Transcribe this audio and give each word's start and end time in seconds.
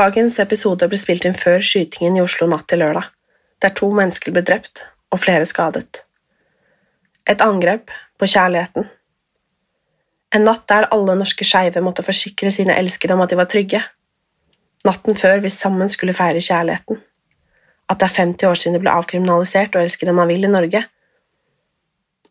Dagens 0.00 0.38
episode 0.40 0.86
ble 0.88 0.96
spilt 0.96 1.26
inn 1.28 1.34
før 1.36 1.58
skytingen 1.60 2.14
i 2.16 2.22
Oslo 2.22 2.46
natt 2.48 2.64
til 2.70 2.80
lørdag, 2.80 3.10
der 3.60 3.72
to 3.76 3.90
mennesker 3.92 4.32
ble 4.32 4.40
drept 4.48 4.80
og 5.12 5.20
flere 5.20 5.44
skadet. 5.44 6.00
Et 7.28 7.42
angrep 7.44 7.92
på 8.16 8.28
kjærligheten. 8.32 8.86
En 10.32 10.46
natt 10.46 10.64
der 10.72 10.88
alle 10.94 11.18
norske 11.20 11.44
skeive 11.44 11.82
måtte 11.84 12.06
forsikre 12.06 12.52
sine 12.54 12.78
elskede 12.80 13.18
om 13.18 13.20
at 13.26 13.34
de 13.34 13.40
var 13.42 13.50
trygge. 13.52 13.82
Natten 14.88 15.20
før 15.20 15.42
vi 15.44 15.52
sammen 15.52 15.92
skulle 15.92 16.16
feire 16.16 16.40
kjærligheten. 16.40 17.02
At 17.92 18.00
det 18.00 18.08
er 18.08 18.18
50 18.22 18.48
år 18.48 18.60
siden 18.62 18.78
det 18.78 18.84
ble 18.86 18.96
avkriminalisert 18.96 19.76
å 19.76 19.84
elske 19.84 20.08
dem 20.08 20.16
man 20.22 20.32
vil 20.32 20.48
i 20.48 20.54
Norge. 20.54 20.86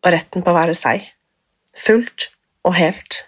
Og 0.02 0.10
retten 0.16 0.42
på 0.42 0.50
å 0.50 0.58
være 0.58 0.74
seg. 0.74 1.06
Fullt 1.86 2.32
og 2.66 2.74
helt. 2.80 3.22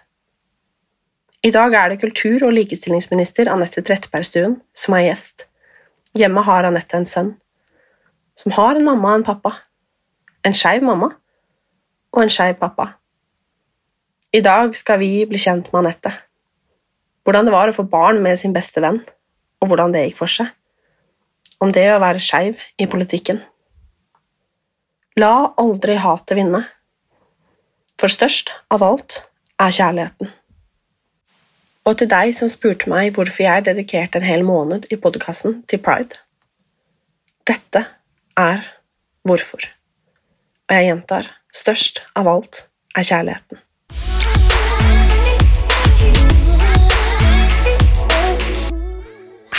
I 1.43 1.51
dag 1.51 1.73
er 1.75 1.89
det 1.91 1.99
kultur- 1.99 2.45
og 2.47 2.53
likestillingsminister 2.55 3.49
Anette 3.51 3.81
Trettebergstuen 3.83 4.61
som 4.79 4.93
er 4.95 5.09
gjest. 5.09 5.43
Hjemme 6.15 6.39
har 6.47 6.63
Anette 6.63 6.95
en 6.95 7.07
sønn, 7.09 7.31
som 8.39 8.53
har 8.55 8.77
en 8.77 8.85
mamma 8.85 9.09
og 9.09 9.17
en 9.19 9.25
pappa. 9.27 9.51
En 10.47 10.55
skeiv 10.55 10.85
mamma 10.87 11.09
og 12.13 12.21
en 12.23 12.31
skeiv 12.31 12.55
pappa. 12.61 12.93
I 14.31 14.39
dag 14.39 14.71
skal 14.79 15.01
vi 15.01 15.25
bli 15.27 15.41
kjent 15.41 15.67
med 15.73 15.81
Anette. 15.81 16.13
Hvordan 17.27 17.49
det 17.49 17.55
var 17.55 17.67
å 17.67 17.75
få 17.75 17.83
barn 17.91 18.21
med 18.23 18.39
sin 18.39 18.55
beste 18.55 18.79
venn, 18.79 19.01
og 19.59 19.67
hvordan 19.67 19.91
det 19.91 20.05
gikk 20.05 20.21
for 20.21 20.31
seg. 20.31 20.47
Om 21.59 21.73
det 21.75 21.89
å 21.91 21.99
være 21.99 22.23
skeiv 22.23 22.61
i 22.79 22.87
politikken. 22.87 23.41
La 25.19 25.51
aldri 25.59 25.99
hatet 25.99 26.39
vinne. 26.39 26.63
For 27.99 28.07
størst 28.07 28.55
av 28.71 28.87
alt 28.87 29.19
er 29.59 29.75
kjærligheten. 29.75 30.31
Og 31.83 31.97
til 31.99 32.07
deg 32.07 32.29
som 32.31 32.47
spurte 32.47 32.87
meg 32.87 33.09
hvorfor 33.17 33.43
jeg 33.43 33.65
dedikerte 33.65 34.21
en 34.21 34.23
hel 34.23 34.45
måned 34.47 34.85
i 34.87 34.95
podkasten 34.95 35.57
til 35.67 35.81
pride. 35.83 36.15
Dette 37.43 37.81
er 38.39 38.63
hvorfor. 39.27 39.67
Og 40.69 40.75
jeg 40.77 40.87
gjentar, 40.87 41.27
størst 41.51 41.99
av 42.15 42.29
alt 42.31 42.61
er 42.95 43.03
kjærligheten. 43.09 43.59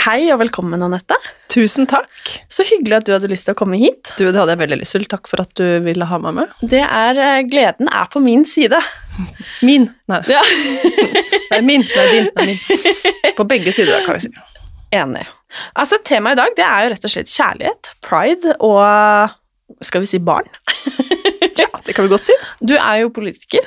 Hei 0.05 0.19
og 0.33 0.41
velkommen, 0.41 0.81
Anette. 0.81 1.21
Tusen 1.53 1.85
takk. 1.89 2.09
Så 2.49 2.65
hyggelig 2.65 3.03
at 3.03 3.05
du 3.05 3.13
hadde 3.13 3.29
lyst 3.29 3.45
til 3.45 3.53
å 3.53 3.61
komme 3.61 3.77
hit. 3.77 4.15
Du, 4.17 4.25
det 4.25 4.33
hadde 4.33 4.57
jeg 4.57 4.63
veldig 4.65 4.81
lyst 4.81 4.97
til. 4.97 5.05
Takk 5.13 5.29
for 5.29 5.45
at 5.45 5.53
du 5.61 5.65
ville 5.85 6.09
ha 6.09 6.17
meg 6.25 6.41
med. 6.41 6.57
Det 6.73 6.81
er, 6.81 7.21
eh, 7.21 7.45
Gleden 7.45 7.93
er 7.93 8.09
på 8.09 8.21
min 8.21 8.49
side. 8.49 8.81
Min. 9.65 9.87
Nei, 10.11 10.21
Ja. 10.31 10.41
er 11.55 11.61
min. 11.65 11.81
det 11.85 12.01
er 12.03 12.11
din. 12.11 12.29
Nei, 12.35 12.45
min. 12.51 13.33
På 13.37 13.45
begge 13.47 13.71
sider, 13.75 14.03
kan 14.05 14.17
vi 14.19 14.25
si. 14.27 14.33
Enig. 14.95 15.25
Altså, 15.75 15.97
Temaet 16.05 16.35
i 16.37 16.41
dag 16.41 16.53
det 16.57 16.65
er 16.67 16.83
jo 16.85 16.91
rett 16.95 17.07
og 17.07 17.11
slett 17.13 17.31
kjærlighet, 17.31 17.89
pride 18.05 18.55
og 18.63 19.85
skal 19.85 20.03
vi 20.05 20.11
si 20.15 20.19
barn. 20.19 20.47
Ja, 21.55 21.69
det 21.87 21.93
kan 21.95 22.03
vi 22.03 22.11
godt 22.11 22.25
si. 22.27 22.33
Du 22.59 22.73
er 22.75 23.05
jo 23.05 23.09
politiker, 23.15 23.63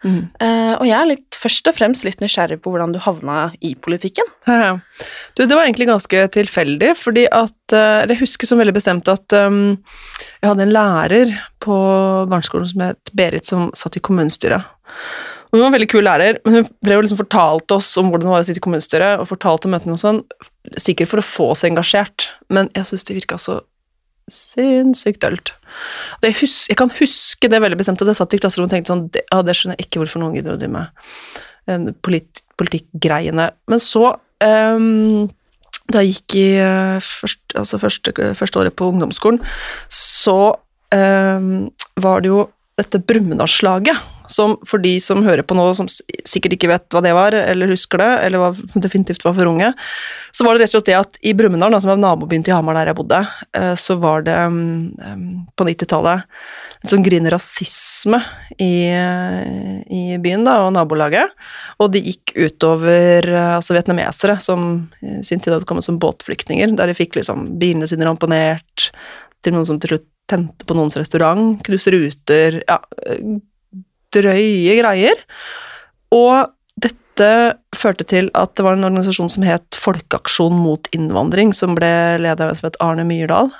Mm. 0.00 0.30
eh, 0.40 0.70
og 0.80 0.86
jeg 0.88 0.96
er 0.96 1.08
litt, 1.10 1.36
først 1.36 1.66
og 1.68 1.74
fremst 1.76 2.06
litt 2.06 2.22
nysgjerrig 2.22 2.56
på 2.64 2.70
hvordan 2.72 2.94
du 2.94 2.98
havna 3.04 3.50
i 3.60 3.74
politikken. 3.76 4.24
Du, 4.48 5.42
det 5.42 5.50
var 5.52 5.66
egentlig 5.66 5.90
ganske 5.90 6.22
tilfeldig, 6.32 6.94
fordi 6.96 7.26
at 7.28 7.74
eh, 7.76 8.06
Jeg 8.08 8.22
husker 8.22 8.48
som 8.48 8.62
veldig 8.62 8.72
bestemt 8.78 9.10
at 9.12 9.36
um, 9.36 9.76
jeg 10.40 10.48
hadde 10.48 10.64
en 10.64 10.72
lærer 10.72 11.34
på 11.60 11.76
barneskolen 12.32 12.70
som 12.70 12.80
het 12.86 13.12
Berit, 13.12 13.44
som 13.52 13.68
satt 13.76 13.98
i 14.00 14.00
kommunestyret. 14.00 14.64
Og 15.50 15.56
Hun 15.56 15.64
var 15.64 15.70
en 15.70 15.74
veldig 15.74 15.90
kul 15.90 16.04
lærer, 16.06 16.36
men 16.44 16.60
hun 16.60 16.68
drev 16.86 17.00
og 17.00 17.04
liksom 17.04 17.18
fortalte 17.18 17.74
oss 17.80 17.88
om 17.98 18.12
hvordan 18.12 18.28
det 18.28 18.34
var 18.34 18.44
å 18.44 18.46
sitte 18.46 18.62
i 18.62 18.64
kommunestyret, 18.64 19.18
og 19.18 19.26
fortalte 19.26 19.70
møtene 19.72 19.96
og 19.96 20.02
sånn, 20.02 20.20
sikkert 20.78 21.10
for 21.10 21.22
å 21.22 21.26
få 21.26 21.48
oss 21.56 21.64
engasjert, 21.66 22.28
men 22.54 22.70
jeg 22.76 22.86
syns 22.86 23.08
det 23.08 23.16
virka 23.18 23.38
så 23.42 23.58
sinnssykt 24.30 25.24
dølt. 25.24 25.50
Jeg, 26.22 26.36
jeg 26.70 26.78
kan 26.78 26.92
huske 27.00 27.50
det 27.50 27.58
veldig 27.64 27.80
bestemt, 27.80 28.02
at 28.04 28.12
jeg 28.12 28.20
satt 28.20 28.36
i 28.36 28.40
klasserommet 28.42 28.70
og 28.70 28.76
tenkte 28.76 28.92
sånn 28.92 29.04
det, 29.10 29.24
ja, 29.26 29.40
det 29.42 29.56
skjønner 29.58 29.80
jeg 29.80 29.88
ikke 29.88 30.04
hvorfor 30.04 30.22
noen 30.22 30.38
gidder 30.38 30.54
å 30.54 30.60
drive 30.60 30.84
med 31.74 31.98
polit 32.04 32.44
politikkgreiene. 32.60 33.46
Men 33.72 33.80
så 33.82 34.12
um, 34.44 35.28
da 35.90 36.02
jeg 36.04 36.20
gikk 36.20 36.36
i 36.38 36.46
eh, 36.62 37.02
først, 37.02 37.40
altså 37.58 37.80
første, 37.82 38.12
første 38.38 38.60
året 38.60 38.76
på 38.78 38.90
ungdomsskolen, 38.92 39.40
så 39.90 40.52
um, 40.94 41.70
var 41.98 42.22
det 42.22 42.30
jo 42.30 42.44
dette 42.78 43.00
Brumunddalslaget, 43.02 44.04
som 44.30 44.56
for 44.66 44.82
de 44.82 44.94
som 45.02 45.24
hører 45.26 45.42
på 45.46 45.56
nå, 45.58 45.66
som 45.76 45.88
sikkert 45.90 46.56
ikke 46.56 46.70
vet 46.70 46.86
hva 46.94 47.02
det 47.04 47.12
var, 47.16 47.34
eller 47.34 47.72
husker 47.72 48.00
det, 48.00 48.10
eller 48.26 48.42
var, 48.44 48.58
definitivt 48.86 49.24
var 49.26 49.36
for 49.36 49.50
unge, 49.50 49.72
så 50.32 50.46
var 50.46 50.56
det 50.56 50.64
rett 50.64 50.72
og 50.72 50.78
slett 50.78 50.90
det 50.90 50.98
at 50.98 51.20
i 51.26 51.34
Brumunddal, 51.36 51.76
som 51.82 51.92
er 51.92 52.02
nabobyen 52.02 52.44
til 52.46 52.56
Hamar 52.56 52.78
der 52.78 52.92
jeg 52.92 52.98
bodde, 53.00 53.20
eh, 53.58 53.72
så 53.80 53.96
var 54.00 54.26
det 54.26 54.36
mm, 54.36 55.54
på 55.58 55.66
90-tallet 55.68 56.28
en 56.80 56.92
sånn 56.94 57.04
gryende 57.04 57.32
rasisme 57.34 58.22
i, 58.56 58.88
eh, 58.88 59.80
i 59.84 60.04
byen 60.22 60.46
da, 60.46 60.60
og 60.66 60.74
nabolaget, 60.76 61.34
og 61.82 61.90
det 61.94 62.04
gikk 62.06 62.36
utover 62.38 63.26
eh, 63.28 63.56
altså 63.58 63.76
vietnamesere 63.76 64.38
som 64.40 64.70
i 65.04 65.20
sin 65.26 65.42
tid 65.42 65.56
hadde 65.56 65.68
kommet 65.68 65.86
som 65.86 66.00
båtflyktninger, 66.00 66.72
der 66.78 66.90
de 66.90 66.96
fikk 66.96 67.18
liksom 67.20 67.50
bilene 67.60 67.90
sine 67.90 68.08
ramponert, 68.08 68.90
til 69.40 69.54
noen 69.56 69.68
som 69.68 69.78
til 69.80 69.94
slutt 69.94 70.08
tente 70.30 70.66
på 70.66 70.76
noens 70.78 70.96
restaurant, 70.98 71.58
knuste 71.66 71.92
ruter, 71.94 72.60
ja, 72.62 72.78
drøye 74.14 74.76
greier. 74.80 75.24
Og 76.14 76.50
dette 76.80 77.30
førte 77.76 78.06
til 78.08 78.30
at 78.38 78.54
det 78.56 78.66
var 78.66 78.76
en 78.76 78.86
organisasjon 78.88 79.32
som 79.32 79.46
het 79.46 79.78
Folkeaksjon 79.80 80.56
mot 80.56 80.88
innvandring, 80.96 81.54
som 81.56 81.76
ble 81.78 81.92
ledet 82.22 82.50
av 82.50 82.80
Arne 82.84 83.06
Myrdal. 83.08 83.52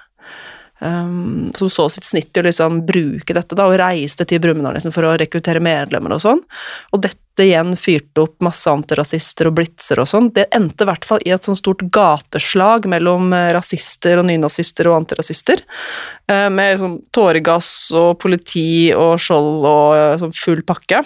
Um, 0.80 1.50
som 1.54 1.68
så 1.70 1.88
sitt 1.92 2.06
snitt 2.08 2.36
i 2.36 2.41
å 2.41 2.46
liksom 2.46 2.78
bruke 2.88 3.34
dette, 3.37 3.56
da, 3.56 3.66
og 3.69 3.76
reiste 3.76 4.25
til 4.25 4.40
Brumunddal 4.40 4.78
liksom, 4.78 4.94
for 4.94 5.05
å 5.05 5.16
rekruttere 5.20 5.60
medlemmer 5.60 6.14
og 6.16 6.22
sånn. 6.25 6.40
Og 6.96 7.02
dette 7.05 7.44
igjen 7.44 7.75
fyrte 7.76 8.25
opp 8.25 8.38
masse 8.44 8.69
antirasister 8.72 9.50
og 9.50 9.58
blitzer 9.58 10.00
og 10.00 10.08
sånn. 10.08 10.31
Det 10.37 10.46
endte 10.56 10.87
i 10.87 10.88
hvert 10.88 11.05
fall 11.08 11.20
i 11.26 11.34
et 11.37 11.44
sånn 11.44 11.58
stort 11.58 11.84
gateslag 11.93 12.88
mellom 12.88 13.28
eh, 13.37 13.50
rasister 13.56 14.22
og 14.22 14.28
nynazister 14.31 14.88
og 14.88 15.02
antirasister. 15.02 15.60
eh, 16.32 16.49
med 16.49 16.81
sånn 16.81 16.96
tåregass 17.12 17.70
og 18.00 18.16
politi 18.25 18.94
og 18.96 19.19
skjold 19.20 19.69
og 19.69 19.87
eh, 19.99 20.16
sånn 20.25 20.37
full 20.37 20.64
pakke. 20.64 21.05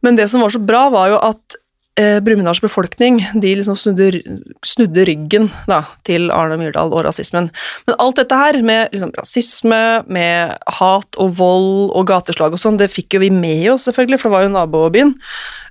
Men 0.00 0.16
det 0.16 0.30
som 0.32 0.40
var 0.40 0.56
så 0.56 0.62
bra, 0.62 0.86
var 0.92 1.12
jo 1.12 1.20
at 1.20 1.60
eh, 2.00 2.18
Brumunddals 2.24 2.62
befolkning 2.64 3.20
de 3.34 3.52
liksom 3.58 3.76
snudde, 3.78 4.22
snudde 4.66 5.06
ryggen 5.08 5.50
da, 5.70 5.82
til 6.08 6.30
Arne 6.34 6.58
Myrdal 6.60 6.92
og 6.92 7.04
rasismen. 7.08 7.50
Men 7.88 8.00
alt 8.02 8.20
dette 8.20 8.40
her, 8.40 8.60
med 8.66 8.94
liksom, 8.94 9.12
rasisme, 9.18 9.82
med 10.06 10.56
hat 10.80 11.20
og 11.22 11.36
vold 11.40 11.92
og 11.96 12.08
gateslag 12.08 12.56
og 12.56 12.62
sånn, 12.62 12.80
det 12.80 12.92
fikk 12.92 13.16
jo 13.16 13.22
vi 13.24 13.32
med 13.34 13.70
oss, 13.74 13.88
selvfølgelig, 13.88 14.20
for 14.22 14.30
det 14.30 14.36
var 14.36 14.46
jo 14.46 14.56
nabobyen. 14.56 15.16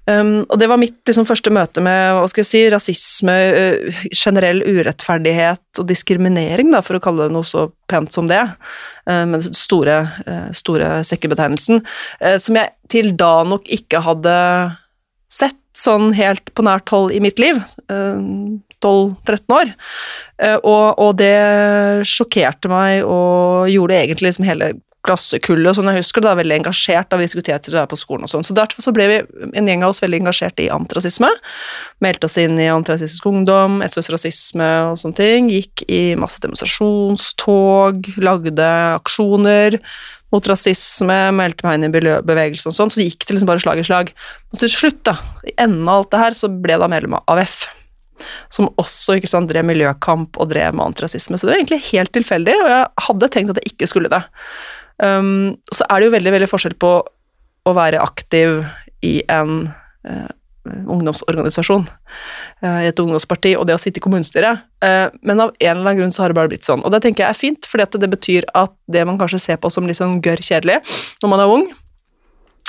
Um, 0.06 0.44
og 0.54 0.60
det 0.62 0.68
var 0.70 0.78
mitt 0.78 1.00
liksom, 1.10 1.26
første 1.26 1.50
møte 1.50 1.82
med 1.82 2.12
hva 2.14 2.28
skal 2.30 2.44
jeg 2.44 2.50
si, 2.52 2.60
rasisme, 2.70 3.34
uh, 3.34 4.02
generell 4.14 4.62
urettferdighet 4.62 5.82
og 5.82 5.88
diskriminering, 5.90 6.70
da, 6.76 6.84
for 6.86 7.00
å 7.00 7.02
kalle 7.02 7.26
det 7.26 7.34
noe 7.34 7.48
så 7.48 7.72
pent 7.90 8.14
som 8.14 8.30
det, 8.30 8.44
uh, 9.10 9.24
med 9.26 9.40
den 9.40 9.58
store, 9.58 9.98
uh, 10.30 10.52
store 10.54 11.00
sekkebetegnelsen, 11.10 11.82
som 12.42 12.58
jeg 12.60 12.74
til 12.92 13.16
da 13.18 13.40
nok 13.50 13.66
ikke 13.74 14.04
hadde 14.06 14.36
sett 15.32 15.58
sånn 15.76 16.14
helt 16.16 16.54
på 16.56 16.66
nært 16.66 16.90
hold 16.94 17.14
i 17.16 17.22
mitt 17.24 17.42
liv. 17.42 17.60
Uh, 17.92 18.58
12-13 18.86 19.56
år. 19.56 19.72
Uh, 20.42 20.58
og, 20.62 20.88
og, 21.02 21.14
det 21.22 21.36
sjokkerte 22.08 22.72
meg 22.72 23.04
og 23.04 23.72
gjorde 23.72 24.02
egentlig 24.02 24.32
liksom 24.32 24.48
hele 24.48 24.76
klassekullet 25.06 25.70
og 25.70 25.78
sånn, 25.78 25.90
jeg 25.92 26.02
husker 26.02 26.24
det, 26.24 26.30
da 26.32 26.40
veldig 26.40 26.56
engasjert 26.60 27.10
da 27.12 27.20
vi 27.20 27.28
diskuterte 27.28 27.74
det 27.74 27.84
på 27.92 28.00
skolen 28.00 28.26
og 28.26 28.32
sånn. 28.32 28.46
Så 28.48 28.56
derfor 28.58 28.86
så 28.86 28.94
ble 28.96 29.08
vi, 29.12 29.20
en 29.58 29.70
gjeng 29.70 29.86
av 29.86 29.94
oss, 29.94 30.02
veldig 30.04 30.24
engasjert 30.24 30.62
i 30.64 30.70
antirasisme. 30.74 31.30
Meldte 32.04 32.30
oss 32.30 32.40
inn 32.42 32.58
i 32.62 32.70
Antirasistisk 32.72 33.28
Ungdom, 33.30 33.82
SOS 33.86 34.12
Rasisme 34.14 34.72
og 34.90 35.00
sånne 35.02 35.20
ting. 35.20 35.52
Gikk 35.54 35.86
i 35.86 36.04
masse 36.20 36.42
demonstrasjonstog, 36.44 38.12
lagde 38.26 38.70
aksjoner 38.96 39.80
mot 40.34 40.48
rasisme, 40.50 41.18
meldte 41.38 41.68
meg 41.68 41.78
inn 41.78 41.88
i 41.88 41.94
miljøbevegelsen 41.94 42.72
og 42.72 42.78
sånn, 42.78 42.92
så 42.92 43.02
det 43.02 43.10
gikk 43.10 43.26
det 43.26 43.36
liksom 43.36 43.50
bare 43.50 43.64
slag 43.64 43.82
i 43.82 43.88
slag. 43.88 44.12
Og 44.54 44.62
til 44.62 44.72
slutt, 44.72 45.02
da, 45.08 45.16
i 45.48 45.54
enden 45.62 45.88
av 45.88 46.02
alt 46.02 46.14
det 46.16 46.22
her, 46.24 46.38
så 46.38 46.50
ble 46.52 46.76
jeg 46.76 46.82
da 46.82 46.92
medlem 46.92 47.18
av 47.20 47.36
AUF. 47.36 47.58
Som 48.54 48.72
også 48.82 49.18
ikke 49.20 49.30
sant, 49.32 49.50
drev 49.52 49.68
miljøkamp 49.68 50.40
og 50.40 50.50
drev 50.52 50.76
med 50.76 50.86
antirasisme. 50.88 51.38
Så 51.38 51.48
det 51.48 51.54
var 51.54 51.62
egentlig 51.62 51.82
helt 51.92 52.14
tilfeldig, 52.16 52.56
og 52.64 52.72
jeg 52.72 53.08
hadde 53.10 53.32
tenkt 53.34 53.54
at 53.54 53.62
jeg 53.62 53.76
ikke 53.76 53.92
skulle 53.92 54.12
det. 54.12 54.24
Um, 55.04 55.56
så 55.76 55.88
er 55.90 56.00
det 56.00 56.10
jo 56.10 56.16
veldig, 56.16 56.34
veldig 56.38 56.50
forskjell 56.52 56.78
på 56.80 56.94
å 57.66 57.76
være 57.76 58.02
aktiv 58.04 58.62
i 59.06 59.18
en 59.32 59.68
uh, 60.08 60.32
ungdomsorganisasjon, 60.66 61.86
uh, 62.66 62.82
i 62.84 62.90
et 62.90 63.02
ungdomsparti, 63.02 63.56
og 63.60 63.68
det 63.70 63.78
å 63.78 63.82
sitte 63.82 64.02
i 64.02 64.06
kommunestyret. 64.06 64.66
Uh, 64.84 65.08
men 65.22 65.44
av 65.44 65.54
en 65.54 65.72
eller 65.72 65.84
annen 65.84 66.02
grunn 66.02 66.16
så 66.16 66.24
har 66.24 66.34
det 66.34 66.40
bare 66.40 66.52
blitt 66.52 66.68
sånn. 66.68 66.84
Og 66.86 66.94
det 66.94 67.04
tenker 67.06 67.26
jeg 67.26 67.32
er 67.32 67.40
fint, 67.40 67.70
for 67.70 67.82
det 67.82 68.12
betyr 68.12 68.48
at 68.58 68.74
det 68.92 69.06
man 69.08 69.20
kanskje 69.22 69.42
ser 69.44 69.62
på 69.62 69.72
som 69.74 69.88
litt 69.88 70.00
sånn 70.02 70.22
gørr 70.26 70.44
kjedelig 70.44 70.82
når 71.24 71.32
man 71.32 71.44
er 71.44 71.54
ung, 71.58 71.68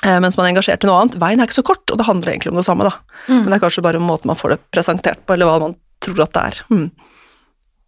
mens 0.06 0.36
man 0.36 0.44
er 0.44 0.52
engasjert 0.52 0.84
i 0.84 0.88
noe 0.88 1.00
annet, 1.00 1.16
veien 1.18 1.40
er 1.40 1.48
ikke 1.48 1.56
så 1.56 1.64
kort, 1.66 1.82
og 1.90 1.98
det 1.98 2.04
handler 2.06 2.34
egentlig 2.34 2.52
om 2.52 2.58
det 2.60 2.66
samme, 2.66 2.84
da. 2.86 2.92
Mm. 3.26 3.40
Men 3.40 3.48
det 3.48 3.56
er 3.56 3.62
kanskje 3.64 3.84
bare 3.86 4.02
måten 4.02 4.28
man 4.30 4.38
får 4.38 4.52
det 4.52 4.58
presentert 4.76 5.22
på, 5.24 5.34
eller 5.34 5.48
hva 5.48 5.56
man 5.62 5.74
tror 6.04 6.20
at 6.26 6.34
det 6.36 6.42
er. 6.50 6.60
Mm. 6.68 6.84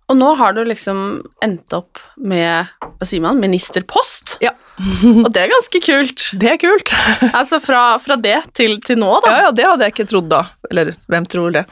Og 0.09 0.17
nå 0.17 0.31
har 0.41 0.57
du 0.57 0.63
liksom 0.65 1.03
endt 1.45 1.75
opp 1.77 2.01
med 2.17 2.71
hva 2.81 3.07
sier 3.07 3.23
man, 3.25 3.41
ministerpost. 3.43 4.39
Ja. 4.45 4.55
og 5.25 5.31
det 5.35 5.43
er 5.43 5.51
ganske 5.53 5.81
kult. 5.85 6.25
Det 6.41 6.51
er 6.53 6.61
kult. 6.61 6.93
altså 7.39 7.61
fra, 7.63 7.83
fra 8.03 8.19
det 8.21 8.37
til, 8.59 8.79
til, 8.85 9.01
nå, 9.01 9.11
da. 9.25 9.33
Ja, 9.33 9.49
ja, 9.49 9.55
det 9.55 9.67
hadde 9.67 9.89
jeg 9.89 9.97
ikke 9.97 10.09
trodd 10.13 10.31
da. 10.33 10.43
Eller 10.71 10.95
hvem 11.11 11.27
tror 11.31 11.55
det? 11.55 11.65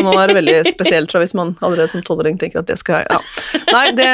Man 0.00 0.16
er 0.16 0.34
veldig 0.36 0.56
spesiell, 0.74 1.08
tror 1.10 1.20
jeg, 1.20 1.30
hvis 1.30 1.38
man 1.38 1.54
allerede 1.60 1.90
som 1.92 2.04
tolvåring 2.06 2.40
tenker 2.40 2.62
at 2.62 2.70
det 2.70 2.78
skal 2.80 3.02
jeg 3.02 3.08
ja. 3.10 3.20
Nei, 3.70 3.86
det 3.96 4.10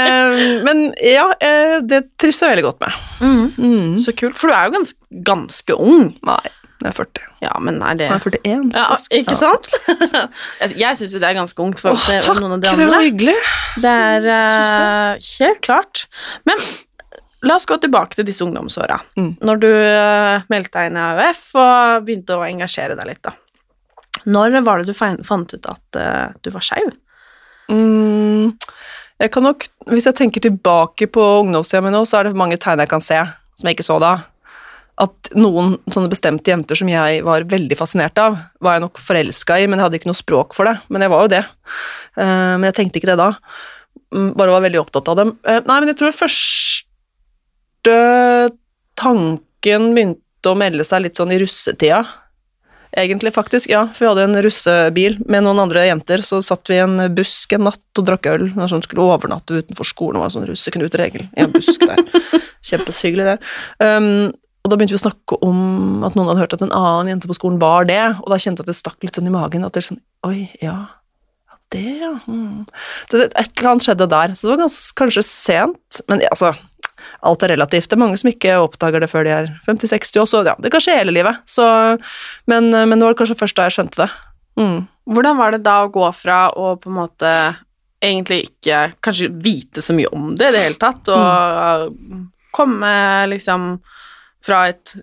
Men 0.67 0.85
ja, 1.01 1.31
eh, 1.41 1.79
det 1.85 2.03
trives 2.21 2.43
jeg 2.43 2.55
veldig 2.57 2.69
godt 2.69 2.85
med. 2.85 3.01
Mm. 3.21 3.43
Mm. 3.57 3.97
Så 4.03 4.15
kult. 4.17 4.39
For 4.39 4.51
du 4.51 4.57
er 4.57 4.69
jo 4.69 4.79
ganske, 4.79 5.01
ganske 5.33 5.81
ung. 5.81 6.15
Nei. 6.27 6.45
Jeg 6.77 6.91
er 6.91 6.97
40. 6.97 7.23
Ja, 7.41 7.53
men 7.65 7.79
er 7.81 7.95
det 7.97 8.05
Jeg 8.05 8.13
er 8.13 8.21
41. 8.21 8.65
Ja, 8.77 8.97
ikke 9.17 9.33
ja. 9.33 9.39
sant? 9.41 10.75
jeg 10.77 10.99
syns 10.99 11.15
jo 11.15 11.21
det 11.23 11.29
er 11.31 11.39
ganske 11.39 11.63
ungt 11.65 11.81
for 11.81 11.97
Åh, 11.97 12.09
takk, 12.21 12.41
noen 12.43 12.59
av 12.59 12.61
de 12.61 12.69
andre. 12.69 12.83
Det 12.83 12.89
var 12.93 13.07
hyggelig. 13.07 13.37
Det 13.81 13.95
er 14.11 14.29
uh, 14.29 15.31
helt 15.41 15.63
klart. 15.65 16.05
Men 16.49 16.61
la 17.47 17.57
oss 17.57 17.67
gå 17.69 17.79
tilbake 17.81 18.19
til 18.19 18.27
disse 18.29 18.45
ungdomsåra. 18.45 18.99
Mm. 19.19 19.33
Når 19.47 19.63
du 19.63 19.69
uh, 19.71 20.45
meldte 20.53 20.79
deg 20.79 20.91
inn 20.91 21.01
i 21.01 21.05
AUF 21.07 21.43
og 21.63 22.07
begynte 22.07 22.37
å 22.37 22.47
engasjere 22.47 22.99
deg 22.99 23.11
litt, 23.11 23.23
da. 23.27 23.35
Når 24.27 24.59
var 24.67 24.83
det 24.83 24.91
du 24.91 24.97
fant 24.97 25.55
ut 25.55 25.69
at 25.71 25.99
uh, 26.01 26.37
du 26.43 26.51
var 26.55 26.65
skeiv? 26.67 26.91
Mm, 27.71 28.55
jeg 29.23 29.33
kan 29.35 29.47
nok, 29.47 29.67
hvis 29.91 30.09
jeg 30.09 30.19
tenker 30.19 30.43
tilbake 30.43 31.09
på 31.11 31.27
ungdomstida 31.43 31.83
mi 31.85 31.93
nå, 31.95 32.05
så 32.07 32.21
er 32.21 32.29
det 32.29 32.39
mange 32.39 32.59
tegn 32.63 32.83
jeg 32.83 32.91
kan 32.91 33.05
se 33.05 33.21
som 33.57 33.69
jeg 33.69 33.79
ikke 33.79 33.87
så 33.87 34.01
da 34.03 34.17
at 35.03 35.29
noen 35.37 35.75
sånne 35.93 36.09
bestemte 36.09 36.49
jenter 36.49 36.79
som 36.79 36.89
jeg 36.89 37.21
var 37.27 37.45
veldig 37.51 37.77
fascinert 37.77 38.17
av, 38.21 38.39
var 38.65 38.77
jeg 38.77 38.85
nok 38.87 39.01
forelska 39.01 39.59
i, 39.61 39.67
men 39.69 39.77
jeg 39.77 39.85
hadde 39.85 39.99
ikke 40.01 40.09
noe 40.09 40.17
språk 40.17 40.57
for 40.57 40.69
det. 40.69 40.79
Men 40.89 41.05
jeg 41.05 41.13
var 41.13 41.27
jo 41.27 41.33
det. 41.35 41.43
Uh, 42.17 42.57
men 42.57 42.65
jeg 42.71 42.77
tenkte 42.79 43.01
ikke 43.01 43.11
det 43.11 43.19
da. 43.21 43.27
Mm, 44.15 44.31
bare 44.39 44.55
var 44.55 44.65
veldig 44.65 44.81
opptatt 44.81 45.11
av 45.13 45.19
dem. 45.21 45.35
Nei, 45.45 45.77
men 45.77 45.93
jeg 45.93 45.99
tror 46.01 46.17
første 46.17 46.86
tanken 48.97 49.91
begynte 49.95 50.53
å 50.53 50.59
melde 50.59 50.87
seg 50.87 51.05
litt 51.05 51.19
sånn 51.19 51.35
i 51.35 51.41
russetida. 51.43 52.05
Egentlig, 52.97 53.35
faktisk, 53.35 53.69
ja. 53.69 53.83
For 53.93 54.05
vi 54.05 54.09
hadde 54.09 54.25
en 54.25 54.43
russebil 54.47 55.19
med 55.29 55.45
noen 55.45 55.61
andre 55.67 55.85
jenter. 55.85 56.23
Så 56.25 56.39
satt 56.45 56.71
vi 56.71 56.79
i 56.79 56.85
en 56.85 56.97
busk 57.17 57.53
en 57.53 57.67
natt 57.69 58.01
og 58.01 58.07
drakk 58.09 58.29
øl. 58.33 58.47
Når 58.57 58.73
sånn 58.73 58.85
skulle 58.87 59.05
overnatte 59.05 59.61
utenfor 59.61 59.89
skolen. 59.89 60.17
Det 60.17 60.23
var 60.23 60.31
en 60.31 60.37
sånn 60.39 60.49
russeknut-regel 60.49 61.27
i 61.27 61.45
en 61.45 61.53
busk 61.53 61.85
der. 61.85 62.01
Kjempehyggelig, 62.71 63.35
det. 63.35 63.37
Um, 63.85 64.33
og 64.65 64.73
da 64.73 64.79
begynte 64.79 64.97
vi 64.97 64.99
å 64.99 65.05
snakke 65.05 65.37
om 65.47 66.07
at 66.09 66.17
noen 66.17 66.31
hadde 66.31 66.43
hørt 66.43 66.55
at 66.57 66.65
en 66.65 66.73
annen 66.75 67.13
jente 67.13 67.29
på 67.31 67.37
skolen 67.37 67.61
var 67.63 67.85
det, 67.87 68.01
og 68.19 68.33
da 68.33 68.39
kjente 68.43 68.65
jeg 68.65 68.67
at 68.67 68.73
det 68.73 68.81
stakk 68.81 69.05
litt 69.05 69.15
sånn 69.15 69.29
i 69.29 69.35
magen. 69.35 69.67
At 69.67 69.77
det 69.77 69.85
sånn 69.87 70.01
Oi, 70.27 70.49
ja. 70.59 70.79
ja 71.47 71.59
det, 71.75 71.85
ja. 72.01 72.15
Hmm. 72.25 72.65
Så 73.11 73.21
det, 73.21 73.29
et 73.37 73.53
eller 73.53 73.75
annet 73.75 73.87
skjedde 73.87 74.09
der. 74.11 74.33
Så 74.35 74.49
det 74.49 74.55
var 74.55 74.65
ganske, 74.65 74.97
kanskje 74.99 75.27
sent, 75.29 76.01
men 76.09 76.25
altså 76.33 76.55
Alt 77.27 77.45
er 77.45 77.55
relativt. 77.55 77.89
Det 77.91 77.97
er 77.97 78.03
mange 78.03 78.19
som 78.21 78.31
ikke 78.31 78.59
oppdager 78.63 79.03
det 79.03 79.11
før 79.13 79.27
de 79.27 79.35
er 79.35 79.51
50-60 79.69 80.23
også. 80.23 80.45
Ja, 80.49 80.57
det 80.63 80.73
kan 80.75 80.85
skje 80.85 80.99
hele 81.01 81.15
livet. 81.15 81.43
Så, 81.49 81.67
men, 82.51 82.71
men, 82.73 82.97
det 82.97 83.09
var 83.09 83.19
kanskje 83.19 83.39
først 83.39 83.59
da 83.59 83.69
jeg 83.69 83.79
skjønte 83.79 84.05
det. 84.05 84.11
Mm. 84.61 84.79
Hvordan 85.13 85.39
var 85.39 85.55
det 85.55 85.65
da 85.67 85.79
å 85.85 85.93
gå 85.93 86.07
fra 86.17 86.47
å 86.51 86.75
på 86.81 86.91
en 86.91 87.01
måte 87.03 87.33
egentlig 88.03 88.47
ikke 88.51 88.81
kanskje 89.05 89.31
vite 89.43 89.83
så 89.85 89.95
mye 89.97 90.11
om 90.13 90.33
det 90.37 90.51
i 90.51 90.55
det 90.55 90.65
hele 90.67 90.81
tatt, 90.81 91.09
og 91.13 91.93
mm. 91.93 92.25
komme 92.57 92.91
liksom 93.33 93.77
fra 94.47 94.69
et 94.71 94.95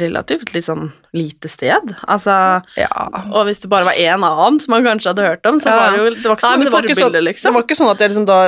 relativt 0.00 0.52
litt 0.54 0.66
sånn 0.66 0.88
lite 1.14 1.48
sted. 1.52 1.92
Altså 2.10 2.34
ja. 2.78 2.90
Og 3.30 3.44
hvis 3.48 3.62
det 3.62 3.70
bare 3.70 3.86
var 3.86 3.98
én 4.00 4.24
annen 4.24 4.58
som 4.62 4.74
man 4.74 4.86
kanskje 4.86 5.12
hadde 5.12 5.26
hørt 5.26 5.48
om, 5.48 5.60
så 5.62 5.70
ja. 5.70 5.76
var 5.78 5.94
det 5.94 6.00
jo 6.00 6.06
Det 6.14 6.28
var 6.30 6.38
ikke 6.38 6.48
Nei, 6.48 6.58
det 6.64 6.72
var 6.72 6.74
forbilder, 6.74 7.04
sånn, 7.04 7.26
liksom. 7.28 7.46
Det 7.46 7.54
var 7.56 7.66
ikke 7.66 7.78
sånn 7.78 7.92
at 7.92 8.04
jeg 8.04 8.12
liksom 8.12 8.28
da 8.28 8.38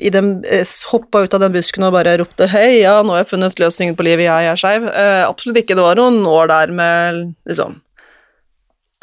i 0.00 0.12
den, 0.14 0.32
eh, 0.48 0.74
hoppa 0.92 1.24
ut 1.24 1.36
av 1.36 1.44
den 1.44 1.56
busken 1.56 1.86
og 1.88 1.94
bare 1.96 2.16
ropte 2.22 2.48
'hei, 2.50 2.68
ja, 2.84 2.96
nå 3.02 3.16
har 3.16 3.24
jeg 3.24 3.32
funnet 3.34 3.62
løsningen 3.62 3.98
på 3.98 4.06
livet, 4.06 4.28
jeg 4.28 4.50
er 4.52 4.60
skeiv'. 4.60 4.88
Uh, 4.88 5.22
absolutt 5.28 5.60
ikke. 5.62 5.76
Det 5.76 5.86
var 5.86 6.00
noen 6.00 6.22
år 6.28 6.52
der 6.52 6.74
med 6.74 7.34
liksom 7.48 7.80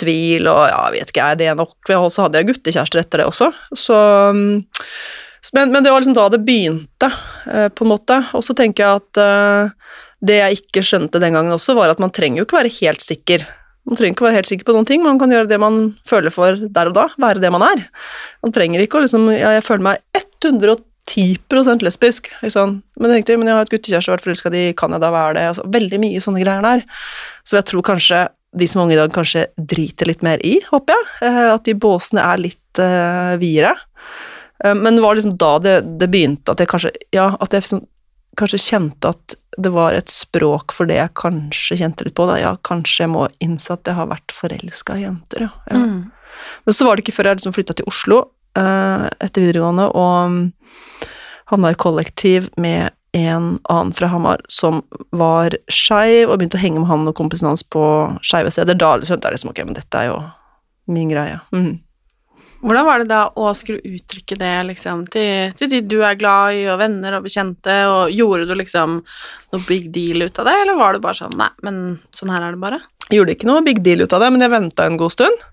tvil 0.01 0.47
og 0.49 0.63
ja, 0.71 0.83
vet 0.93 1.11
ikke 1.11 1.27
jeg, 1.27 1.37
det 1.37 1.49
er 1.51 1.57
nok 1.59 1.91
Og 1.93 2.07
så 2.09 2.25
hadde 2.25 2.39
jeg 2.39 2.47
guttekjærester 2.49 3.03
etter 3.03 3.21
det 3.21 3.27
også, 3.29 3.51
så 3.77 3.97
mm, 4.33 4.63
men, 5.53 5.71
men, 5.73 5.83
det 5.83 5.91
var 5.91 6.01
liksom 6.01 6.17
da 6.17 6.27
det 6.29 6.41
begynte, 6.45 7.09
uh, 7.49 7.67
på 7.73 7.85
en 7.85 7.89
måte. 7.89 8.17
Og 8.37 8.43
så 8.45 8.53
tenker 8.53 8.85
jeg 8.85 9.01
at 9.01 9.21
uh, 9.21 9.95
det 10.21 10.37
jeg 10.37 10.61
ikke 10.61 10.83
skjønte 10.85 11.21
den 11.21 11.33
gangen 11.37 11.55
også, 11.55 11.75
var 11.77 11.93
at 11.93 12.01
man 12.01 12.13
trenger 12.13 12.41
jo 12.41 12.47
ikke 12.47 12.59
være 12.59 12.73
helt 12.77 13.03
sikker. 13.03 13.47
Man 13.89 13.97
trenger 13.97 14.13
ikke 14.13 14.27
være 14.27 14.37
helt 14.37 14.51
sikker 14.51 14.67
på 14.67 14.75
noen 14.75 14.87
ting, 14.87 15.01
man 15.03 15.19
kan 15.21 15.31
gjøre 15.33 15.49
det 15.49 15.57
man 15.61 15.79
føler 16.07 16.33
for 16.33 16.59
der 16.61 16.91
og 16.91 16.97
da, 16.97 17.07
være 17.21 17.41
det 17.41 17.51
man 17.53 17.65
er. 17.65 17.87
Man 18.45 18.53
trenger 18.53 18.83
ikke 18.83 18.99
å 18.99 19.05
liksom 19.05 19.25
ja, 19.33 19.55
Jeg 19.57 19.65
føler 19.65 19.87
meg 19.89 20.19
110 20.45 21.81
lesbisk, 21.81 22.29
liksom. 22.43 22.77
Men 22.99 23.11
jeg 23.11 23.21
tenkte, 23.21 23.39
men 23.41 23.49
jeg 23.49 23.57
har 23.57 23.65
et 23.65 23.73
guttekjæreste, 23.73 24.13
vært 24.13 24.27
forelska 24.27 24.53
i 24.53 24.67
jeg 24.69 25.01
da 25.01 25.09
være 25.11 25.33
det? 25.37 25.47
Altså, 25.53 25.65
veldig 25.73 25.99
mye 26.05 26.21
sånne 26.21 26.43
greier 26.43 26.61
der. 26.65 26.85
Så 27.43 27.57
jeg 27.57 27.67
tror 27.71 27.87
kanskje 27.89 28.27
de 28.51 28.67
som 28.67 28.81
er 28.81 28.85
unge 28.85 28.95
i 28.97 28.99
dag, 28.99 29.13
kanskje 29.15 29.45
driter 29.55 30.09
litt 30.09 30.23
mer 30.25 30.41
i, 30.45 30.57
håper 30.69 30.93
jeg. 30.93 31.07
Eh, 31.27 31.47
at 31.53 31.65
de 31.65 31.75
båsene 31.79 32.23
er 32.25 32.41
litt 32.41 32.81
uh, 32.83 33.37
videre. 33.41 33.73
Uh, 34.63 34.75
men 34.75 34.97
det 34.97 35.03
var 35.05 35.17
liksom 35.17 35.37
da 35.39 35.53
det, 35.63 35.75
det 36.01 36.09
begynte, 36.11 36.51
at 36.51 36.61
jeg 36.61 36.69
kanskje 36.71 36.91
Ja, 37.15 37.31
at 37.39 37.55
jeg 37.55 37.67
sånn, 37.67 37.85
kanskje 38.39 38.61
kjente 38.63 39.11
at 39.11 39.35
det 39.57 39.71
var 39.73 39.95
et 39.97 40.11
språk 40.11 40.71
for 40.75 40.87
det 40.87 40.97
jeg 40.97 41.15
kanskje 41.19 41.79
kjente 41.81 42.07
litt 42.07 42.15
på. 42.15 42.27
Da. 42.29 42.37
Ja, 42.39 42.53
kanskje 42.63 43.05
jeg 43.05 43.13
må 43.13 43.25
innse 43.43 43.75
at 43.75 43.87
jeg 43.87 43.97
har 43.97 44.09
vært 44.11 44.35
forelska 44.35 44.97
i 44.99 45.05
jenter, 45.05 45.47
ja. 45.47 45.51
ja. 45.71 45.81
Mm. 45.81 45.99
Men 46.65 46.77
så 46.77 46.87
var 46.87 46.95
det 46.95 47.05
ikke 47.05 47.17
før 47.17 47.31
jeg 47.31 47.41
liksom 47.41 47.55
flytta 47.57 47.75
til 47.75 47.89
Oslo 47.91 48.21
uh, 48.57 49.07
etter 49.19 49.43
videregående 49.43 49.89
og 49.91 50.71
havna 51.51 51.73
i 51.73 51.79
kollektiv 51.79 52.47
med 52.61 52.95
en 53.11 53.57
annen 53.67 53.91
fra 53.91 54.07
Hamar 54.07 54.39
som 54.47 54.79
var 55.11 55.57
skeiv, 55.67 56.29
og 56.29 56.37
begynte 56.39 56.55
å 56.55 56.63
henge 56.63 56.79
med 56.79 56.87
han 56.87 57.03
og 57.09 57.17
kompisen 57.17 57.49
hans 57.49 57.63
på 57.67 57.83
skeive 58.23 58.53
steder. 58.55 58.77
Da 58.79 58.93
skjønte 59.01 59.27
jeg 59.27 59.35
liksom 59.35 59.51
ok, 59.51 59.65
men 59.67 59.75
dette 59.75 59.99
er 59.99 60.13
jo 60.13 60.19
min 60.91 61.11
greie. 61.11 61.41
Mm. 61.51 61.81
Hvordan 62.61 62.85
var 62.85 63.01
det 63.01 63.09
da 63.09 63.21
å 63.41 63.51
skulle 63.57 63.81
uttrykke 63.81 64.37
det 64.37 64.53
liksom, 64.69 65.05
til, 65.13 65.53
til, 65.57 65.69
de 65.71 65.79
du 65.81 65.97
er 66.05 66.17
glad 66.19 66.59
i, 66.59 66.65
og 66.69 66.77
venner 66.81 67.17
og 67.17 67.25
bekjente, 67.25 67.77
og 67.89 68.13
gjorde 68.13 68.45
du 68.49 68.53
liksom 68.59 68.99
noe 69.01 69.63
big 69.65 69.89
deal 69.95 70.27
ut 70.27 70.41
av 70.41 70.49
det, 70.49 70.53
eller 70.61 70.77
var 70.77 70.93
det 70.93 71.01
bare 71.01 71.17
sånn 71.17 71.33
nei, 71.39 71.49
men 71.65 71.79
sånn 72.13 72.33
her 72.33 72.45
er 72.45 72.53
det 72.53 72.61
bare? 72.61 72.81
Jeg 73.07 73.17
gjorde 73.17 73.35
ikke 73.35 73.49
noe 73.49 73.65
big 73.65 73.81
deal 73.85 74.05
ut 74.05 74.13
av 74.13 74.21
det, 74.21 74.29
men 74.35 74.45
jeg 74.45 74.53
venta 74.53 74.85
en 74.85 74.99
god 75.01 75.15
stund. 75.15 75.47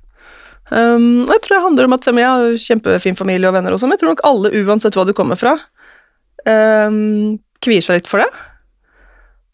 Um, 0.69 1.25
jeg 1.25 1.41
tror 1.47 1.57
det 1.57 1.65
handler 1.65 1.89
om 1.89 1.97
at 1.97 2.11
jeg 2.11 2.29
har 2.29 2.61
kjempefin 2.61 3.17
familie 3.17 3.49
og 3.49 3.57
venner 3.57 3.73
også, 3.73 3.89
men 3.89 3.97
jeg 3.97 4.05
tror 4.05 4.13
nok 4.13 4.25
alle, 4.29 4.53
uansett 4.61 4.99
hva 4.99 5.07
du 5.09 5.15
kommer 5.17 5.41
fra, 5.41 5.57
um, 6.45 7.39
kvier 7.65 7.85
seg 7.85 8.03
litt 8.03 8.11
for 8.11 8.21
det. 8.21 8.29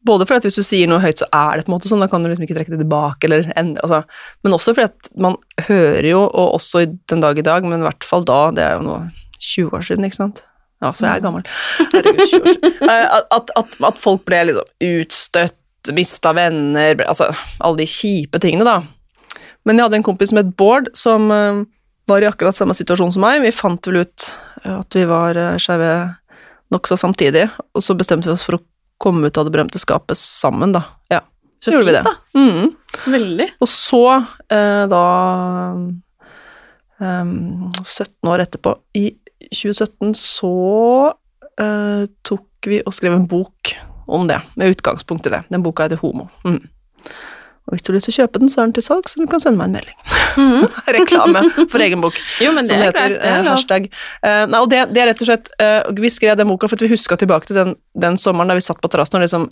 Både 0.04 0.26
fordi 0.28 0.42
at 0.42 0.46
hvis 0.48 0.58
du 0.60 0.66
sier 0.66 0.88
noe 0.90 1.00
høyt, 1.00 1.22
så 1.22 1.28
er 1.32 1.56
det 1.56 1.64
på 1.66 1.72
en 1.72 1.76
måte 1.78 1.88
sånn, 1.88 2.02
da 2.04 2.08
kan 2.12 2.24
du 2.24 2.28
liksom 2.28 2.44
ikke 2.44 2.56
trekke 2.58 2.74
det 2.74 2.82
tilbake, 2.82 3.28
eller 3.28 3.46
altså. 3.56 4.02
Men 4.44 4.56
også 4.56 4.74
fordi 4.76 4.90
at 4.90 5.10
man 5.26 5.38
hører 5.68 6.08
jo, 6.10 6.22
og 6.26 6.58
også 6.58 6.84
i 6.84 6.90
den 7.12 7.22
dag 7.24 7.40
i 7.40 7.46
dag, 7.46 7.64
men 7.64 7.80
i 7.80 7.86
hvert 7.88 8.04
fall 8.04 8.26
da, 8.28 8.40
det 8.54 8.66
er 8.66 8.76
jo 8.76 8.84
nå 8.84 8.98
20 9.40 9.76
år 9.78 9.86
siden, 9.88 10.08
ikke 10.08 10.20
sant? 10.20 10.44
Ja, 10.84 10.90
så 10.92 11.06
jeg 11.06 11.16
er 11.16 11.24
gammel. 11.24 11.46
Herregud, 11.94 12.24
20 12.28 12.42
år 12.42 12.56
siden. 12.56 12.74
Eh, 12.94 13.06
At, 13.32 13.52
at, 13.56 13.78
at 13.88 14.00
folk 14.02 14.26
ble 14.28 14.42
liksom 14.50 14.90
utstøtt, 14.90 15.92
mista 15.96 16.32
venner, 16.36 16.98
ble, 16.98 17.06
altså 17.08 17.30
alle 17.64 17.80
de 17.80 17.88
kjipe 17.88 18.40
tingene, 18.44 18.66
da. 18.68 19.40
Men 19.64 19.80
jeg 19.80 19.86
hadde 19.86 19.98
en 20.02 20.06
kompis 20.06 20.32
som 20.32 20.40
het 20.42 20.52
Bård, 20.60 20.90
som 20.96 21.32
eh, 21.32 21.62
var 22.10 22.24
i 22.24 22.28
akkurat 22.28 22.56
samme 22.56 22.76
situasjon 22.76 23.14
som 23.16 23.24
meg. 23.24 23.40
Vi 23.44 23.54
fant 23.56 23.88
vel 23.88 24.02
ut 24.04 24.28
at 24.64 24.96
vi 24.96 25.04
var 25.08 25.36
uh, 25.36 25.56
skeive 25.60 25.90
nokså 26.72 26.96
samtidig, 27.00 27.46
og 27.76 27.84
så 27.84 27.96
bestemte 27.96 28.28
vi 28.28 28.34
oss 28.34 28.44
for 28.46 28.58
å 28.58 28.62
komme 29.04 29.28
ut 29.28 29.38
av 29.40 29.46
det 29.48 29.52
berømte 29.54 29.80
skapet 29.82 30.18
sammen, 30.20 30.72
da. 30.74 30.82
Ja, 31.12 31.20
Så 31.62 31.74
gjorde 31.74 31.90
vi 31.90 31.96
det. 31.96 32.04
da. 32.06 32.14
Mm. 32.38 32.72
Veldig. 33.14 33.48
Og 33.64 33.68
så, 33.70 34.02
eh, 34.52 34.84
da 34.90 35.04
um, 36.98 37.70
17 37.84 38.30
år 38.30 38.44
etterpå, 38.44 38.76
i 38.96 39.10
2017, 39.52 40.14
så 40.18 40.52
eh, 41.60 42.04
tok 42.26 42.68
vi 42.70 42.80
og 42.84 42.94
skrev 42.96 43.16
en 43.16 43.26
bok 43.28 43.74
om 44.06 44.26
det, 44.28 44.40
med 44.56 44.74
utgangspunkt 44.74 45.26
i 45.28 45.32
det. 45.32 45.42
Den 45.52 45.64
boka 45.64 45.86
heter 45.86 46.00
Homo. 46.00 46.28
Mm. 46.44 46.60
Og 47.64 47.72
hvis 47.72 47.84
du 47.84 47.88
har 47.88 47.96
lyst 47.96 48.10
til 48.10 48.12
å 48.12 48.16
kjøpe 48.18 48.40
den, 48.42 48.50
så 48.52 48.60
er 48.60 48.66
den 48.66 48.74
til 48.76 48.84
salg, 48.84 49.06
så 49.08 49.20
du 49.22 49.28
kan 49.30 49.40
sende 49.40 49.56
meg 49.56 49.70
en 49.70 49.76
melding. 49.78 49.96
Reklame 50.98 51.40
for 51.72 51.80
egen 51.80 52.02
bok. 52.02 52.18
Jo, 52.44 52.50
men 52.52 52.66
det 52.66 52.74
som 52.74 52.76
er 52.76 52.90
heter 52.90 52.98
greit. 52.98 53.14
Det 53.22 53.30
er 53.30 53.38
eh, 53.38 53.48
hashtag. 53.48 53.86
Uh, 54.20 54.42
nei, 54.52 54.60
og 54.60 54.68
det, 54.68 54.82
det 54.92 55.00
er 55.00 55.08
rett 55.08 55.22
og 55.24 55.30
slett 55.30 55.48
uh, 55.62 55.88
Vi 55.96 56.10
skrev 56.12 56.36
den 56.36 56.50
boka 56.50 56.68
for 56.68 56.76
at 56.76 56.84
vi 56.84 56.90
huska 56.92 57.16
tilbake 57.20 57.48
til 57.48 57.56
den, 57.56 57.72
den 57.96 58.18
sommeren 58.20 58.52
da 58.52 58.58
vi 58.58 58.66
satt 58.66 58.82
på 58.84 58.90
terrassen 58.92 59.16
og 59.16 59.24
liksom 59.24 59.48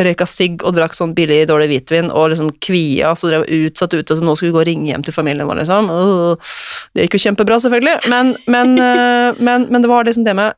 røyka 0.00 0.24
sigg 0.30 0.64
og 0.64 0.72
drakk 0.78 0.96
sånn 0.96 1.12
billig, 1.18 1.42
dårlig 1.50 1.68
hvitvin 1.74 2.08
og 2.08 2.30
liksom 2.32 2.48
kvia, 2.64 3.12
så 3.12 3.28
drev 3.28 3.44
utsatt 3.44 3.98
ute, 3.98 4.16
så 4.16 4.24
nå 4.24 4.38
skulle 4.38 4.54
vi 4.54 4.56
gå 4.56 4.64
og 4.64 4.68
ringe 4.70 4.88
hjem 4.94 5.04
til 5.04 5.18
familien 5.20 5.50
vår, 5.50 5.60
liksom. 5.60 5.92
Uh, 5.92 6.56
det 6.96 7.04
gikk 7.06 7.18
jo 7.18 7.24
kjempebra, 7.28 7.60
selvfølgelig, 7.60 8.08
men, 8.08 8.34
men, 8.48 8.76
men, 9.36 9.68
men 9.68 9.84
det 9.84 9.90
var 9.90 10.08
liksom 10.08 10.24
det 10.24 10.38
med 10.38 10.56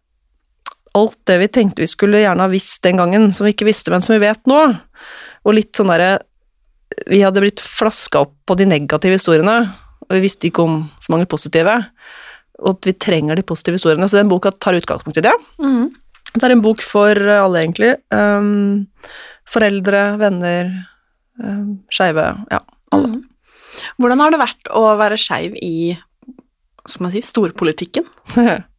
alt 0.95 1.19
det 1.27 1.39
vi 1.41 1.49
tenkte 1.49 1.83
vi 1.83 1.91
skulle 1.91 2.21
gjerne 2.23 2.45
ha 2.47 2.53
visst 2.53 2.83
den 2.87 3.01
gangen, 3.01 3.33
som 3.35 3.49
vi 3.49 3.57
ikke 3.57 3.67
visste, 3.67 3.91
men 3.91 4.05
som 4.05 4.15
vi 4.15 4.23
vet 4.23 4.47
nå. 4.47 4.61
Og 5.43 5.57
litt 5.57 5.75
sånn 5.75 5.91
derre 5.91 6.21
Vi 7.11 7.23
hadde 7.23 7.43
blitt 7.45 7.63
flaska 7.63 8.25
opp 8.27 8.35
på 8.49 8.57
de 8.59 8.67
negative 8.69 9.17
historiene, 9.19 9.57
og 10.07 10.15
vi 10.17 10.23
visste 10.25 10.49
ikke 10.49 10.65
om 10.67 10.77
så 11.03 11.15
mange 11.15 11.29
positive. 11.31 11.79
Og 12.63 12.77
at 12.77 12.89
vi 12.89 12.95
trenger 13.01 13.39
de 13.39 13.47
positive 13.47 13.79
historiene. 13.79 14.09
Så 14.11 14.21
den 14.21 14.31
boka 14.31 14.53
tar 14.53 14.77
utgangspunkt 14.79 15.19
i 15.19 15.25
det. 15.25 15.35
Mm. 15.63 15.91
Det 16.33 16.47
er 16.47 16.55
en 16.55 16.65
bok 16.65 16.83
for 16.85 17.17
alle, 17.17 17.65
egentlig. 17.65 17.95
Um, 18.15 18.87
foreldre, 19.51 20.05
venner, 20.21 20.71
um, 21.43 21.83
skeive 21.93 22.25
Ja, 22.53 22.63
alle. 22.95 23.23
Hvordan 24.01 24.21
har 24.21 24.33
det 24.33 24.41
vært 24.43 24.69
å 24.77 24.85
være 25.01 25.19
skeiv 25.21 25.57
i 25.65 25.97
skal 26.89 27.07
man 27.07 27.15
si, 27.15 27.23
storpolitikken? 27.25 28.07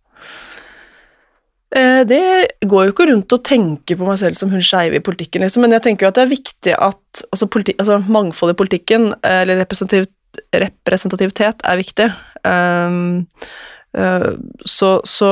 Eh, 1.76 2.04
Det 2.06 2.48
går 2.70 2.86
jo 2.86 2.94
ikke 2.94 3.08
rundt 3.10 3.34
og 3.34 3.46
tenker 3.46 3.98
på 3.98 4.08
meg 4.08 4.20
selv 4.22 4.38
som 4.38 4.52
hun 4.54 4.62
skeive 4.66 5.00
i 5.00 5.04
politikken, 5.04 5.42
liksom, 5.42 5.66
men 5.66 5.74
jeg 5.74 5.86
tenker 5.88 6.06
jo 6.06 6.12
at 6.12 6.20
det 6.20 6.26
er 6.26 6.36
viktig 6.36 6.76
at 6.78 7.24
altså, 7.32 7.48
politi 7.50 7.74
altså, 7.80 7.98
mangfold 8.06 8.54
i 8.54 8.60
politikken, 8.60 9.14
eh, 9.24 9.42
eller 9.42 9.64
representativ 9.64 10.10
representativitet, 10.54 11.62
er 11.62 11.78
viktig. 11.78 12.08
Um, 12.44 13.28
uh, 13.94 14.34
så, 14.66 14.96
så 15.06 15.30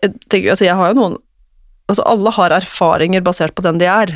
jeg 0.00 0.14
tenker 0.32 0.54
altså, 0.54 0.64
jeg 0.64 0.76
har 0.78 0.92
jo 0.92 1.00
noen 1.00 1.18
Altså, 1.88 2.04
alle 2.04 2.32
har 2.36 2.52
erfaringer 2.52 3.22
basert 3.24 3.54
på 3.56 3.62
den 3.64 3.78
de 3.80 3.86
er. 3.88 4.10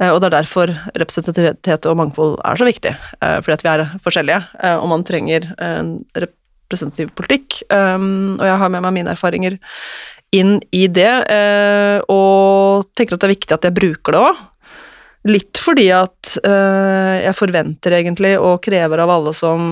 Og 0.00 0.20
det 0.22 0.28
er 0.30 0.34
derfor 0.38 0.70
representativitet 0.96 1.84
og 1.84 1.98
mangfold 2.00 2.38
er 2.40 2.56
så 2.56 2.64
viktig, 2.64 2.94
fordi 3.20 3.52
at 3.52 3.64
vi 3.66 3.68
er 3.68 3.82
forskjellige, 4.00 4.38
og 4.80 4.86
man 4.88 5.04
trenger 5.04 5.50
en 5.60 5.90
representativ 6.16 7.10
politikk. 7.12 7.58
Um, 7.68 8.38
Og 8.40 8.46
jeg 8.48 8.56
har 8.62 8.72
med 8.72 8.86
meg 8.86 8.96
mine 8.96 9.12
erfaringer 9.12 9.58
inn 10.34 10.58
i 10.74 10.86
det, 10.92 11.10
eh, 11.32 11.98
og 12.12 12.88
tenker 12.96 13.16
at 13.16 13.22
det 13.22 13.28
er 13.28 13.34
viktig 13.34 13.56
at 13.56 13.68
jeg 13.68 13.76
bruker 13.76 14.14
det 14.14 14.22
òg. 14.22 14.42
Litt 15.28 15.60
fordi 15.60 15.88
at 15.92 16.34
eh, 16.46 17.14
jeg 17.24 17.36
forventer 17.36 17.96
egentlig 17.96 18.34
og 18.40 18.60
krever 18.64 19.02
av 19.02 19.12
alle 19.12 19.34
som 19.36 19.70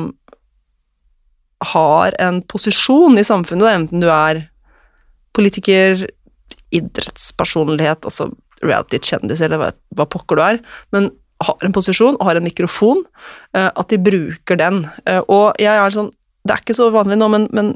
har 1.73 2.17
en 2.21 2.43
posisjon 2.45 3.17
i 3.17 3.25
samfunnet, 3.25 3.69
enten 3.73 4.03
du 4.03 4.09
er 4.13 4.47
politiker, 5.37 6.03
idrettspersonlighet, 6.75 8.09
altså 8.09 8.31
reality-kjendis 8.65 9.43
eller 9.45 9.61
hva, 9.61 9.71
hva 9.97 10.09
pokker 10.09 10.39
du 10.39 10.45
er, 10.45 10.61
men 10.97 11.11
har 11.45 11.67
en 11.69 11.75
posisjon 11.77 12.17
og 12.17 12.25
har 12.31 12.41
en 12.41 12.47
mikrofon, 12.49 13.05
eh, 13.57 13.69
at 13.69 13.93
de 13.93 14.01
bruker 14.01 14.61
den. 14.61 14.87
Og 15.29 15.53
jeg 15.61 15.73
er 15.77 15.93
sånn 15.93 16.15
Det 16.47 16.55
er 16.55 16.61
ikke 16.63 16.77
så 16.79 16.87
vanlig 16.95 17.17
nå, 17.19 17.27
men, 17.27 17.49
men 17.51 17.73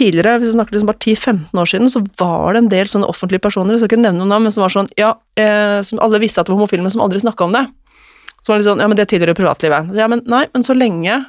tidligere, 0.00 0.38
hvis 0.40 0.50
vi 0.50 0.56
snakker 0.56 0.76
liksom 0.76 0.88
bare 0.90 1.02
10-15 1.04 1.60
år 1.62 1.70
siden, 1.72 1.90
så 1.92 2.02
var 2.20 2.56
det 2.56 2.64
en 2.64 2.72
del 2.72 2.88
sånne 2.90 3.10
offentlige 3.10 3.44
personer, 3.44 3.76
jeg 3.76 3.82
skal 3.82 3.92
ikke 3.92 4.02
nevne 4.02 4.22
noen 4.22 4.32
navn, 4.34 4.48
men 4.48 4.54
som 4.54 4.64
var 4.64 4.72
sånn, 4.74 4.88
ja, 5.00 5.12
eh, 5.40 5.80
som 5.86 6.00
alle 6.02 6.22
visste 6.22 6.42
at 6.42 6.48
det 6.48 6.54
var 6.54 6.62
homofile, 6.62 6.84
men 6.86 6.94
som 6.94 7.04
aldri 7.04 7.22
snakka 7.22 7.46
om 7.46 7.54
det. 7.56 7.66
Så 8.40 8.52
var 8.52 8.60
litt 8.60 8.68
sånn, 8.70 8.80
ja, 8.80 8.88
men 8.88 8.96
det 8.96 9.06
tilhører 9.12 9.36
privatlivet. 9.36 9.92
Så, 9.92 10.00
ja, 10.00 10.08
men 10.10 10.24
nei, 10.30 10.46
men 10.54 10.64
så 10.66 10.76
lenge 10.76 11.20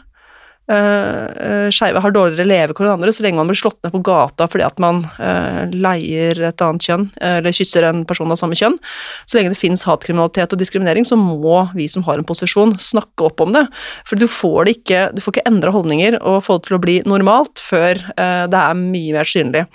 skeive 1.74 2.02
har 2.04 2.14
dårligere 2.14 2.48
levekår 2.48 2.86
enn 2.88 2.94
andre, 2.96 3.14
så 3.14 3.24
lenge 3.26 3.40
man 3.40 3.50
blir 3.50 3.60
slått 3.60 3.80
ned 3.84 3.94
på 3.94 4.02
gata 4.06 4.48
fordi 4.52 4.66
at 4.66 4.80
man 4.82 5.04
eh, 5.22 5.72
leier 5.72 6.40
et 6.48 6.64
annet 6.64 6.86
kjønn, 6.86 7.08
eh, 7.22 7.38
eller 7.40 7.56
kysser 7.56 7.86
en 7.88 8.04
person 8.08 8.32
av 8.32 8.40
samme 8.40 8.58
kjønn, 8.58 8.78
så 9.26 9.38
lenge 9.38 9.54
det 9.54 9.60
finnes 9.60 9.86
hatkriminalitet 9.88 10.54
og 10.56 10.62
diskriminering, 10.62 11.08
så 11.08 11.18
må 11.20 11.64
vi 11.76 11.88
som 11.92 12.06
har 12.08 12.20
en 12.20 12.28
posisjon, 12.28 12.76
snakke 12.82 13.28
opp 13.28 13.44
om 13.44 13.54
det. 13.56 13.66
For 14.08 14.20
du 14.20 14.28
får 14.32 14.68
det 14.68 14.76
ikke, 14.80 15.04
du 15.16 15.22
får 15.24 15.38
ikke 15.38 15.48
endre 15.52 15.74
holdninger 15.76 16.20
og 16.20 16.42
få 16.46 16.60
det 16.60 16.70
til 16.70 16.78
å 16.78 16.84
bli 16.84 16.98
normalt 17.10 17.62
før 17.64 18.02
eh, 18.16 18.46
det 18.52 18.62
er 18.62 18.82
mye 18.82 19.18
mer 19.18 19.28
synlig. 19.28 19.66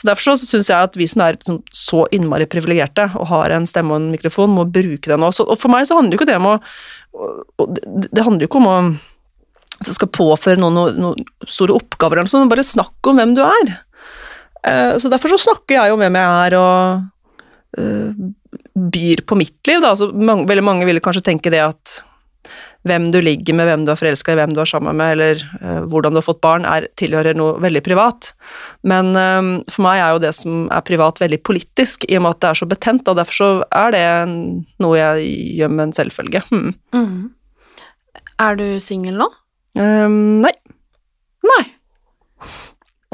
Så 0.00 0.10
Derfor 0.10 0.34
så 0.34 0.48
syns 0.48 0.70
jeg 0.70 0.90
at 0.90 0.98
vi 0.98 1.08
som 1.10 1.24
er 1.24 1.38
liksom, 1.38 1.62
så 1.74 2.04
innmari 2.14 2.48
privilegerte 2.50 3.08
og 3.18 3.28
har 3.32 3.54
en 3.54 3.68
stemme 3.68 3.94
og 3.94 4.02
en 4.02 4.12
mikrofon, 4.12 4.52
må 4.54 4.66
bruke 4.68 5.10
den 5.10 5.26
også. 5.26 5.46
Og 5.48 5.58
for 5.60 5.72
meg 5.72 5.88
så 5.88 5.98
handler 5.98 6.16
jo 6.16 6.22
ikke 6.22 6.30
det 6.32 6.40
om 6.40 6.54
å 6.54 6.58
det, 7.14 8.24
handler 8.24 8.42
jo 8.42 8.48
ikke 8.50 8.58
om 8.58 8.70
å 8.70 8.78
skal 9.92 10.08
påføre 10.08 10.60
noen 10.60 10.78
noe, 10.78 10.94
noe 10.96 11.50
store 11.50 11.76
oppgaver, 11.76 12.16
eller 12.16 12.30
noe 12.30 12.32
sånt, 12.32 12.52
bare 12.52 12.64
snakk 12.64 13.10
om 13.10 13.20
hvem 13.20 13.34
du 13.36 13.42
er. 13.44 13.74
Eh, 14.64 14.94
så 14.98 15.10
derfor 15.12 15.34
så 15.34 15.42
snakker 15.44 15.76
jeg 15.76 15.92
om 15.92 16.00
hvem 16.00 16.16
jeg 16.20 16.40
er, 16.46 16.56
og 16.56 17.82
eh, 17.82 18.24
byr 18.96 19.24
på 19.28 19.38
mitt 19.38 19.60
liv. 19.68 19.84
Da. 19.84 19.92
Altså, 19.92 20.10
mange, 20.14 20.48
veldig 20.48 20.64
mange 20.64 20.88
ville 20.88 21.04
kanskje 21.04 21.26
tenke 21.28 21.52
det 21.52 21.62
at 21.66 22.00
hvem 22.84 23.08
du 23.14 23.20
ligger 23.24 23.56
med, 23.56 23.68
hvem 23.68 23.84
du 23.86 23.92
er 23.94 23.98
forelska 23.98 24.34
i, 24.34 24.36
hvem 24.36 24.52
du 24.52 24.60
er 24.60 24.68
sammen 24.68 24.96
med, 24.98 25.14
eller 25.14 25.40
uh, 25.62 25.86
hvordan 25.88 26.12
du 26.12 26.20
har 26.20 26.26
fått 26.26 26.42
barn, 26.44 26.66
er, 26.68 26.86
tilhører 27.00 27.36
noe 27.36 27.56
veldig 27.64 27.80
privat. 27.84 28.34
Men 28.84 29.14
eh, 29.16 29.40
for 29.72 29.86
meg 29.86 30.02
er 30.02 30.12
jo 30.12 30.20
det 30.26 30.34
som 30.36 30.66
er 30.68 30.84
privat, 30.84 31.22
veldig 31.22 31.40
politisk, 31.48 32.04
i 32.10 32.18
og 32.18 32.26
med 32.26 32.36
at 32.36 32.42
det 32.42 32.50
er 32.50 32.60
så 32.60 32.68
betent, 32.68 33.08
og 33.08 33.16
derfor 33.16 33.38
så 33.38 33.48
er 33.72 33.96
det 33.96 34.04
noe 34.84 34.98
jeg 35.00 35.32
gjør 35.62 35.72
med 35.72 35.86
en 35.86 35.96
selvfølge. 35.96 36.44
Hmm. 36.50 36.74
Mm. 36.92 37.32
Er 38.44 38.60
du 38.60 38.66
singel 38.84 39.16
nå? 39.22 39.30
Um, 39.74 40.44
nei. 40.44 40.54
Nei. 41.44 41.64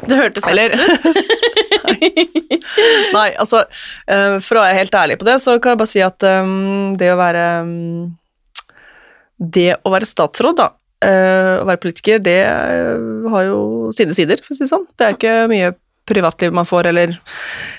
Det 0.09 0.17
hørtes 0.17 0.49
Eller 0.49 0.75
Nei, 3.17 3.29
altså 3.41 3.63
eh, 4.09 4.37
For 4.45 4.59
å 4.59 4.65
være 4.65 4.79
helt 4.79 4.97
ærlig 4.97 5.19
på 5.21 5.29
det, 5.29 5.37
så 5.43 5.57
kan 5.61 5.75
jeg 5.75 5.81
bare 5.83 5.91
si 5.91 6.03
at 6.05 6.27
um, 6.41 6.93
det 7.01 7.11
å 7.13 7.19
være 7.21 7.45
um, 7.67 8.07
Det 9.37 9.69
å 9.77 9.93
være 9.93 10.09
statsråd, 10.09 10.61
da, 10.61 10.71
uh, 11.05 11.61
å 11.63 11.69
være 11.69 11.83
politiker, 11.83 12.21
det 12.25 12.41
eh, 12.45 13.31
har 13.33 13.47
jo 13.49 13.61
sine 13.97 14.17
sider, 14.17 14.41
for 14.45 14.53
å 14.53 14.59
si 14.59 14.67
det 14.67 14.73
sånn. 14.73 14.89
Det 14.97 15.07
er 15.07 15.17
ikke 15.17 15.37
mye 15.53 15.73
privatliv 16.11 16.57
man 16.57 16.69
får, 16.69 16.91
eller 16.91 17.15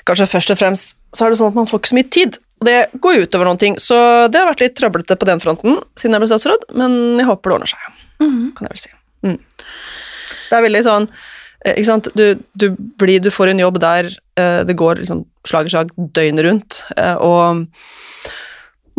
kanskje 0.08 0.30
først 0.32 0.54
og 0.54 0.62
fremst 0.62 0.96
så 1.14 1.26
er 1.26 1.34
det 1.34 1.42
sånn 1.42 1.52
at 1.52 1.60
man 1.60 1.68
får 1.70 1.82
ikke 1.82 1.92
så 1.92 2.00
mye 2.00 2.12
tid. 2.18 2.40
Og 2.62 2.70
det 2.70 2.78
går 3.04 3.18
jo 3.18 3.28
utover 3.28 3.50
noen 3.50 3.62
ting, 3.62 3.76
så 3.82 3.98
det 4.32 4.42
har 4.42 4.50
vært 4.50 4.64
litt 4.64 4.78
trøblete 4.80 5.18
på 5.20 5.28
den 5.30 5.42
fronten 5.44 5.82
siden 6.00 6.16
jeg 6.16 6.24
ble 6.24 6.32
statsråd, 6.32 6.70
men 6.78 6.98
jeg 7.20 7.30
håper 7.30 7.52
det 7.52 7.58
ordner 7.58 7.74
seg, 7.74 8.01
kan 8.58 8.68
jeg 8.68 8.76
vel 8.76 8.84
si. 8.86 8.94
Mm. 9.28 9.38
Det 10.50 10.58
er 10.58 10.66
veldig 10.66 10.84
sånn 10.86 11.08
eh, 11.66 11.76
ikke 11.76 11.88
sant? 11.90 12.12
Du, 12.18 12.26
du, 12.58 12.68
blir, 13.02 13.22
du 13.24 13.32
får 13.34 13.52
en 13.52 13.64
jobb 13.64 13.80
der 13.84 14.12
eh, 14.40 14.62
det 14.68 14.78
går 14.80 15.02
liksom 15.02 15.26
slag 15.48 15.70
i 15.70 15.74
slag 15.74 15.92
døgnet 15.98 16.46
rundt, 16.46 16.80
eh, 16.98 17.18
og 17.18 17.68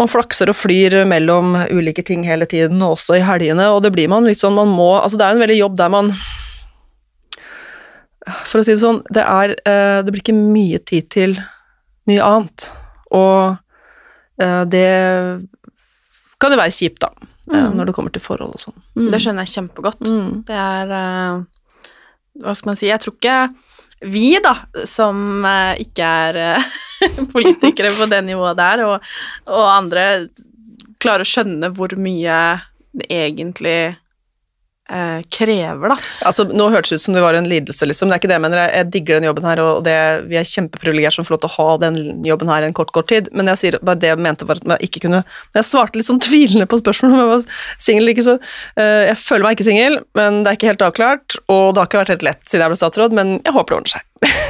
man 0.00 0.10
flakser 0.10 0.50
og 0.50 0.56
flyr 0.56 1.02
mellom 1.08 1.54
ulike 1.70 2.04
ting 2.06 2.24
hele 2.26 2.48
tiden, 2.48 2.80
og 2.82 2.96
også 2.96 3.18
i 3.18 3.24
helgene, 3.26 3.68
og 3.70 3.82
det 3.84 3.92
blir 3.94 4.10
man 4.10 4.26
litt 4.26 4.40
sånn, 4.40 4.56
man 4.56 4.72
må, 4.72 4.94
altså 4.98 5.20
det 5.20 5.26
er 5.26 5.36
en 5.36 5.42
veldig 5.44 5.58
jobb 5.58 5.76
der 5.78 5.92
man, 5.92 6.12
for 8.48 8.60
å 8.60 8.64
si 8.64 8.74
det 8.74 8.82
sånn, 8.82 9.02
det 9.12 9.26
er, 9.26 9.56
eh, 9.68 9.98
det 10.02 10.14
blir 10.14 10.24
ikke 10.24 10.38
mye 10.38 10.80
tid 10.88 11.10
til 11.12 11.36
mye 12.10 12.24
annet, 12.24 12.70
og 13.12 13.58
eh, 14.42 14.62
det 14.72 14.88
kan 16.42 16.50
det 16.50 16.58
være 16.58 16.74
kjipt 16.74 17.04
da, 17.04 17.12
Mm. 17.50 17.72
når 17.74 17.88
det 17.88 17.94
kommer 17.96 18.12
til 18.14 18.22
forhold 18.22 18.54
og 18.54 18.62
sånn. 18.62 18.76
Det 19.10 19.18
skjønner 19.18 19.42
jeg 19.42 19.56
kjempegodt. 19.56 20.06
Mm. 20.06 20.42
Det 20.46 20.58
er 20.58 20.92
eh, 20.94 21.40
Hva 22.42 22.54
skal 22.54 22.70
man 22.70 22.78
si 22.78 22.86
Jeg 22.86 23.02
tror 23.02 23.16
ikke 23.16 23.38
vi, 24.02 24.38
da, 24.42 24.56
som 24.88 25.44
eh, 25.46 25.82
ikke 25.82 26.06
er 26.26 26.38
eh, 26.42 26.70
politikere 27.34 27.92
på 27.94 28.06
det 28.10 28.22
nivået 28.26 28.58
der, 28.58 28.84
og, 28.86 29.12
og 29.50 29.66
andre 29.70 30.06
klarer 31.02 31.26
å 31.26 31.32
skjønne 31.32 31.72
hvor 31.74 31.94
mye 31.98 32.38
det 32.92 33.08
egentlig 33.10 33.76
eh, 33.90 33.98
krever, 35.32 35.92
da. 35.92 35.96
Altså, 36.28 36.44
nå 36.52 36.66
hørtes 36.72 36.92
det 36.92 36.98
ut 37.00 37.04
som 37.06 37.14
det 37.16 37.22
var 37.24 37.34
en 37.38 37.46
lidelse, 37.48 37.86
liksom. 37.88 38.10
Det 38.10 38.16
er 38.16 38.20
ikke 38.22 38.30
det 38.32 38.36
jeg 38.38 38.44
mener. 38.44 38.62
Jeg, 38.72 38.88
digger 38.92 39.18
den 39.20 39.26
jobben 39.30 39.46
her, 39.48 39.62
og 39.64 39.82
det, 39.86 39.94
vi 40.28 40.36
er 40.40 40.48
kjempeprivilegert 40.48 41.16
som 41.16 41.24
får 41.26 41.36
lov 41.36 41.42
til 41.44 41.50
å 41.50 41.56
ha 41.56 41.76
den 41.84 41.98
jobben 42.28 42.50
her 42.52 42.66
en 42.66 42.76
kort, 42.76 42.92
kort 42.92 43.08
tid. 43.12 43.30
Men 43.32 43.48
jeg 43.52 43.60
sier 43.62 43.78
bare 43.80 44.00
det 44.02 44.10
jeg 44.12 44.20
mente 44.22 44.48
var 44.48 44.60
at 44.60 44.68
jeg 44.76 44.88
ikke 44.90 45.02
kunne 45.06 45.22
Jeg 45.56 45.64
svarte 45.68 45.98
litt 46.00 46.08
sånn 46.10 46.20
tvilende 46.22 46.66
på 46.68 46.78
spørsmålet 46.82 47.16
om 47.16 47.22
jeg 47.22 47.30
var 47.32 47.44
singel 47.82 48.02
eller 48.04 48.14
ikke, 48.16 48.26
så 48.28 48.34
eh, 48.76 49.02
Jeg 49.10 49.18
føler 49.22 49.46
meg 49.48 49.56
ikke 49.58 49.68
singel, 49.70 49.98
men 50.18 50.40
det 50.42 50.52
er 50.52 50.58
ikke 50.60 50.70
helt 50.72 50.86
avklart. 50.88 51.38
Og 51.48 51.72
det 51.74 51.82
har 51.82 51.88
ikke 51.90 52.02
vært 52.02 52.14
helt 52.16 52.26
lett 52.28 52.42
siden 52.48 52.66
jeg 52.66 52.74
ble 52.74 52.80
statsråd, 52.82 53.16
men 53.16 53.34
jeg 53.40 53.56
håper 53.56 53.74
det 53.74 53.80
ordner 53.80 53.94
seg. 53.96 54.08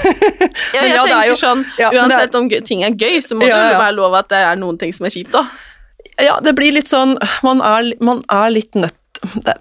Ja, 0.72 0.82
jeg 0.82 0.90
ja, 0.92 1.02
det 1.04 1.12
er 1.12 1.12
tenker 1.12 1.28
jo- 1.30 1.36
sånn, 1.40 1.60
ja, 1.78 1.90
uansett 1.94 2.34
er- 2.34 2.38
om 2.40 2.48
ting 2.66 2.82
er 2.84 2.94
gøy, 2.98 3.20
så 3.24 3.36
må 3.38 3.46
Ja, 3.46 3.56
det 3.68 3.74
jo 3.76 3.80
være 3.84 3.94
lov 3.96 4.14
at 4.18 4.28
det 4.32 4.40
er 4.42 4.56
noen 4.60 4.78
ting 4.80 4.92
som 4.92 5.06
er 5.06 5.12
kjipt, 5.14 5.30
da. 5.32 5.44
Ja, 6.20 6.34
det 6.42 6.52
blir 6.58 6.72
litt 6.74 6.90
sånn 6.90 7.14
Man 7.46 7.62
er, 7.64 7.92
man 8.04 8.24
er 8.28 8.50
litt 8.52 8.74
nødt 8.74 9.22
det, 9.46 9.54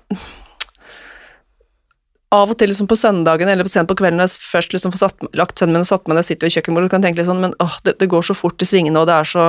Av 2.32 2.52
og 2.52 2.58
til 2.60 2.72
liksom 2.72 2.88
på 2.88 2.96
søndagen 2.96 3.50
eller 3.52 3.68
sent 3.68 3.90
på 3.90 3.98
kvelden 4.00 4.22
når 4.22 4.30
jeg 4.30 4.44
først 4.54 4.74
liksom 4.76 4.94
får 4.94 5.02
satt, 5.04 5.24
lagt 5.36 5.60
sønnen 5.60 5.76
min 5.76 5.84
og 5.84 5.90
satt 5.90 6.06
meg 6.08 6.16
ned, 6.16 6.28
sitter 6.28 6.48
ved 6.48 6.56
kjøkkenbordet, 6.56 6.92
kan 6.94 7.04
tenke 7.04 7.20
litt 7.20 7.28
sånn 7.28 7.42
Men 7.44 7.56
åh, 7.60 7.76
det, 7.84 7.98
det 8.00 8.08
går 8.12 8.24
så 8.24 8.36
fort 8.38 8.64
i 8.64 8.68
svingene, 8.70 9.02
og 9.02 9.10
det 9.10 9.18
er 9.18 9.28
så 9.28 9.48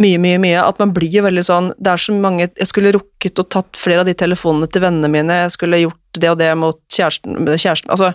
mye, 0.00 0.20
mye, 0.22 0.38
mye 0.40 0.62
at 0.62 0.78
man 0.80 0.94
blir 0.96 1.24
veldig 1.26 1.44
sånn 1.44 1.72
Det 1.76 1.92
er 1.92 2.00
så 2.00 2.14
mange 2.16 2.46
Jeg 2.46 2.70
skulle 2.70 2.94
rukket 2.96 3.42
og 3.42 3.50
tatt 3.52 3.76
flere 3.80 4.04
av 4.04 4.08
de 4.08 4.14
telefonene 4.16 4.70
til 4.72 4.84
vennene 4.86 5.10
mine, 5.12 5.42
jeg 5.44 5.56
skulle 5.56 5.82
gjort 5.82 6.22
det 6.22 6.30
og 6.32 6.38
det 6.40 6.48
mot 6.56 6.80
kjæresten, 6.94 7.36
kjæresten 7.44 7.92
Altså, 7.92 8.12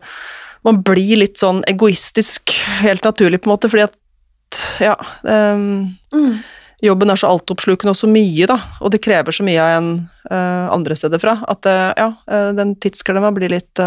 man 0.65 0.79
blir 0.87 1.19
litt 1.19 1.37
sånn 1.37 1.61
egoistisk, 1.67 2.55
helt 2.81 3.03
naturlig, 3.05 3.41
på 3.43 3.49
en 3.49 3.53
måte, 3.57 3.69
fordi 3.69 3.85
at 3.89 3.99
Ja. 4.79 4.95
ehm, 5.27 5.93
jobben 6.83 7.11
er 7.13 7.19
så 7.19 7.31
altoppslukende 7.31 7.93
og 7.93 7.99
så 7.99 8.09
mye, 8.11 8.47
da, 8.49 8.57
og 8.83 8.93
det 8.93 9.01
krever 9.03 9.35
så 9.35 9.45
mye 9.45 9.63
av 9.63 9.77
en 9.77 9.89
uh, 10.29 10.67
andre 10.73 10.97
steder 10.99 11.21
fra, 11.21 11.37
at 11.49 11.69
uh, 11.69 11.89
ja, 11.99 12.09
uh, 12.27 12.51
den 12.57 12.75
tidsklemma 12.83 13.33
blir 13.35 13.53
litt 13.53 13.81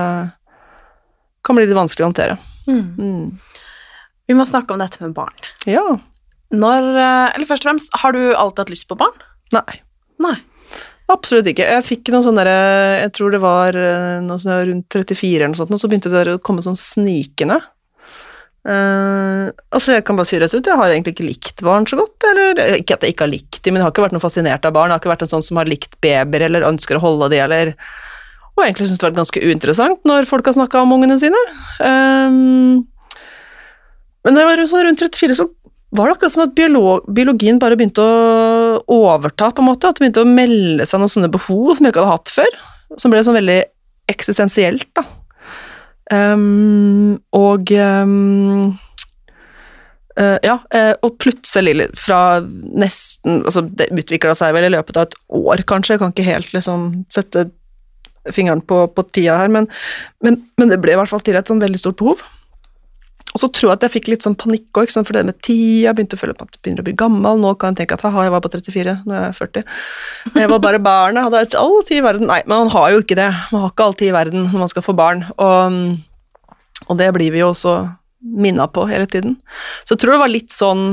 Kan 1.47 1.55
bli 1.55 1.67
litt 1.67 1.79
vanskelig 1.79 2.03
å 2.03 2.09
håndtere. 2.09 2.37
Mm. 2.67 3.39
Vi 4.27 4.35
må 4.35 4.43
snakke 4.49 4.75
om 4.75 4.81
dette 4.83 4.99
med 4.99 5.13
barn. 5.15 5.37
Ja. 5.71 5.85
Når 6.51 6.89
Eller 6.99 7.47
først 7.47 7.63
og 7.63 7.69
fremst, 7.69 7.93
har 8.03 8.17
du 8.17 8.35
alltid 8.35 8.65
hatt 8.65 8.73
lyst 8.73 8.89
på 8.91 8.97
barn? 8.99 9.15
Nei. 9.55 9.77
Nei. 10.19 10.35
Absolutt 11.13 11.47
ikke. 11.53 11.69
Jeg 11.71 11.87
fikk 11.87 12.11
noen 12.11 12.27
sånne 12.27 12.43
Jeg 12.51 13.13
tror 13.15 13.31
det 13.31 13.43
var 13.45 13.79
noe 14.27 14.43
sånn 14.43 14.73
rundt 14.73 14.91
34 14.91 15.37
eller 15.37 15.55
noe 15.55 15.61
sånt, 15.61 15.71
og 15.71 15.79
så 15.79 15.93
begynte 15.93 16.11
det 16.11 16.35
å 16.35 16.43
komme 16.43 16.67
sånn 16.67 16.79
snikende. 16.81 17.61
Eh, 18.67 19.47
altså 19.71 19.95
jeg 19.95 20.03
kan 20.07 20.17
bare 20.19 20.27
si 20.27 20.41
rett 20.43 20.55
ut, 20.55 20.67
jeg 20.67 20.79
har 20.81 20.91
egentlig 20.91 21.15
ikke 21.15 21.29
likt 21.29 21.63
barn 21.67 21.87
så 21.87 21.99
godt. 22.01 22.17
Eller 22.31 22.81
ikke 22.81 22.99
at 22.99 23.07
jeg 23.07 23.15
ikke 23.15 23.27
har 23.27 23.33
likt 23.33 23.61
dem, 23.63 23.77
men 23.77 23.83
jeg 23.83 23.87
har 23.87 23.95
ikke 23.95 24.07
vært 24.09 24.17
noe 24.17 24.25
fascinert 24.25 24.67
av 24.67 24.75
barn. 24.77 24.91
Jeg 24.91 24.99
har 24.99 25.05
ikke 25.05 25.15
vært 25.15 25.27
en 25.27 25.33
sånn 25.37 25.47
som 25.47 25.61
har 25.61 25.71
likt 25.71 25.99
babyer 26.05 26.49
eller 26.49 26.67
ønsker 26.67 26.99
å 26.99 27.05
holde 27.05 27.31
de, 27.35 27.43
eller 27.47 27.75
Og 28.57 28.65
egentlig 28.65 28.87
syns 28.89 28.97
det 28.97 29.05
har 29.05 29.11
vært 29.11 29.19
ganske 29.21 29.41
uinteressant 29.45 30.07
når 30.09 30.27
folk 30.31 30.47
har 30.49 30.55
snakka 30.57 30.81
om 30.81 30.95
ungene 30.97 31.19
sine. 31.21 31.41
Um, 31.77 32.87
men 34.25 34.33
da 34.33 34.41
jeg 34.41 34.49
var 34.49 34.63
sånn 34.71 34.87
rundt 34.87 35.03
34, 35.05 35.37
så 35.37 35.45
var 35.97 36.09
det 36.09 36.15
akkurat 36.17 36.33
som 36.33 36.45
at 36.47 36.55
biolog, 36.57 37.05
biologien 37.15 37.61
bare 37.61 37.77
begynte 37.77 38.01
å 38.01 38.81
overta, 38.97 39.51
på 39.53 39.63
en 39.63 39.69
måte. 39.69 39.87
At 39.87 40.01
det 40.01 40.07
begynte 40.07 40.25
å 40.25 40.31
melde 40.31 40.89
seg 40.89 41.03
noen 41.03 41.13
sånne 41.13 41.31
behov 41.37 41.77
som 41.77 41.87
jeg 41.87 41.93
ikke 41.93 42.03
hadde 42.03 42.17
hatt 42.17 42.33
før. 42.33 42.59
Som 42.97 43.13
ble 43.13 43.23
sånn 43.29 43.37
veldig 43.37 43.61
eksistensielt, 44.11 44.89
da. 44.97 45.05
Um, 46.13 47.17
og 47.35 47.73
um, 47.75 48.77
uh, 50.15 50.39
ja, 50.47 50.61
eh, 50.71 50.93
og 51.03 51.17
plutselig 51.19 51.89
fra 51.99 52.39
nesten 52.47 53.41
Altså, 53.41 53.65
det 53.67 53.89
utvikla 53.91 54.37
seg 54.39 54.55
vel 54.55 54.69
i 54.69 54.75
løpet 54.77 55.01
av 55.01 55.09
et 55.09 55.17
år, 55.35 55.65
kanskje. 55.67 55.97
Jeg 55.97 56.05
kan 56.05 56.15
ikke 56.15 56.29
helt 56.29 56.55
liksom 56.55 56.87
sette 57.11 57.49
fingeren 58.35 58.63
på, 58.63 58.85
på 58.91 59.07
tida 59.15 59.37
her, 59.39 59.51
men, 59.53 59.69
men, 60.23 60.41
men 60.59 60.71
det 60.71 60.81
ble 60.83 60.95
i 60.95 60.99
hvert 60.99 61.11
fall 61.11 61.23
til 61.27 61.39
et 61.39 61.47
sånn 61.47 61.63
veldig 61.63 61.83
stort 61.83 61.99
behov. 62.01 62.23
Og 63.37 63.41
så 63.43 63.51
tror 63.53 63.69
jeg 63.69 63.77
at 63.77 63.85
jeg 63.85 63.93
fikk 63.99 64.07
litt 64.09 64.25
sånn 64.25 64.35
panikk 64.41 64.79
òg, 64.81 64.89
for 64.97 65.13
det 65.13 65.27
med 65.29 65.37
tida, 65.45 65.93
begynte 65.93 66.17
å 66.17 66.21
føle 66.23 66.33
på 66.37 66.47
at 66.47 66.57
jeg 66.57 66.63
begynner 66.65 66.81
å 66.81 66.87
bli 66.87 66.95
gammel. 66.97 67.43
Nå 67.43 67.51
kan 67.61 67.75
jeg 67.75 67.83
tenke 67.83 67.99
at 67.99 68.05
haha, 68.07 68.25
jeg 68.25 68.33
var 68.33 68.45
på 68.47 68.51
34, 68.55 68.95
nå 69.05 69.13
er 69.13 69.27
jeg 69.27 69.37
40. 69.43 69.67
Men 70.33 70.45
jeg 70.47 70.53
var 70.55 70.63
bare 70.65 70.81
barn, 70.81 71.21
jeg 71.21 71.29
hadde 71.29 71.61
all 71.61 71.77
tid 71.85 72.01
i 72.01 72.07
verden. 72.07 72.31
Nei, 72.31 72.41
men 72.47 72.65
man 72.65 72.73
har 72.73 72.95
jo 72.95 73.03
ikke 73.05 73.19
det. 73.19 73.29
Man 73.53 73.67
har 73.67 73.75
ikke 73.75 73.91
all 73.91 73.99
tid 74.01 74.09
i 74.09 74.17
verden 74.17 74.49
når 74.49 74.65
man 74.65 74.73
skal 74.73 74.87
få 74.87 74.97
barn. 74.97 75.27
Og, 75.37 75.77
og 76.87 77.03
det 77.03 77.13
blir 77.19 77.37
vi 77.37 77.45
jo 77.45 77.53
også 77.53 77.77
minna 78.47 78.71
på 78.73 78.89
hele 78.89 79.05
tiden. 79.11 79.37
Så 79.85 79.95
jeg 79.95 80.03
tror 80.03 80.17
det 80.17 80.23
var 80.25 80.33
litt 80.33 80.57
sånn 80.57 80.87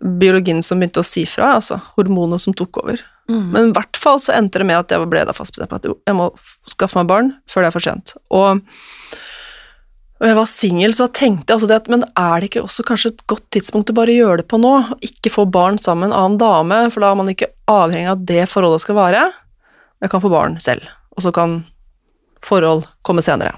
biologien 0.00 0.64
som 0.64 0.80
begynte 0.80 1.04
å 1.04 1.06
si 1.06 1.26
fra, 1.28 1.58
altså 1.58 1.76
hormoner 1.98 2.40
som 2.40 2.56
tok 2.56 2.80
over. 2.80 3.04
Men 3.52 3.68
i 3.68 3.74
hvert 3.76 3.98
fall 4.00 4.18
så 4.22 4.32
endte 4.34 4.58
det 4.58 4.66
med 4.66 4.80
at 4.80 4.90
jeg 4.90 5.06
ble 5.10 5.20
da 5.28 5.34
fast 5.36 5.52
bestemt 5.54 5.70
på 5.70 5.78
at 5.78 5.84
jo, 5.86 5.98
jeg 6.08 6.16
må 6.18 6.30
skaffe 6.72 6.98
meg 6.98 7.10
barn 7.10 7.28
før 7.50 7.62
det 7.62 7.68
er 7.68 7.76
for 7.76 7.84
sent. 7.84 8.14
Og 8.34 8.64
og 10.20 10.28
jeg 10.28 10.36
var 10.36 10.48
singel, 10.52 10.92
så 10.92 11.06
tenkte 11.08 11.48
jeg 11.48 11.56
altså 11.56 11.68
det 11.70 11.78
at 11.80 11.86
men 11.88 12.02
er 12.18 12.42
det 12.42 12.50
ikke 12.50 12.64
også 12.66 12.84
kanskje 12.84 13.14
et 13.14 13.22
godt 13.30 13.46
tidspunkt 13.56 13.88
å 13.88 13.96
bare 13.96 14.12
gjøre 14.12 14.42
det 14.42 14.50
på 14.52 14.58
nå? 14.60 14.74
Ikke 15.06 15.32
få 15.32 15.46
barn 15.48 15.80
sammen 15.80 16.10
med 16.10 16.12
en 16.12 16.18
annen 16.18 16.40
dame, 16.42 16.80
for 16.92 17.00
da 17.00 17.12
er 17.12 17.20
man 17.22 17.32
ikke 17.32 17.48
avhengig 17.72 18.10
av 18.12 18.26
det 18.28 18.44
forholdet 18.52 18.84
skal 18.84 18.98
vare. 18.98 19.22
Jeg 20.04 20.12
kan 20.12 20.20
få 20.20 20.32
barn 20.32 20.58
selv, 20.60 20.84
og 21.16 21.24
så 21.24 21.32
kan 21.32 21.62
forhold 22.44 22.84
komme 23.06 23.24
senere. 23.24 23.54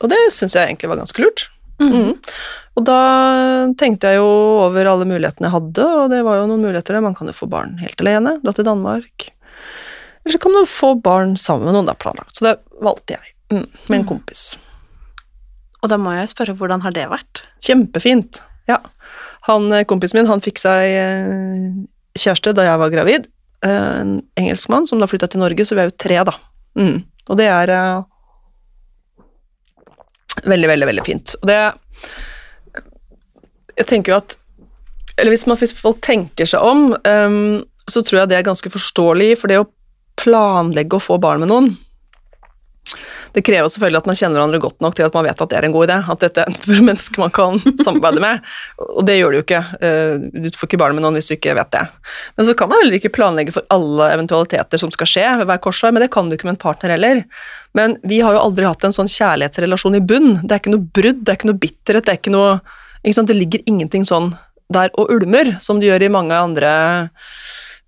Og 0.00 0.08
det 0.12 0.18
syns 0.32 0.56
jeg 0.56 0.64
egentlig 0.64 0.90
var 0.94 1.02
ganske 1.02 1.24
lurt. 1.24 1.46
Mhm. 1.82 2.16
Og 2.72 2.84
da 2.88 2.98
tenkte 3.76 4.08
jeg 4.08 4.22
jo 4.22 4.32
over 4.64 4.88
alle 4.88 5.04
mulighetene 5.04 5.50
jeg 5.50 5.56
hadde, 5.58 5.84
og 5.84 6.08
det 6.08 6.22
var 6.24 6.40
jo 6.40 6.48
noen 6.48 6.64
muligheter 6.64 6.96
der. 6.96 7.04
Man 7.04 7.16
kan 7.18 7.28
jo 7.28 7.36
få 7.36 7.50
barn 7.52 7.76
helt 7.84 8.00
alene, 8.00 8.38
dra 8.40 8.56
til 8.56 8.64
Danmark. 8.64 9.28
Eller 10.24 10.38
så 10.38 10.40
kan 10.40 10.56
man 10.56 10.68
få 10.70 10.94
barn 11.04 11.36
sammen 11.36 11.68
med 11.68 11.76
noen 11.76 11.90
det 11.90 11.98
er 11.98 12.04
planlagt. 12.06 12.38
Så 12.38 12.48
det 12.48 12.54
valgte 12.80 13.18
jeg, 13.18 13.34
mm, 13.52 13.66
med 13.90 13.98
en 13.98 14.08
kompis. 14.08 14.54
Og 15.82 15.90
da 15.90 15.98
må 15.98 16.14
jeg 16.14 16.30
spørre, 16.30 16.54
hvordan 16.58 16.84
har 16.84 16.94
det 16.94 17.08
vært? 17.10 17.42
Kjempefint. 17.62 18.40
Ja. 18.70 18.78
Han, 19.48 19.66
eh, 19.74 19.86
kompisen 19.88 20.20
min 20.20 20.30
han 20.30 20.42
fikk 20.44 20.60
seg 20.62 20.94
eh, 20.94 21.72
kjæreste 22.18 22.54
da 22.54 22.68
jeg 22.68 22.82
var 22.82 22.92
gravid. 22.94 23.26
Eh, 23.66 24.00
En 24.02 24.20
engelskmann 24.38 24.86
som 24.86 25.02
da 25.02 25.10
flytta 25.10 25.28
til 25.32 25.42
Norge, 25.42 25.66
så 25.66 25.74
vi 25.74 25.82
er 25.82 25.90
jo 25.90 25.98
tre, 25.98 26.20
da. 26.28 26.36
Mm. 26.78 27.02
Og 27.30 27.38
det 27.38 27.48
er 27.50 27.72
veldig, 30.42 30.68
veldig, 30.70 30.86
veldig 30.88 31.04
fint. 31.06 31.34
Og 31.42 31.50
det 31.50 31.58
Jeg 33.76 33.86
tenker 33.86 34.12
jo 34.12 34.16
at 34.16 34.38
Eller 35.18 35.30
hvis, 35.30 35.46
man, 35.46 35.58
hvis 35.60 35.74
folk 35.76 36.00
tenker 36.00 36.48
seg 36.48 36.60
om, 36.64 36.94
um, 37.04 37.64
så 37.90 38.00
tror 38.00 38.22
jeg 38.22 38.28
det 38.30 38.36
er 38.38 38.46
ganske 38.46 38.70
forståelig, 38.72 39.36
for 39.38 39.52
det 39.52 39.58
å 39.60 39.68
planlegge 40.16 40.96
å 40.96 41.02
få 41.02 41.18
barn 41.20 41.42
med 41.42 41.50
noen 41.52 41.74
det 43.32 43.44
krever 43.46 43.70
selvfølgelig 43.72 44.02
at 44.02 44.08
man 44.10 44.18
kjenner 44.18 44.38
hverandre 44.38 44.60
godt 44.62 44.84
nok 44.84 44.96
til 44.98 45.06
at 45.06 45.14
man 45.16 45.26
vet 45.26 45.44
at 45.44 45.50
det 45.52 45.58
er 45.58 45.66
en 45.68 45.74
god 45.74 45.86
idé. 45.88 45.96
At 46.12 46.24
dette 46.24 46.44
er 46.44 46.52
et 46.52 46.66
menneske 46.88 47.22
man 47.22 47.32
kan 47.32 47.62
samarbeide 47.80 48.22
med. 48.24 48.42
Og 48.84 49.06
det 49.08 49.16
gjør 49.18 49.32
du 49.32 49.38
jo 49.38 49.44
ikke. 49.46 49.62
Eh, 49.80 50.26
Du 50.42 50.50
får 50.58 50.68
ikke 50.68 50.80
barn 50.82 50.96
med 50.98 51.04
noen 51.06 51.16
hvis 51.16 51.30
du 51.30 51.34
ikke 51.36 51.56
vet 51.56 51.72
det. 51.72 51.84
Men 52.36 52.48
så 52.48 52.56
kan 52.58 52.70
man 52.70 52.82
heller 52.82 52.98
ikke 52.98 53.12
planlegge 53.14 53.54
for 53.56 53.66
alle 53.72 54.10
eventualiteter 54.16 54.80
som 54.80 54.92
skal 54.94 55.08
skje 55.08 55.26
ved 55.40 55.48
hver 55.48 55.62
korsvei, 55.64 55.92
men 55.94 56.04
det 56.04 56.12
kan 56.12 56.28
du 56.28 56.36
ikke 56.36 56.48
med 56.50 56.56
en 56.58 56.62
partner 56.66 56.94
heller. 56.96 57.24
Men 57.78 57.96
vi 58.04 58.20
har 58.20 58.36
jo 58.36 58.44
aldri 58.44 58.68
hatt 58.68 58.84
en 58.84 58.96
sånn 58.96 59.10
kjærlighetsrelasjon 59.10 59.96
i 59.96 60.04
bunn. 60.04 60.32
Det 60.42 60.52
er 60.52 60.62
ikke 60.62 60.76
noe 60.76 60.88
brudd, 61.00 61.24
det 61.24 61.34
er 61.34 61.40
ikke 61.40 61.52
noe 61.52 61.62
bitterhet, 61.62 62.06
det 62.06 62.14
er 62.14 62.20
ikke 62.20 62.36
noe 62.36 62.54
ikke? 63.02 63.26
Det 63.26 63.36
ligger 63.38 63.64
ingenting 63.66 64.04
sånn 64.06 64.32
der 64.72 64.92
og 64.96 65.10
ulmer, 65.12 65.56
som 65.60 65.80
det 65.80 65.90
gjør 65.90 66.06
i 66.06 66.12
mange 66.12 66.36
andre 66.38 66.70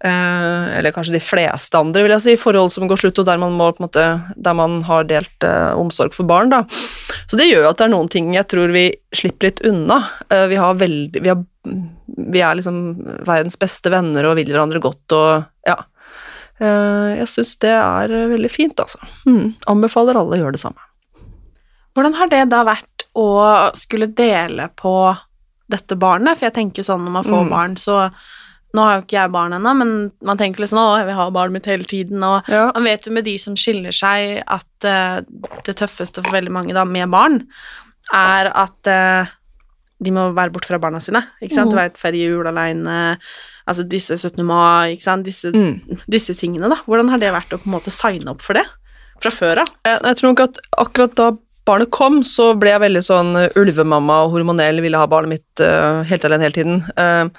eller 0.05 0.93
kanskje 0.93 1.14
de 1.14 1.21
fleste 1.23 1.79
andre, 1.79 2.03
vil 2.05 2.12
jeg 2.12 2.25
si, 2.25 2.35
forhold 2.40 2.73
som 2.75 2.85
går 2.90 3.01
slutt, 3.01 3.19
og 3.23 3.29
der 3.29 3.38
man, 3.40 3.55
må, 3.57 3.71
måte, 3.81 4.05
der 4.37 4.57
man 4.59 4.83
har 4.85 5.07
delt 5.09 5.47
eh, 5.47 5.73
omsorg 5.81 6.12
for 6.12 6.29
barn. 6.29 6.53
Da. 6.53 6.62
Så 7.31 7.38
det 7.40 7.47
gjør 7.49 7.64
jo 7.64 7.71
at 7.71 7.81
det 7.81 7.87
er 7.87 7.95
noen 7.95 8.11
ting 8.12 8.35
jeg 8.37 8.49
tror 8.53 8.75
vi 8.75 8.87
slipper 9.17 9.49
litt 9.49 9.64
unna. 9.64 10.03
Eh, 10.29 10.45
vi, 10.53 10.61
har 10.61 10.77
veldig, 10.77 11.23
vi, 11.25 11.33
har, 11.33 11.40
vi 12.35 12.45
er 12.45 12.61
liksom 12.61 12.79
verdens 13.25 13.57
beste 13.61 13.93
venner 13.95 14.29
og 14.29 14.37
vil 14.40 14.53
hverandre 14.53 14.83
godt 14.85 15.17
og 15.17 15.47
ja. 15.69 15.79
Eh, 16.61 17.11
jeg 17.23 17.31
syns 17.33 17.57
det 17.64 17.73
er 17.75 18.12
eh, 18.14 18.29
veldig 18.31 18.53
fint, 18.53 18.79
altså. 18.85 19.01
Mm. 19.27 19.55
Anbefaler 19.73 20.21
alle 20.21 20.37
å 20.37 20.43
gjøre 20.45 20.59
det 20.59 20.62
samme. 20.62 20.85
Hvordan 21.95 22.17
har 22.19 22.31
det 22.31 22.45
da 22.53 22.61
vært 22.67 23.09
å 23.17 23.29
skulle 23.79 24.12
dele 24.12 24.69
på 24.77 24.95
dette 25.71 25.97
barnet? 25.97 26.37
For 26.37 26.49
jeg 26.49 26.57
tenker 26.61 26.87
sånn 26.87 27.05
når 27.07 27.14
man 27.21 27.27
får 27.27 27.45
Mm. 27.45 27.53
barn, 27.57 27.77
så 27.81 27.99
Nå 28.75 28.83
har 28.83 28.97
jo 28.99 29.05
ikke 29.05 29.17
jeg 29.21 29.31
barn 29.31 29.53
ennå, 29.55 29.73
men 29.79 29.91
man 30.27 30.39
tenker 30.41 30.65
liksom 30.65 30.81
å, 30.83 30.97
jeg 30.99 31.07
vil 31.07 31.15
ha 31.21 31.29
barnet 31.31 31.55
mitt 31.61 31.69
hele 31.71 31.87
tiden, 31.87 32.23
og 32.27 32.49
Ja. 32.51 32.65
man 32.75 32.85
vet 32.89 33.07
jo 33.07 33.13
med 33.15 33.25
de 33.29 33.37
som 33.39 33.55
skiller 33.55 33.95
seg, 33.95 34.43
at 34.51 34.89
uh, 34.89 35.21
det 35.65 35.77
tøffeste 35.79 36.25
for 36.25 36.35
veldig 36.35 36.51
mange 36.51 36.75
da 36.75 36.83
med 36.85 37.09
barn, 37.15 37.41
er 38.13 38.51
at 38.51 38.91
uh, 38.91 39.31
de 40.03 40.11
må 40.13 40.27
være 40.35 40.51
borte 40.53 40.67
fra 40.73 40.81
barna 40.83 40.99
sine, 41.01 41.23
ikke 41.41 41.55
sant? 41.55 41.71
Mm. 41.71 41.75
Du 41.77 41.79
vet, 41.79 42.01
ferie, 42.03 42.27
jul 42.33 42.47
alene, 42.51 42.97
altså 43.71 43.87
disse 43.89 44.19
17. 44.19 44.43
mai, 44.45 44.93
ikke 44.97 45.07
sant? 45.07 45.25
Disse, 45.25 45.53
Mm. 45.55 46.01
disse 46.11 46.35
tingene, 46.37 46.69
da. 46.69 46.81
Hvordan 46.85 47.09
har 47.15 47.19
det 47.23 47.31
vært 47.33 47.55
å 47.55 47.61
på 47.63 47.71
en 47.71 47.77
måte 47.79 47.95
signe 47.95 48.29
opp 48.35 48.43
for 48.43 48.59
det 48.59 48.67
fra 49.23 49.31
før 49.31 49.63
av? 49.63 49.71
Jeg, 49.87 50.01
jeg 50.03 50.17
tror 50.19 50.33
nok 50.35 50.43
at 50.49 50.59
akkurat 50.83 51.15
da 51.15 51.29
barnet 51.65 51.91
kom, 51.95 52.19
så 52.27 52.51
ble 52.61 52.75
jeg 52.75 52.83
veldig 52.83 53.01
sånn 53.07 53.31
ulvemamma 53.57 54.19
og 54.27 54.35
hormonell, 54.35 54.83
ville 54.85 54.99
ha 55.01 55.07
barnet 55.09 55.39
mitt 55.39 55.63
uh, 55.65 56.03
helt 56.05 56.27
alene 56.29 56.45
hele 56.51 56.59
tiden. 56.59 56.83
Uh, 56.99 57.31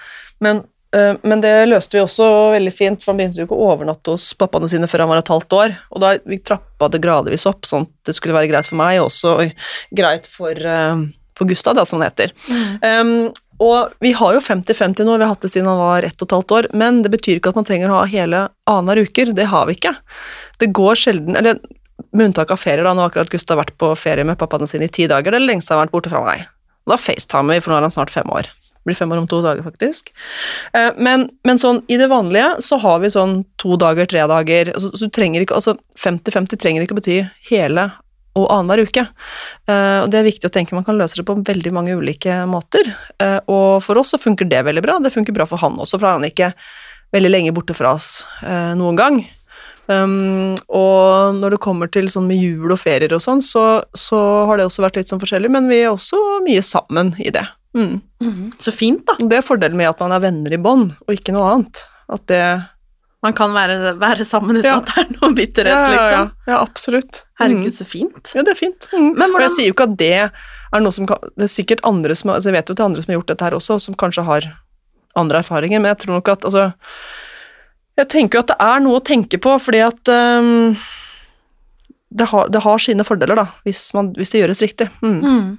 men, 0.41 0.63
men 0.95 1.41
det 1.43 1.53
løste 1.67 1.97
vi 1.97 2.03
også 2.03 2.27
veldig 2.53 2.73
fint, 2.73 3.01
for 3.03 3.11
han 3.11 3.19
begynte 3.19 3.41
jo 3.41 3.47
ikke 3.47 3.57
å 3.57 3.69
overnatte 3.73 4.15
hos 4.15 4.29
pappaene 4.39 4.69
sine 4.71 4.89
før 4.91 5.03
han 5.03 5.11
var 5.11 5.21
et 5.21 5.31
halvt 5.33 5.55
år. 5.57 5.77
Og 5.91 6.03
da 6.03 6.15
vi 6.23 6.39
trappa 6.39 6.89
det 6.91 7.01
gradvis 7.03 7.47
opp, 7.49 7.67
sånn 7.67 7.87
at 7.87 8.11
det 8.11 8.17
skulle 8.17 8.37
være 8.37 8.51
greit 8.53 8.69
for 8.69 8.79
meg, 8.79 8.99
og 9.01 9.09
også 9.09 9.49
greit 9.95 10.29
for, 10.31 10.51
eh, 10.55 11.05
for 11.35 11.49
Gustav, 11.49 11.75
da, 11.75 11.85
som 11.85 11.99
han 11.99 12.09
heter. 12.09 12.31
Um, 12.81 13.33
og 13.63 13.95
vi 14.03 14.11
har 14.11 14.35
jo 14.35 14.43
50-50 14.43 15.07
nå, 15.07 15.15
vi 15.15 15.23
har 15.23 15.31
hatt 15.31 15.45
det 15.45 15.51
siden 15.53 15.69
han 15.71 15.79
var 15.79 16.03
ett 16.03 16.19
og 16.19 16.27
et 16.27 16.35
halvt 16.35 16.55
år, 16.57 16.67
men 16.75 17.01
det 17.05 17.11
betyr 17.13 17.39
ikke 17.39 17.53
at 17.53 17.59
man 17.59 17.67
trenger 17.67 17.91
å 17.91 18.01
ha 18.01 18.09
hele 18.11 18.47
annenhver 18.67 19.05
uker. 19.07 19.31
Det 19.35 19.47
har 19.51 19.69
vi 19.69 19.77
ikke. 19.77 19.95
Det 20.59 20.73
går 20.75 20.99
sjelden 20.99 21.39
Eller 21.39 21.59
med 22.11 22.29
unntak 22.29 22.51
av 22.51 22.59
ferier, 22.59 22.83
da. 22.83 22.93
Nå 22.93 23.05
har 23.05 23.13
akkurat 23.13 23.31
Gustav 23.31 23.59
vært 23.61 23.75
på 23.79 23.93
ferie 23.99 24.27
med 24.27 24.39
pappaene 24.39 24.67
sine 24.67 24.89
i 24.89 24.91
ti 24.91 25.07
dager. 25.07 25.31
Det 25.31 25.39
er 25.39 25.47
lengst 25.47 25.71
han 25.71 25.79
har 25.79 25.87
vært 25.87 25.95
borte 25.95 26.11
fra 26.11 26.23
meg. 26.25 26.45
Da 26.85 26.99
facetimer 26.99 27.55
vi, 27.55 27.63
for 27.63 27.71
nå 27.71 27.79
er 27.79 27.87
han 27.87 27.95
snart 27.95 28.13
fem 28.13 28.27
år. 28.31 28.51
Blir 28.85 28.97
fem 28.97 29.11
år 29.11 29.23
om 29.23 29.27
to 29.27 29.41
dager, 29.41 29.63
faktisk. 29.65 30.11
Eh, 30.73 30.91
Men, 30.97 31.29
men 31.43 31.59
sånn 31.61 31.81
i 31.91 31.97
det 31.97 32.09
vanlige 32.11 32.61
så 32.61 32.79
har 32.81 32.99
vi 33.03 33.11
sånn 33.13 33.39
to 33.61 33.77
dager, 33.81 34.05
tre 34.05 34.25
dager 34.29 34.73
Så, 34.77 34.91
Så 34.93 35.07
du 35.07 35.13
trenger 35.15 35.41
ikke 35.41 35.57
Altså 35.57 35.75
50-50 35.97 36.59
trenger 36.61 36.85
ikke 36.85 36.97
bety 36.99 37.23
hele 37.49 37.91
og 38.35 38.49
annenhver 38.51 38.81
uke. 38.83 39.05
Eh, 39.71 39.99
og 40.03 40.09
det 40.11 40.17
er 40.19 40.25
viktig 40.27 40.49
å 40.49 40.51
tenke 40.51 40.75
man 40.75 40.83
kan 40.83 40.97
løse 40.99 41.15
det 41.15 41.23
på 41.23 41.37
veldig 41.39 41.71
mange 41.71 41.93
ulike 41.95 42.41
måter. 42.51 42.89
Eh, 43.23 43.37
og 43.47 43.79
for 43.85 43.95
oss 44.01 44.11
så 44.11 44.19
funker 44.19 44.49
det 44.51 44.59
veldig 44.67 44.83
bra. 44.83 44.97
Det 44.99 45.13
funker 45.13 45.31
bra 45.31 45.45
for 45.47 45.61
han 45.63 45.79
også, 45.79 45.95
for 46.01 46.09
han 46.09 46.25
er 46.27 46.33
ikke 46.33 46.49
veldig 47.15 47.31
lenge 47.31 47.53
borte 47.55 47.71
fra 47.77 47.93
oss 47.95 48.25
noen 48.43 48.99
gang. 48.99 49.21
Um, 49.87 50.55
og 50.65 51.37
når 51.37 51.55
det 51.55 51.61
kommer 51.61 51.89
til 51.91 52.07
sånn 52.09 52.25
med 52.29 52.41
jul 52.41 52.73
og 52.73 52.79
ferier 52.81 53.13
og 53.13 53.21
sånn, 53.21 53.43
så, 53.45 53.83
så 53.93 54.19
har 54.49 54.57
det 54.57 54.65
også 54.67 54.85
vært 54.85 54.97
litt 54.99 55.11
sånn 55.11 55.21
forskjellig, 55.21 55.51
men 55.53 55.69
vi 55.69 55.83
er 55.83 55.91
også 55.91 56.19
mye 56.45 56.63
sammen 56.65 57.13
i 57.21 57.29
det. 57.33 57.45
Mm. 57.75 58.53
Så 58.57 58.71
fint, 58.71 59.03
da. 59.05 59.17
Det 59.19 59.37
er 59.41 59.43
fordelen 59.45 59.75
med 59.77 59.89
at 59.91 59.99
man 59.99 60.13
er 60.15 60.23
venner 60.23 60.53
i 60.55 60.57
bånd, 60.61 60.93
og 61.05 61.11
ikke 61.17 61.33
noe 61.35 61.49
annet. 61.51 61.83
At 62.09 62.25
det 62.31 62.39
Man 63.25 63.33
kan 63.33 63.53
være, 63.55 63.95
være 63.97 64.23
sammen 64.27 64.55
uten 64.59 64.67
Ja. 64.69 64.75
at 64.77 64.85
det 64.91 65.01
er 65.01 65.13
noe 65.19 65.33
bitterhet, 65.33 65.73
ja, 65.73 65.85
ja, 65.89 65.93
ja. 65.93 66.01
liksom. 66.03 66.31
ja, 66.47 66.57
absolutt. 66.61 67.23
Herregud, 67.39 67.71
Mm. 67.71 67.77
så 67.79 67.85
fint. 67.89 68.31
Ja, 68.35 68.43
det 68.45 68.51
er 68.53 68.59
fint. 68.59 68.87
Mm. 68.93 69.07
Men 69.17 69.33
Og 69.35 69.41
jeg 69.41 69.49
sier 69.55 69.65
jo 69.71 69.73
ikke 69.73 69.87
at 69.89 69.95
det 69.97 70.11
er 70.29 70.79
noe 70.79 70.91
som 70.93 71.07
kan 71.09 71.17
Det 71.35 71.47
er 71.47 71.51
sikkert 71.51 71.81
andre 71.83 72.15
som 72.15 72.29
altså 72.29 72.51
Jeg 72.51 72.57
vet 72.59 72.69
jo 72.69 72.75
er 72.77 72.85
andre 72.85 73.01
som 73.01 73.11
har 73.11 73.17
gjort 73.19 73.31
dette 73.33 73.43
her 73.47 73.51
også, 73.57 73.79
som 73.81 73.95
kanskje 73.95 74.23
har 74.27 74.47
andre 75.15 75.39
erfaringer, 75.41 75.79
men 75.81 75.89
jeg 75.95 75.97
tror 76.05 76.13
nok 76.19 76.29
at 76.29 76.45
altså 76.45 76.67
Jeg 77.97 78.07
tenker 78.13 78.37
jo 78.37 78.43
at 78.45 78.47
det 78.53 78.57
er 78.59 78.79
noe 78.85 78.99
å 78.99 79.03
tenke 79.03 79.37
på, 79.41 79.57
fordi 79.59 79.79
at 79.81 80.11
um, 80.13 80.75
det, 82.11 82.27
har, 82.29 82.47
det 82.51 82.61
har 82.61 82.77
sine 82.77 83.03
fordeler, 83.07 83.35
da, 83.35 83.45
hvis, 83.65 83.87
man, 83.95 84.13
hvis 84.13 84.29
det 84.31 84.41
gjøres 84.43 84.61
riktig. 84.61 84.89
Mm. 85.01 85.57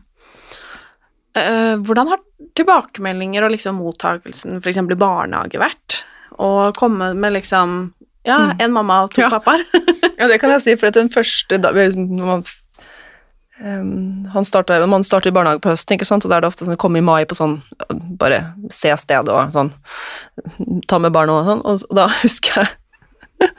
Eh, 1.37 1.77
hvordan 1.85 2.09
har 2.09 2.21
tilbakemeldinger 2.57 3.45
og 3.47 3.53
liksom 3.53 3.77
mottakelsen 3.83 4.57
f.eks. 4.63 4.79
i 4.81 4.97
barnehage 5.01 5.61
vært? 5.61 6.03
Å 6.39 6.73
komme 6.77 7.13
med 7.15 7.33
liksom 7.37 7.93
Ja, 8.27 8.39
Mm. 8.51 8.61
en 8.61 8.73
mamma 8.73 9.03
og 9.05 9.11
to 9.15 9.21
Ja. 9.23 9.29
pappaer. 9.31 9.63
Ja, 10.19 10.27
det 10.27 10.41
kan 10.41 10.51
jeg 10.51 10.63
si, 10.65 10.75
for 10.77 10.91
den 10.91 11.09
første 11.13 11.59
da, 11.61 11.71
man, 11.73 12.43
um, 13.63 14.25
han 14.33 14.45
starter, 14.45 14.85
man 14.89 15.05
starter 15.05 15.29
i 15.31 15.33
barnehage 15.37 15.61
på 15.63 15.71
høsten, 15.71 15.95
ikke 15.97 16.07
sant, 16.09 16.25
og 16.25 16.31
da 16.33 16.39
er 16.39 16.41
det 16.45 16.49
ofte 16.51 16.67
sånn 16.67 16.79
komme 16.81 16.99
i 16.99 17.05
mai 17.05 17.25
på 17.29 17.37
sånn 17.37 17.59
bare 18.19 18.41
se 18.73 18.91
sted 18.97 19.29
og 19.29 19.53
sånn 19.55 19.71
ta 20.89 20.99
med 20.99 21.13
barna 21.15 21.39
og 21.39 21.47
sånn, 21.51 21.63
og, 21.65 21.85
og 21.91 21.97
da 22.01 22.09
husker 22.25 22.63
jeg 22.65 23.53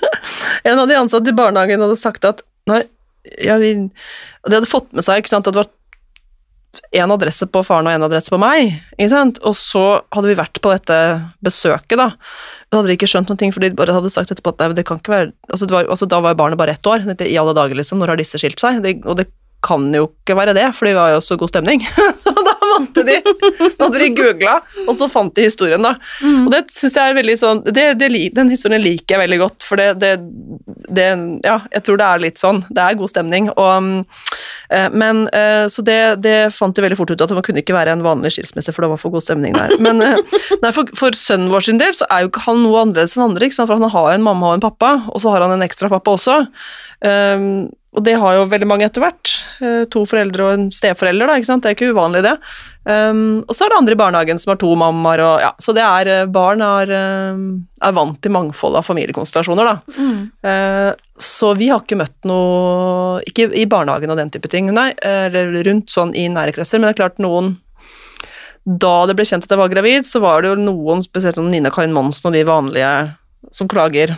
en 0.66 0.80
av 0.82 0.88
de 0.90 0.98
ansatte 0.98 1.30
i 1.32 1.38
barnehagen 1.38 1.80
hadde 1.86 1.98
sagt 2.02 2.26
at 2.26 2.42
nei, 2.68 2.82
ja, 3.44 3.56
vi, 3.62 3.74
de 4.48 4.56
hadde 4.58 4.68
fått 4.70 4.90
med 4.98 5.06
seg 5.06 5.22
ikke 5.22 5.30
sant, 5.36 5.48
at 5.48 5.54
det 5.56 5.62
var 5.64 5.72
en 6.96 7.14
adresse 7.14 7.48
på 7.50 7.64
faren 7.66 7.88
og 7.90 7.96
en 7.96 8.06
adresse 8.08 8.32
på 8.34 8.40
meg, 8.42 8.76
og 9.00 9.56
så 9.58 9.86
hadde 10.14 10.30
vi 10.30 10.38
vært 10.38 10.62
på 10.64 10.72
dette 10.74 10.98
besøket, 11.44 11.98
da. 12.00 12.12
Da 12.68 12.80
hadde 12.80 12.92
de 12.92 12.98
ikke 12.98 13.10
skjønt 13.10 13.32
noen 13.32 13.40
ting, 13.40 13.54
for 13.56 13.64
de 13.64 13.74
bare 13.78 13.96
hadde 13.96 14.12
sagt 14.14 14.32
etterpå 14.34 14.56
at 14.56 14.64
nei, 14.64 14.72
det 14.78 14.86
kan 14.88 15.00
ikke 15.02 15.14
være 15.14 15.30
altså, 15.52 15.70
var, 15.72 15.88
altså, 15.88 16.08
Da 16.10 16.20
var 16.24 16.34
jo 16.34 16.42
barnet 16.42 16.60
bare 16.60 16.76
ett 16.76 16.90
år, 16.90 17.06
i 17.08 17.40
alle 17.40 17.56
dager, 17.58 17.78
liksom, 17.80 18.02
når 18.02 18.14
har 18.14 18.22
disse 18.22 18.42
skilt 18.42 18.60
seg? 18.62 18.82
Det, 18.84 18.98
og 19.08 19.20
det 19.22 19.30
kan 19.66 19.88
jo 19.96 20.10
ikke 20.12 20.38
være 20.38 20.56
det, 20.58 20.68
for 20.78 20.88
det 20.88 20.96
var 20.98 21.16
jo 21.16 21.24
så 21.24 21.38
god 21.40 21.52
stemning. 21.54 21.84
så 22.24 22.34
måtte 22.78 23.04
de 23.08 23.18
Da 23.78 23.88
hadde 23.88 24.02
de 24.02 24.10
googla, 24.18 24.58
og 24.86 24.94
så 25.00 25.10
fant 25.12 25.34
de 25.36 25.48
historien, 25.48 25.84
da. 25.84 25.96
Og 26.24 26.50
det 26.54 26.64
syns 26.74 26.98
jeg 26.98 27.12
er 27.12 27.18
veldig 27.18 27.38
sånn 27.40 27.62
det, 27.66 27.86
det, 28.00 28.10
Den 28.36 28.52
historien 28.54 28.84
liker 28.84 29.16
jeg 29.16 29.24
veldig 29.26 29.40
godt, 29.42 29.66
for 29.68 29.82
det, 29.82 29.90
det, 30.02 30.14
det 30.90 31.08
Ja, 31.46 31.60
jeg 31.74 31.86
tror 31.88 32.00
det 32.00 32.08
er 32.08 32.24
litt 32.24 32.42
sånn. 32.42 32.64
Det 32.70 32.84
er 32.84 33.00
god 33.00 33.12
stemning, 33.14 33.50
og 33.56 33.72
mm, 33.84 33.98
eh, 34.76 34.90
Men 34.94 35.26
eh, 35.36 35.66
Så 35.74 35.86
det, 35.86 36.00
det 36.26 36.38
fant 36.56 36.76
de 36.76 36.86
veldig 36.86 37.00
fort 37.00 37.14
ut 37.14 37.24
at 37.24 37.34
det 37.34 37.46
kunne 37.46 37.64
ikke 37.64 37.78
være 37.78 37.96
en 37.96 38.06
vanlig 38.06 38.36
skilsmisse, 38.38 38.74
for 38.76 38.86
det 38.86 38.92
var 38.94 39.02
for 39.02 39.16
god 39.16 39.26
stemning 39.26 39.58
der. 39.58 39.76
Men 39.84 40.04
eh, 40.06 40.20
nei, 40.64 40.74
for, 40.76 40.90
for 40.98 41.18
sønnen 41.18 41.52
vår 41.54 41.68
sin 41.70 41.82
del 41.82 41.96
så 41.98 42.08
er 42.12 42.26
jo 42.26 42.32
ikke 42.32 42.46
han 42.48 42.64
noe 42.64 42.86
annerledes 42.86 43.18
enn 43.18 43.28
andre, 43.30 43.52
for 43.58 43.76
han 43.78 43.94
har 43.94 44.14
en 44.14 44.26
mamma 44.26 44.52
og 44.52 44.58
en 44.58 44.68
pappa, 44.68 44.94
og 45.12 45.24
så 45.24 45.34
har 45.34 45.46
han 45.46 45.56
en 45.56 45.66
ekstra 45.66 45.90
pappa 45.92 46.16
også. 46.18 46.40
Um, 47.06 47.68
og 47.98 48.04
det 48.06 48.14
har 48.22 48.36
jo 48.38 48.48
veldig 48.52 48.68
mange 48.70 48.86
etter 48.86 49.02
hvert. 49.02 49.32
Eh, 49.58 49.84
to 49.90 50.04
foreldre 50.06 50.46
og 50.46 50.54
en 50.54 50.66
steforelder, 50.74 51.30
da, 51.30 51.38
ikke 51.40 51.50
sant. 51.50 51.64
Det 51.66 51.72
er 51.72 51.78
ikke 51.78 51.94
uvanlig, 51.96 52.22
det. 52.28 52.36
Um, 52.88 53.42
og 53.50 53.56
så 53.58 53.66
er 53.66 53.74
det 53.74 53.78
andre 53.82 53.96
i 53.98 54.00
barnehagen 54.00 54.40
som 54.40 54.54
har 54.54 54.60
to 54.62 54.70
mammaer, 54.80 55.24
og 55.26 55.42
ja, 55.44 55.50
så 55.60 55.74
det 55.76 55.84
er 55.84 56.12
eh, 56.14 56.30
Barn 56.32 56.62
er, 56.64 56.94
eh, 56.96 57.42
er 57.84 57.96
vant 57.98 58.20
til 58.24 58.32
mangfold 58.32 58.78
av 58.80 58.86
familiekonstellasjoner, 58.88 59.68
da. 59.68 60.06
Eh, 60.48 60.92
så 61.20 61.52
vi 61.58 61.68
har 61.74 61.82
ikke 61.82 61.98
møtt 61.98 62.28
noe 62.30 63.24
Ikke 63.26 63.48
i 63.58 63.66
barnehagen 63.66 64.12
og 64.14 64.20
den 64.22 64.30
type 64.32 64.48
ting, 64.54 64.70
nei, 64.72 64.92
eller 65.02 65.50
rundt 65.66 65.90
sånn 65.90 66.14
i 66.14 66.28
nære 66.30 66.54
kretser, 66.56 66.78
men 66.78 66.88
det 66.88 66.94
er 66.94 67.00
klart 67.02 67.18
noen 67.24 67.56
Da 68.62 68.94
det 69.10 69.18
ble 69.18 69.26
kjent 69.26 69.48
at 69.48 69.56
jeg 69.56 69.64
var 69.64 69.74
gravid, 69.74 70.06
så 70.06 70.22
var 70.22 70.46
det 70.46 70.54
jo 70.54 70.62
noen, 70.62 71.02
spesielt 71.02 71.42
Nina 71.42 71.74
Karin 71.74 71.96
Monsen 71.98 72.30
og 72.30 72.38
de 72.38 72.46
vanlige 72.48 72.94
som 73.52 73.68
klager 73.72 74.14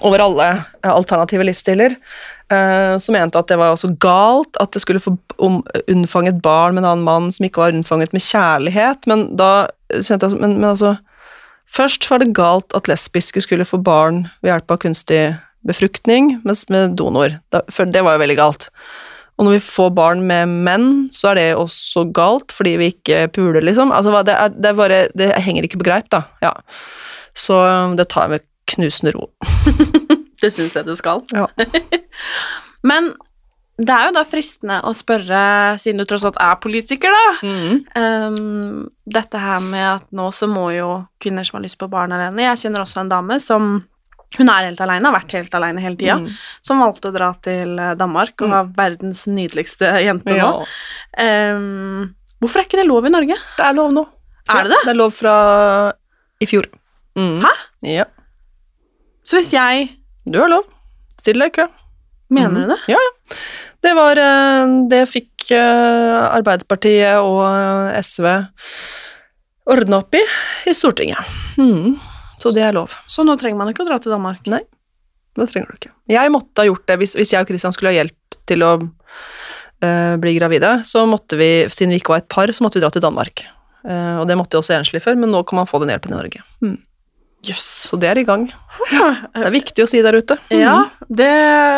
over 0.00 0.22
alle 0.24 0.46
alternative 0.88 1.44
livsstiler, 1.44 1.98
eh, 2.52 2.96
som 3.02 3.16
mente 3.16 3.40
at 3.40 3.48
det 3.50 3.58
var 3.60 3.74
også 3.74 3.94
galt 4.02 4.58
at 4.62 4.74
det 4.74 4.82
skulle 4.84 5.02
få 5.02 5.16
unnfanget 5.40 6.42
barn 6.44 6.76
med 6.76 6.84
en 6.84 6.90
annen 6.90 7.06
mann 7.06 7.30
som 7.34 7.46
ikke 7.46 7.62
var 7.64 7.74
unnfanget 7.74 8.12
med 8.14 8.24
kjærlighet, 8.24 9.08
men 9.10 9.30
da 9.40 9.70
kjente 9.92 10.28
jeg 10.28 10.42
men, 10.42 10.60
men 10.60 10.74
altså 10.74 10.98
Først 11.72 12.04
var 12.10 12.20
det 12.20 12.34
galt 12.36 12.74
at 12.76 12.88
lesbiske 12.90 13.40
skulle 13.40 13.64
få 13.64 13.78
barn 13.80 14.26
ved 14.42 14.50
hjelp 14.50 14.74
av 14.74 14.80
kunstig 14.82 15.20
befruktning, 15.64 16.34
mens 16.44 16.66
med 16.68 16.98
donor. 16.98 17.38
Da, 17.54 17.62
for 17.72 17.88
det 17.88 18.02
var 18.04 18.18
jo 18.18 18.22
veldig 18.26 18.36
galt. 18.36 18.66
Og 19.38 19.46
når 19.46 19.56
vi 19.56 19.62
får 19.64 19.94
barn 19.96 20.24
med 20.28 20.52
menn, 20.66 20.88
så 21.16 21.30
er 21.30 21.38
det 21.38 21.46
også 21.56 22.04
galt, 22.12 22.52
fordi 22.52 22.74
vi 22.80 22.90
ikke 22.92 23.24
puler, 23.32 23.62
liksom. 23.64 23.94
Altså, 23.94 24.12
det, 24.26 24.34
er, 24.36 24.52
det, 24.52 24.68
er 24.68 24.76
bare, 24.78 24.98
det 25.16 25.30
henger 25.46 25.64
ikke 25.64 25.80
på 25.80 25.88
greip, 25.88 26.10
da. 26.12 26.26
Ja. 26.44 26.52
Så 27.32 27.56
um, 27.56 27.96
det 27.96 28.10
tar 28.12 28.28
jeg 28.28 28.36
med 28.36 28.46
knusende 28.74 29.16
ro. 29.16 29.30
Det 30.42 30.50
syns 30.52 30.74
jeg 30.74 30.86
det 30.88 30.96
skal. 30.98 31.22
Ja. 31.32 31.46
Men 32.90 33.12
det 33.82 33.94
er 33.94 34.10
jo 34.10 34.14
da 34.18 34.22
fristende 34.28 34.80
å 34.84 34.90
spørre, 34.94 35.38
siden 35.80 36.02
du 36.02 36.04
tross 36.06 36.26
alt 36.28 36.36
er 36.42 36.58
politiker, 36.62 37.14
da 37.14 37.52
ehm, 37.98 38.82
Dette 39.08 39.40
her 39.40 39.62
med 39.64 39.86
at 39.94 40.10
nå 40.14 40.26
så 40.34 40.46
må 40.50 40.66
jo 40.76 40.90
kvinner 41.22 41.46
som 41.46 41.56
har 41.58 41.64
lyst 41.64 41.78
på 41.80 41.88
barn 41.90 42.12
alene 42.14 42.44
Jeg 42.44 42.60
kjenner 42.66 42.84
også 42.84 43.00
en 43.02 43.10
dame 43.14 43.38
som 43.42 43.70
hun 44.38 44.48
er 44.48 44.64
helt 44.70 44.80
alene, 44.80 45.04
har 45.10 45.16
vært 45.18 45.32
helt 45.36 45.54
alene 45.58 45.80
hele 45.84 45.96
tida, 46.00 46.14
Mm. 46.16 46.28
som 46.64 46.78
valgte 46.80 47.10
å 47.10 47.12
dra 47.12 47.26
til 47.44 47.74
eh, 47.78 47.94
Danmark 48.00 48.32
og 48.40 48.48
Mm. 48.48 48.52
var 48.54 48.70
verdens 48.78 49.26
nydeligste 49.28 49.90
jente 50.04 50.36
Ja. 50.36 50.46
nå. 50.52 50.66
Um, 51.20 52.14
hvorfor 52.40 52.60
er 52.62 52.64
ikke 52.64 52.80
det 52.80 52.86
lov 52.88 53.04
i 53.04 53.10
Norge? 53.12 53.36
Det 53.58 53.66
er 53.66 53.74
lov 53.76 53.92
nå. 53.92 54.06
Er 54.48 54.62
det 54.64 54.70
det? 54.72 54.78
Det 54.84 54.90
er 54.94 55.00
lov 55.00 55.12
fra 55.12 55.34
i 56.40 56.46
fjor. 56.48 56.64
Mm. 57.16 57.42
Hæ? 57.44 57.52
Ja. 57.82 58.04
Så 59.22 59.36
hvis 59.36 59.52
jeg 59.52 59.90
Du 60.28 60.38
har 60.38 60.50
lov. 60.52 60.68
Still 61.18 61.42
deg 61.42 61.52
i 61.52 61.56
kø. 61.60 61.66
Mener 62.32 62.50
mm. 62.50 62.62
du 62.62 62.72
det? 62.72 62.80
Ja, 62.94 63.00
ja. 63.00 63.36
Det 63.82 63.94
var 63.98 64.18
eh, 64.22 64.74
Det 64.90 65.00
fikk 65.10 65.50
eh, 65.50 66.18
Arbeiderpartiet 66.38 67.18
og 67.18 67.42
eh, 67.48 67.98
SV 67.98 68.28
ordna 69.72 70.02
opp 70.02 70.14
i 70.18 70.22
i 70.66 70.74
Stortinget. 70.74 71.18
Mm. 71.58 71.98
Så 72.38 72.50
det 72.54 72.62
er 72.66 72.74
lov. 72.74 72.94
Så 73.06 73.26
nå 73.26 73.36
trenger 73.38 73.58
man 73.58 73.70
ikke 73.70 73.84
å 73.84 73.88
dra 73.88 73.98
til 74.02 74.14
Danmark? 74.14 74.46
Nei, 74.50 74.62
det 75.38 75.48
trenger 75.50 75.70
du 75.70 75.78
ikke. 75.78 75.92
Jeg 76.10 76.32
måtte 76.34 76.62
ha 76.62 76.68
gjort 76.68 76.86
det 76.90 76.98
hvis, 77.02 77.14
hvis 77.18 77.34
jeg 77.34 77.44
og 77.44 77.50
Christian 77.50 77.74
skulle 77.74 77.92
ha 77.92 77.98
hjelp 78.00 78.38
til 78.50 78.64
å 78.66 78.72
uh, 78.82 80.14
bli 80.22 80.34
gravide, 80.38 80.72
så 80.86 81.04
måtte 81.06 81.38
vi, 81.38 81.50
siden 81.70 81.94
vi 81.94 82.00
ikke 82.02 82.16
var 82.16 82.24
et 82.24 82.30
par, 82.34 82.50
så 82.50 82.66
måtte 82.66 82.80
vi 82.80 82.84
dra 82.84 82.90
til 82.94 83.04
Danmark. 83.04 83.44
Uh, 83.86 84.22
og 84.22 84.26
det 84.30 84.38
måtte 84.38 84.58
jo 84.58 84.62
også 84.64 84.74
enslige 84.78 85.04
før, 85.04 85.18
men 85.22 85.30
nå 85.34 85.44
kan 85.46 85.60
man 85.60 85.70
få 85.70 85.82
den 85.82 85.94
hjelpen 85.94 86.14
i 86.14 86.18
Norge. 86.18 86.42
Mm. 86.64 86.76
Jøss. 87.42 87.66
Så 87.90 87.98
det 87.98 88.06
er 88.12 88.20
i 88.20 88.26
gang. 88.26 88.46
Det 88.86 89.42
er 89.42 89.54
viktig 89.54 89.82
å 89.82 89.88
si 89.90 90.00
der 90.04 90.14
ute. 90.14 90.36
Mm. 90.52 90.58
Ja, 90.60 90.76
det 91.08 91.30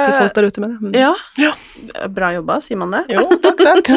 Til 0.05 0.17
folk 0.19 0.35
der 0.37 0.49
ute, 0.51 0.63
mener 0.65 0.77
jeg. 0.77 0.83
Mm. 0.85 0.97
Ja. 1.01 1.13
Ja. 1.41 2.09
Bra 2.13 2.31
jobba, 2.37 2.59
sier 2.65 2.81
man 2.81 2.93
det? 2.93 3.05
Jo, 3.15 3.25
takk, 3.45 3.63
takk. 3.65 3.89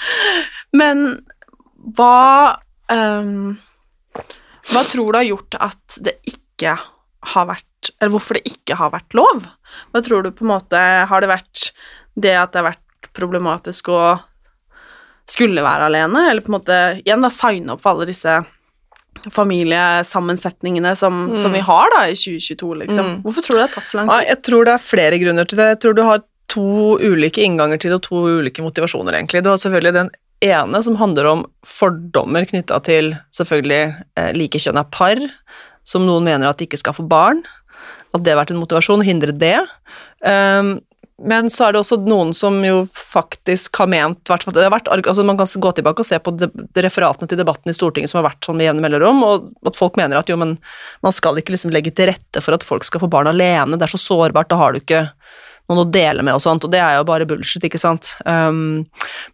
Men 0.80 1.04
hva 1.98 2.60
um, 2.88 3.56
Hva 4.70 4.84
tror 4.88 5.12
du 5.12 5.18
har 5.18 5.26
gjort 5.28 5.58
at 5.60 5.98
det 6.04 6.16
ikke 6.30 6.76
har 7.34 7.48
vært 7.50 7.90
Eller 7.98 8.14
hvorfor 8.14 8.38
det 8.38 8.54
ikke 8.54 8.78
har 8.78 8.94
vært 8.94 9.18
lov? 9.18 9.44
Hva 9.92 10.02
tror 10.04 10.24
du 10.24 10.30
på 10.32 10.46
en 10.46 10.54
måte 10.54 10.80
Har 11.10 11.24
det 11.24 11.32
vært 11.32 11.68
det 12.14 12.36
at 12.38 12.54
det 12.54 12.62
har 12.62 12.70
vært 12.70 13.10
problematisk 13.14 13.90
å 13.90 14.00
skulle 15.26 15.62
være 15.64 15.88
alene, 15.88 16.26
eller 16.28 16.44
på 16.44 16.52
en 16.52 16.56
måte 16.58 16.76
igjen 17.00 17.22
da 17.24 17.30
signe 17.32 17.74
opp 17.74 17.80
for 17.82 17.94
alle 17.94 18.06
disse 18.10 18.36
familiesammensetningene 19.32 20.96
som, 20.96 21.28
Mm. 21.28 21.36
som 21.36 21.52
vi 21.52 21.60
har 21.60 21.90
da 21.90 22.04
i 22.08 22.14
2022, 22.14 22.74
liksom. 22.84 23.06
Mm. 23.06 23.22
Hvorfor 23.22 23.42
tror 23.42 23.54
du 23.54 23.60
det 23.62 23.68
har 23.68 23.74
tatt 23.74 23.86
så 23.90 23.96
lang 24.00 24.08
tid? 24.08 24.28
jeg 24.28 24.42
tror 24.42 24.64
det 24.64 24.74
er 24.74 24.78
flere 24.78 25.18
grunner 25.22 25.44
til 25.48 25.56
det. 25.58 25.68
Jeg 25.74 25.80
tror 25.80 25.94
du 25.94 26.02
har 26.02 26.22
to 26.48 26.98
ulike 27.00 27.42
innganger 27.42 27.78
til 27.80 27.90
det, 27.90 27.94
og 27.94 28.02
to 28.02 28.16
ulike 28.40 28.62
motivasjoner, 28.62 29.12
egentlig. 29.14 29.42
Du 29.42 29.50
har 29.50 29.56
selvfølgelig 29.56 29.92
den 29.94 30.10
ene 30.42 30.82
som 30.82 30.96
handler 30.96 31.24
om 31.26 31.46
fordommer 31.64 32.44
knytta 32.44 32.82
til 32.84 33.14
selvfølgelig 33.32 34.04
eh, 34.16 34.32
likekjønna 34.32 34.84
par, 34.90 35.16
som 35.84 36.04
noen 36.06 36.24
mener 36.24 36.48
at 36.48 36.58
de 36.58 36.66
ikke 36.66 36.78
skal 36.78 36.92
få 36.92 37.08
barn. 37.08 37.42
At 38.14 38.22
det 38.22 38.34
har 38.34 38.44
vært 38.44 38.50
en 38.52 38.60
motivasjon, 38.60 39.02
hindre 39.02 39.32
det. 39.32 39.58
Um, 40.24 40.80
men 41.22 41.46
så 41.52 41.68
er 41.68 41.74
det 41.74 41.80
også 41.84 42.00
noen 42.02 42.32
som 42.34 42.56
jo 42.66 42.80
faktisk 42.90 43.78
har 43.78 43.86
ment 43.86 44.18
det 44.26 44.64
har 44.64 44.72
vært, 44.72 44.88
altså 44.90 45.22
Man 45.22 45.38
kan 45.38 45.46
gå 45.46 45.70
tilbake 45.76 46.02
og 46.02 46.08
se 46.08 46.18
på 46.18 46.32
de 46.34 46.48
referatene 46.82 47.30
til 47.30 47.38
debatten 47.38 47.70
i 47.70 47.76
Stortinget 47.76 48.10
som 48.10 48.18
har 48.18 48.32
vært 48.32 48.42
sånn 48.44 48.58
med 48.58 48.66
jevne 48.66 48.82
mellomrom, 48.82 49.22
og 49.22 49.68
at 49.70 49.78
folk 49.78 49.94
mener 50.00 50.18
at 50.18 50.30
jo, 50.30 50.38
men 50.40 50.56
man 51.06 51.14
skal 51.14 51.38
ikke 51.38 51.54
liksom 51.54 51.70
legge 51.74 51.94
til 51.94 52.10
rette 52.10 52.42
for 52.42 52.56
at 52.56 52.66
folk 52.66 52.86
skal 52.86 53.04
få 53.04 53.10
barn 53.12 53.30
alene, 53.30 53.78
det 53.78 53.86
er 53.86 53.94
så 53.94 54.02
sårbart, 54.02 54.50
da 54.50 54.58
har 54.58 54.74
du 54.74 54.82
ikke 54.82 55.06
noen 55.70 55.84
å 55.84 55.88
dele 55.88 56.26
med 56.26 56.36
og 56.36 56.42
sånt, 56.44 56.66
og 56.66 56.74
det 56.74 56.82
er 56.82 56.98
jo 56.98 57.06
bare 57.08 57.28
bullshit, 57.28 57.64
ikke 57.64 57.80
sant. 57.80 58.16
Um, 58.26 58.84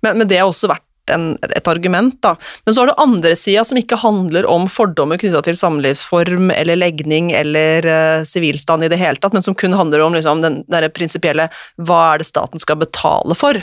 men, 0.04 0.20
men 0.20 0.28
det 0.30 0.38
har 0.38 0.50
også 0.50 0.70
vært 0.70 0.84
en, 1.14 1.32
et 1.50 1.70
argument, 1.70 2.16
da. 2.24 2.34
Men 2.66 2.74
så 2.74 2.84
har 2.84 2.90
du 2.90 3.02
andre 3.02 3.34
sida 3.38 3.64
som 3.66 3.78
ikke 3.80 4.00
handler 4.00 4.48
om 4.50 4.68
fordommer 4.70 5.20
knytta 5.20 5.42
til 5.46 5.58
samlivsform 5.58 6.50
eller 6.54 6.80
legning 6.80 7.30
eller 7.36 7.86
sivilstand 8.28 8.50
sivilstand 8.50 8.84
i 8.84 8.88
det 8.88 8.98
hele 9.00 9.16
tatt, 9.20 9.32
men 9.32 9.42
som 9.42 9.54
kun 9.54 9.72
handler 9.72 10.00
om 10.00 10.14
liksom, 10.14 10.42
den 10.42 10.64
der 10.68 10.88
prinsipielle 10.90 11.48
hva 11.78 12.14
er 12.14 12.18
det 12.20 12.28
staten 12.28 12.60
skal 12.60 12.80
betale 12.80 13.34
for? 13.34 13.56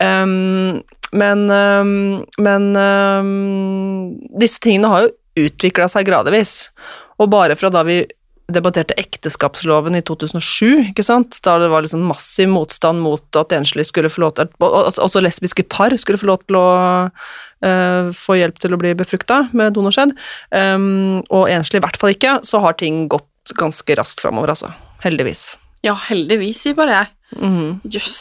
Um, 0.00 0.82
men 1.12 1.50
um, 1.50 2.24
men 2.38 2.74
um, 2.76 4.18
disse 4.40 4.60
tingene 4.60 4.90
har 4.90 5.06
jo 5.06 5.46
utvikla 5.46 5.88
seg 5.88 6.06
gradvis, 6.06 6.70
og 7.18 7.30
bare 7.30 7.56
fra 7.56 7.70
da 7.70 7.84
vi 7.86 8.04
debatterte 8.52 8.96
ekteskapsloven 9.00 9.96
i 9.96 10.02
2007, 10.04 10.90
ikke 10.90 11.04
sant, 11.06 11.38
da 11.46 11.56
det 11.62 11.70
var 11.72 11.84
liksom 11.84 12.04
massiv 12.04 12.50
motstand 12.52 13.00
mot 13.00 13.38
at 13.40 13.54
enslige 13.56 13.88
skulle 13.88 14.12
få 14.12 14.26
lov 14.26 14.34
til 14.36 14.50
Også 14.60 15.22
lesbiske 15.24 15.64
par 15.72 15.94
skulle 16.00 16.20
få 16.20 16.28
lov 16.28 16.42
til 16.44 16.58
å 16.60 16.68
uh, 17.08 18.12
få 18.12 18.38
hjelp 18.40 18.60
til 18.60 18.76
å 18.76 18.80
bli 18.80 18.92
befrukta 18.98 19.46
med 19.56 19.76
donorskjedd, 19.76 20.12
um, 20.52 21.22
og 21.32 21.48
enslige 21.48 21.80
i 21.80 21.86
hvert 21.86 22.00
fall 22.00 22.12
ikke, 22.16 22.38
så 22.44 22.60
har 22.64 22.76
ting 22.80 23.06
gått 23.12 23.56
ganske 23.56 23.96
raskt 23.96 24.24
framover, 24.24 24.52
altså. 24.52 24.72
Heldigvis. 25.04 25.54
Ja, 25.84 25.96
heldigvis, 26.08 26.64
sier 26.64 26.76
bare 26.76 27.00
jeg. 27.00 27.14
Mhm. 27.40 27.80
Jøss. 27.88 28.18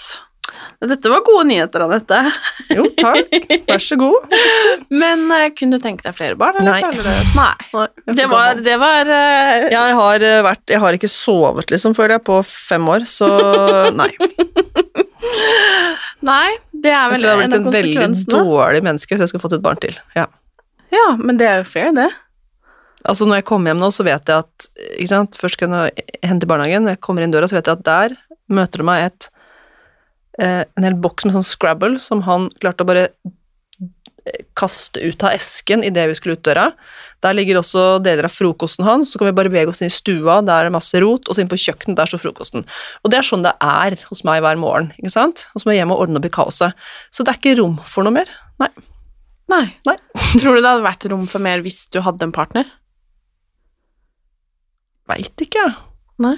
Dette 0.83 1.09
var 1.09 1.21
gode 1.23 1.45
nyheter, 1.47 1.85
Anette. 1.85 2.17
Jo, 2.73 2.85
takk. 2.97 3.45
Vær 3.69 3.83
så 3.83 3.97
god. 3.99 4.33
Men 5.03 5.25
uh, 5.31 5.47
kunne 5.55 5.79
du 5.79 5.83
tenke 5.83 6.03
deg 6.05 6.15
flere 6.17 6.37
barn? 6.39 6.59
Nei. 6.65 6.81
Nei. 7.37 7.85
Det 8.11 8.27
var, 8.31 8.59
det 8.63 8.75
var 8.81 9.07
uh... 9.07 9.69
Jeg 9.71 9.97
har 9.99 10.25
eh, 10.27 10.41
vært 10.43 10.73
Jeg 10.75 10.83
har 10.83 10.97
ikke 10.97 11.11
sovet, 11.11 11.71
liksom, 11.71 11.95
føler 11.97 12.17
jeg, 12.17 12.25
på 12.27 12.41
fem 12.47 12.89
år, 12.91 13.07
så 13.09 13.29
nei. 14.01 14.11
Nei, 16.23 16.51
det 16.71 16.91
er 16.91 16.99
Jeg 16.99 17.13
vel 17.13 17.23
tror 17.23 17.29
jeg 17.29 17.33
har 17.33 17.41
blitt 17.41 17.47
en 17.47 17.55
av 17.55 17.71
en 17.71 17.77
veldig 17.77 18.27
dårlig 18.31 18.83
menneske 18.85 19.15
hvis 19.15 19.23
jeg 19.23 19.31
skulle 19.31 19.45
fått 19.45 19.57
et 19.59 19.65
barn 19.65 19.79
til. 19.83 19.95
Ja. 20.17 20.27
Ja, 20.93 21.07
men 21.17 21.39
det 21.39 21.47
er 21.49 21.63
jo 21.63 21.69
fair, 21.71 21.93
det. 21.95 22.11
Altså 23.03 23.25
Når 23.27 23.41
jeg 23.41 23.47
kommer 23.49 23.71
hjem 23.71 23.81
nå, 23.81 23.89
så 23.91 24.05
vet 24.07 24.29
jeg 24.29 24.45
at 24.45 24.67
ikke 24.95 25.11
sant? 25.11 25.39
Først 25.39 25.57
skal 25.57 25.73
jeg 25.75 26.19
hente 26.23 26.47
i 26.47 26.51
barnehagen, 26.51 26.85
når 26.85 26.97
jeg 26.97 27.03
kommer 27.03 27.25
inn 27.25 27.33
døra, 27.33 27.49
så 27.51 27.57
vet 27.57 27.67
jeg 27.67 27.79
at 27.79 27.87
der 27.87 28.17
møter 28.51 28.83
det 28.83 28.87
meg 28.87 29.07
et 29.07 29.29
eh, 30.41 30.63
en 30.63 30.87
hel 30.87 30.97
boks 30.99 31.27
med 31.27 31.35
sånn 31.37 31.47
Scrabble 31.47 31.99
som 32.01 32.23
han 32.27 32.49
klarte 32.61 32.85
å 32.85 32.89
bare 32.89 33.07
eh, 33.09 34.43
kaste 34.57 35.01
ut 35.03 35.25
av 35.25 35.35
esken 35.37 35.83
idet 35.85 36.05
vi 36.09 36.17
skulle 36.17 36.37
ut 36.37 36.45
døra. 36.45 36.69
Der 37.25 37.35
ligger 37.37 37.59
også 37.61 37.99
deler 38.03 38.27
av 38.27 38.33
frokosten 38.33 38.87
hans, 38.87 39.11
så 39.11 39.19
kan 39.19 39.29
vi 39.29 39.35
bare 39.37 39.51
bevege 39.51 39.73
oss 39.73 39.83
inn 39.83 39.91
i 39.91 39.95
stua, 39.95 40.39
der 40.45 40.63
er 40.63 40.69
det 40.69 40.75
masse 40.75 40.99
rot, 41.03 41.27
og 41.27 41.35
så 41.35 41.43
inn 41.43 41.51
på 41.51 41.59
kjøkkenet, 41.65 41.97
der 41.99 42.11
står 42.11 42.23
frokosten. 42.25 42.65
Og 43.03 43.13
det 43.13 43.19
er 43.19 43.27
sånn 43.27 43.45
det 43.45 43.55
er 43.63 43.97
hos 44.09 44.23
meg 44.27 44.43
hver 44.45 44.59
morgen, 44.59 44.91
ikke 44.99 45.13
sant? 45.15 45.47
Og 45.53 45.63
så 45.63 45.69
må 45.69 45.75
jeg 45.75 45.83
hjem 45.83 45.95
og 45.95 46.05
ordne 46.05 46.21
opp 46.21 46.29
i 46.29 46.33
kaoset. 46.33 46.87
Så 47.13 47.25
det 47.25 47.33
er 47.33 47.41
ikke 47.41 47.59
rom 47.61 47.77
for 47.87 48.07
noe 48.07 48.15
mer. 48.21 48.31
Nei. 48.63 48.71
Nei. 49.51 49.65
Nei. 49.87 49.97
Tror 50.39 50.55
du 50.55 50.61
det 50.63 50.69
hadde 50.69 50.87
vært 50.87 51.11
rom 51.11 51.27
for 51.31 51.43
mer 51.43 51.63
hvis 51.65 51.85
du 51.93 52.01
hadde 52.03 52.27
en 52.27 52.35
partner? 52.35 52.71
Veit 55.11 55.43
ikke, 55.43 55.59
jeg. 55.59 55.75
Nei. 56.23 56.37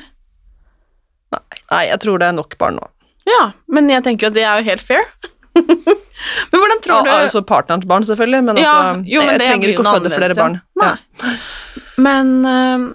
Nei. 1.34 1.43
Nei, 1.69 1.84
jeg 1.89 2.01
tror 2.01 2.21
det 2.21 2.29
er 2.29 2.38
nok 2.38 2.55
barn 2.62 2.79
nå. 2.79 2.86
Ja, 3.26 3.52
men 3.72 3.90
jeg 3.90 4.04
tenker 4.06 4.28
jo 4.28 4.32
at 4.34 4.38
det 4.38 4.44
er 4.46 4.60
jo 4.62 4.68
helt 4.70 4.84
fair. 4.86 5.06
men 5.56 6.60
hvordan 6.60 6.82
tror 6.84 7.06
du 7.08 7.12
altså 7.14 7.42
partnerens 7.48 7.88
barn, 7.90 8.04
selvfølgelig, 8.08 8.44
men 8.50 8.60
Ja, 8.62 8.74
altså 8.74 9.10
jo, 9.14 9.22
men 9.24 9.34
Jeg 9.36 9.42
trenger 9.46 9.74
ikke 9.74 9.86
å 9.86 9.96
føde 9.98 10.14
flere 10.14 10.38
barn. 10.38 10.60
Nei. 10.82 10.92
ja. 10.92 11.34
Men 12.06 12.32
eh, 12.46 12.86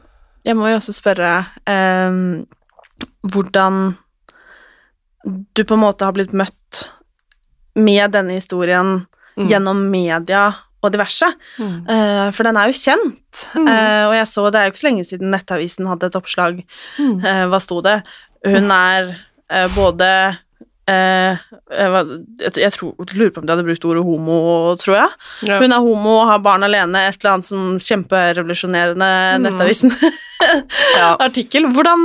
jeg 0.50 0.56
må 0.58 0.68
jo 0.70 0.78
også 0.80 0.92
spørre 0.96 1.32
eh, 1.66 2.20
hvordan 3.32 3.80
du 5.56 5.64
på 5.64 5.76
en 5.76 5.82
måte 5.82 6.06
har 6.06 6.16
blitt 6.16 6.32
møtt 6.36 6.84
med 7.80 8.12
denne 8.16 8.38
historien 8.40 9.00
Mm. 9.38 9.46
gjennom 9.48 9.78
media 9.88 10.40
og 10.82 10.90
diverse. 10.92 11.24
Mm. 11.56 11.76
Uh, 11.86 12.28
for 12.34 12.44
den 12.44 12.56
er 12.58 12.68
jo 12.68 12.76
kjent, 12.76 13.44
Mm. 13.54 13.68
Uh, 13.68 14.08
og 14.10 14.14
jeg 14.18 14.26
så 14.26 14.42
det 14.50 14.58
er 14.58 14.64
jo 14.66 14.72
ikke 14.72 14.80
så 14.80 14.88
lenge 14.88 15.04
siden 15.06 15.30
Nettavisen 15.30 15.86
hadde 15.86 16.08
et 16.10 16.16
oppslag. 16.18 16.58
Mm. 16.98 17.24
Eh, 17.24 17.44
hva 17.48 17.60
sto 17.62 17.78
det? 17.80 18.02
Hun 18.44 18.70
er 18.74 19.08
eh, 19.12 19.20
både 19.74 20.06
eh, 20.90 21.32
jeg, 21.70 21.88
var- 21.94 22.10
jeg, 22.40 22.72
lurer 23.14 23.30
på 23.34 23.40
om 23.42 23.46
de 23.46 23.52
hadde 23.54 23.66
brukt 23.66 23.84
ordet 23.90 24.04
homo, 24.06 24.36
tror 24.82 24.94
jeg. 25.00 25.10
Ja. 25.50 25.56
Hun 25.62 25.72
er 25.76 25.82
homo 25.84 26.12
og 26.22 26.28
har 26.30 26.40
barn 26.44 26.62
alene, 26.66 26.98
et 27.10 27.18
eller 27.20 27.32
annet 27.36 27.48
sånn 27.50 27.70
kjemperevolusjonerende 27.88 29.10
Mm. 29.36 29.42
Nettavisen-artikkel. 29.48 31.62
Hvordan, 31.74 32.00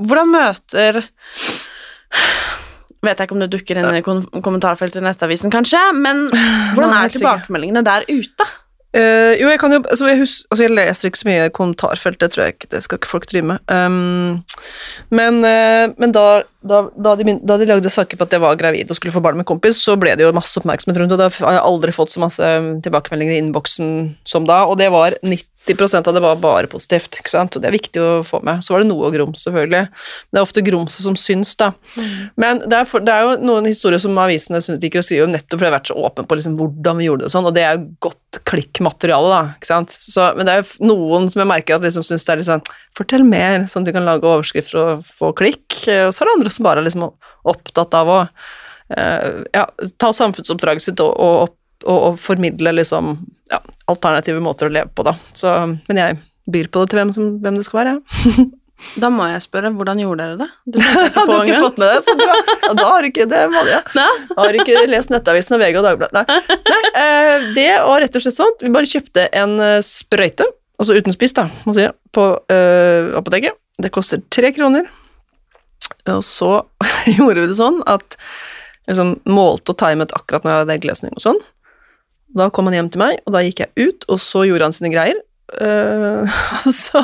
hvordan 0.00 0.26
møter 0.32 0.92
Vet 3.00 3.16
jeg 3.16 3.24
ikke 3.30 3.36
om 3.36 3.40
det 3.40 3.48
dukker 3.54 3.78
inn 3.80 3.94
i 3.96 4.02
kom 4.04 4.18
kommentarfeltet 4.44 5.00
i 5.00 5.04
Nettavisen, 5.06 5.48
kanskje, 5.52 5.80
men 5.96 6.16
hvordan 6.74 6.92
er 6.98 7.08
tilbakemeldingene 7.14 7.82
der 7.86 8.02
ute? 8.10 8.44
Eh, 8.90 9.36
jo, 9.38 9.46
jeg 9.46 9.60
kan 9.62 9.70
jo 9.70 9.78
altså 9.84 10.08
jeg, 10.10 10.18
hus, 10.18 10.32
altså 10.50 10.64
jeg 10.64 10.72
leser 10.74 11.10
ikke 11.10 11.20
så 11.20 11.28
mye 11.28 11.50
kommentarfelt, 11.54 12.18
det 12.18 12.32
tror 12.32 12.42
jeg 12.42 12.56
ikke, 12.56 12.70
det 12.72 12.80
skal 12.82 12.98
ikke 12.98 13.10
folk 13.10 13.28
drive 13.30 13.46
med. 13.52 13.62
Um, 13.70 14.40
men 15.14 15.38
uh, 15.46 15.94
men 15.94 16.14
da, 16.16 16.24
da, 16.66 16.80
da, 16.98 17.14
de, 17.20 17.36
da 17.46 17.58
de 17.60 17.68
lagde 17.70 17.92
saker 17.92 18.18
på 18.18 18.26
at 18.26 18.34
jeg 18.34 18.42
var 18.42 18.58
gravid 18.58 18.90
og 18.90 18.98
skulle 18.98 19.14
få 19.14 19.22
barn 19.22 19.38
med 19.38 19.46
kompis, 19.46 19.78
så 19.78 19.94
ble 20.00 20.16
det 20.18 20.26
jo 20.26 20.34
masse 20.34 20.58
oppmerksomhet 20.58 20.98
rundt, 20.98 21.14
og 21.14 21.22
da 21.22 21.30
har 21.36 21.60
jeg 21.60 21.66
aldri 21.68 21.94
fått 21.94 22.16
så 22.16 22.24
masse 22.24 22.50
tilbakemeldinger 22.82 23.36
i 23.36 23.42
innboksen 23.44 23.94
som 24.26 24.48
da, 24.50 24.64
og 24.66 24.80
det 24.82 24.90
var 24.90 25.14
90 25.22 25.46
av 25.78 26.14
det 26.14 26.22
var 26.24 26.40
bare 26.40 26.70
positivt, 26.70 27.18
ikke 27.20 27.32
sant, 27.32 27.56
og 27.56 27.62
det 27.62 27.68
er 27.70 27.76
viktig 27.76 28.00
å 28.02 28.10
få 28.26 28.40
med. 28.46 28.64
Så 28.64 28.74
var 28.74 28.82
det 28.82 28.88
noe 28.90 29.10
grums, 29.14 29.44
selvfølgelig. 29.44 29.82
Det 30.30 30.40
er 30.40 30.46
ofte 30.46 30.64
grumset 30.66 31.04
som 31.06 31.16
syns, 31.18 31.54
da. 31.60 31.72
Men 32.40 32.62
det 32.66 32.78
er, 32.80 32.88
for, 32.88 33.04
det 33.04 33.14
er 33.14 33.26
jo 33.26 33.36
noen 33.44 33.68
historier 33.68 34.02
som 34.02 34.18
avisene 34.20 34.62
syns 34.64 34.82
liker 34.82 35.02
å 35.02 35.06
skrive 35.06 35.28
om, 35.28 35.34
nettopp 35.34 35.58
fordi 35.58 35.68
jeg 35.68 35.72
har 35.72 35.78
vært 35.78 35.92
så 35.92 35.98
åpen 36.00 36.28
på 36.28 36.38
liksom 36.40 36.56
hvordan 36.60 37.00
vi 37.00 37.08
gjorde 37.08 37.24
det 37.24 37.30
og 37.30 37.34
sånn, 37.36 37.48
og 37.50 37.56
det 37.56 37.66
er 37.66 37.76
jo 37.76 37.86
godt 38.08 38.40
klikkmateriale, 38.50 39.30
da, 39.32 39.42
ikke 39.58 39.70
sant. 39.70 39.94
Så, 39.94 40.30
men 40.38 40.48
det 40.48 40.54
er 40.54 40.62
jo 40.62 40.90
noen 40.90 41.28
som 41.32 41.42
jeg 41.42 41.50
merker 41.50 41.76
at 41.76 41.86
liksom 41.86 42.06
syns 42.06 42.26
det 42.26 42.34
er 42.34 42.42
litt 42.42 42.50
sånn 42.50 42.66
Fortell 42.98 43.22
mer, 43.22 43.68
sånn 43.70 43.84
at 43.84 43.88
de 43.90 43.94
kan 43.94 44.06
lage 44.06 44.26
overskrifter 44.26 44.80
og 44.80 45.04
få 45.06 45.30
klikk. 45.38 45.76
Og 45.86 46.10
så 46.10 46.24
er 46.24 46.26
det 46.26 46.32
andre 46.34 46.50
som 46.50 46.66
bare 46.66 46.82
er 46.82 46.88
liksom 46.88 47.04
opptatt 47.48 47.94
av 47.94 48.10
å 48.10 48.16
eh, 48.98 49.44
ja, 49.54 49.62
ta 50.02 50.10
samfunnsoppdraget 50.16 50.88
sitt 50.88 51.02
og, 51.04 51.12
og, 51.14 51.54
og, 51.86 51.98
og 52.10 52.18
formidle 52.20 52.74
liksom 52.80 53.14
alternative 53.90 54.42
måter 54.44 54.70
å 54.70 54.74
leve 54.74 54.90
på, 54.94 55.04
da. 55.06 55.16
Så, 55.36 55.52
men 55.88 56.00
jeg 56.00 56.18
byr 56.50 56.70
på 56.72 56.82
det 56.82 56.92
til 56.92 57.00
hvem, 57.00 57.12
som, 57.14 57.28
hvem 57.42 57.58
det 57.58 57.66
skal 57.68 57.82
være. 57.84 57.98
ja. 58.00 58.48
Da 59.00 59.10
må 59.12 59.26
jeg 59.28 59.42
spørre, 59.44 59.70
hvordan 59.76 60.00
gjorde 60.00 60.24
dere 60.24 60.36
det? 60.40 60.46
Du, 60.64 60.78
Du 61.28 61.32
har 61.34 61.44
ikke 61.44 61.62
fått 61.66 61.80
med 61.80 61.90
det? 61.92 61.98
Så 62.06 62.14
bra. 62.18 62.36
Ja, 62.64 62.70
da 62.78 62.86
har 62.88 63.04
du 63.04 63.10
ikke 63.10 63.26
det. 63.28 63.42
var 63.52 63.68
Ja. 63.68 63.80
Har 64.38 64.52
du 64.52 64.60
ikke 64.62 64.86
lest 64.88 65.12
Nettavisen 65.12 65.56
og 65.56 65.62
VG 65.62 65.80
og 65.80 65.86
Dagbladet? 65.86 66.16
Nei. 66.16 66.56
Nei 66.70 66.80
eh, 67.02 67.48
det 67.56 67.68
var 67.86 68.00
rett 68.04 68.16
og 68.16 68.24
slett 68.24 68.38
sånn. 68.38 68.56
Vi 68.62 68.72
bare 68.74 68.88
kjøpte 68.88 69.26
en 69.36 69.56
eh, 69.64 69.76
sprøyte, 69.84 70.48
altså 70.80 70.96
uten 70.96 71.16
spiss, 71.16 71.36
da, 71.36 71.48
må 71.68 71.76
si, 71.76 71.86
på 72.16 72.26
øh, 72.40 73.12
apoteket. 73.20 73.58
Det 73.80 73.92
koster 73.94 74.24
tre 74.32 74.52
kroner. 74.56 74.88
Og 76.10 76.24
så 76.26 76.52
gjorde 77.18 77.44
vi 77.44 77.50
det 77.52 77.60
sånn 77.60 77.82
at 77.90 78.16
liksom 78.88 79.18
målte 79.30 79.74
og 79.74 79.80
timet 79.80 80.12
akkurat 80.16 80.46
når 80.46 80.52
jeg 80.54 80.64
hadde 80.64 80.78
eggløsning 80.78 81.16
og 81.18 81.24
sånn. 81.24 81.42
Da 82.36 82.48
kom 82.54 82.68
han 82.70 82.76
hjem 82.76 82.90
til 82.94 83.02
meg, 83.02 83.20
og 83.26 83.34
da 83.34 83.42
gikk 83.44 83.64
jeg 83.64 83.88
ut, 83.90 84.06
og 84.08 84.20
så 84.22 84.44
gjorde 84.46 84.68
han 84.68 84.76
sine 84.76 84.92
greier. 84.92 85.18
Og 85.60 86.70
så 86.70 87.00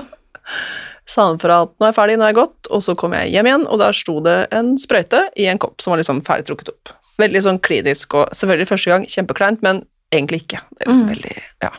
sa 1.06 1.24
han 1.30 1.38
fra 1.42 1.60
at 1.64 1.72
nå 1.78 1.86
er 1.86 1.92
jeg 1.92 1.96
ferdig, 1.96 2.18
nå 2.18 2.26
er 2.26 2.32
jeg 2.32 2.38
gått, 2.40 2.68
og 2.70 2.82
så 2.82 2.94
kom 2.98 3.14
jeg 3.14 3.30
hjem 3.34 3.48
igjen, 3.48 3.64
og 3.70 3.80
der 3.80 3.96
sto 3.96 4.18
det 4.22 4.36
en 4.54 4.74
sprøyte 4.78 5.24
i 5.38 5.46
en 5.50 5.60
kopp 5.62 5.82
som 5.82 5.94
var 5.94 6.02
liksom 6.02 6.20
ferdig 6.26 6.48
trukket 6.48 6.72
opp. 6.72 6.92
Veldig 7.22 7.42
sånn 7.46 7.60
klinisk, 7.62 8.14
og 8.18 8.34
selvfølgelig 8.36 8.68
første 8.72 8.92
gang 8.92 9.06
kjempekleint, 9.10 9.62
men 9.66 9.84
egentlig 10.14 10.42
ikke. 10.44 10.62
Det 10.74 10.84
er 10.84 10.90
liksom 10.90 11.06
mm. 11.06 11.12
veldig, 11.14 11.34
ja. 11.66 11.72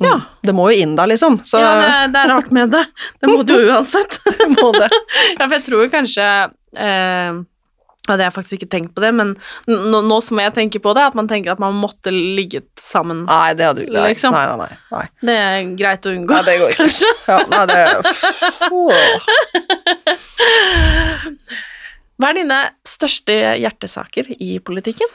Mm. 0.00 0.06
Ja. 0.08 0.14
Det 0.46 0.54
må 0.56 0.68
jo 0.70 0.84
inn 0.84 0.94
da, 0.96 1.06
liksom, 1.10 1.40
så 1.46 1.60
Ja, 1.60 1.72
det, 1.82 2.12
det 2.14 2.22
er 2.22 2.32
rart 2.32 2.52
med 2.54 2.72
det. 2.72 2.84
Det 3.20 3.30
må 3.30 3.42
du 3.46 3.54
uansett. 3.58 4.18
må 4.56 4.70
det. 4.78 4.88
Ja, 5.38 5.44
for 5.44 5.56
jeg 5.58 5.66
tror 5.66 5.90
kanskje 5.92 6.28
eh, 6.86 7.42
hadde 8.08 8.24
jeg 8.26 8.34
faktisk 8.34 8.56
ikke 8.58 8.70
tenkt 8.72 8.94
på 8.96 9.02
det, 9.04 9.12
men 9.14 9.28
nå, 9.70 10.00
nå 10.08 10.16
som 10.24 10.40
jeg 10.42 10.52
tenker 10.56 10.82
på 10.82 10.90
det, 10.98 11.04
at 11.12 11.14
man 11.18 11.28
tenker 11.30 11.54
at 11.54 11.60
man 11.62 11.76
måtte 11.78 12.10
ligget 12.10 12.66
sammen. 12.82 13.24
Nei, 13.28 13.52
det 13.58 13.68
hadde 13.68 13.84
du 13.84 13.86
ikke. 13.86 14.06
Liksom. 14.10 14.34
Nei, 14.34 14.46
nei, 14.58 14.72
nei. 14.94 15.04
Det 15.22 15.36
er 15.38 15.70
greit 15.78 16.08
å 16.08 16.14
unngå, 16.16 16.32
Nei, 16.34 16.42
det 16.48 16.56
går 16.62 16.74
ikke. 16.74 16.82
kanskje. 16.82 17.10
Ja, 17.28 17.38
nei, 17.52 17.64
det 17.70 17.78
Hva 22.22 22.28
er 22.30 22.36
dine 22.38 22.58
største 22.86 23.34
hjertesaker 23.58 24.24
i 24.38 24.56
politikken? 24.62 25.10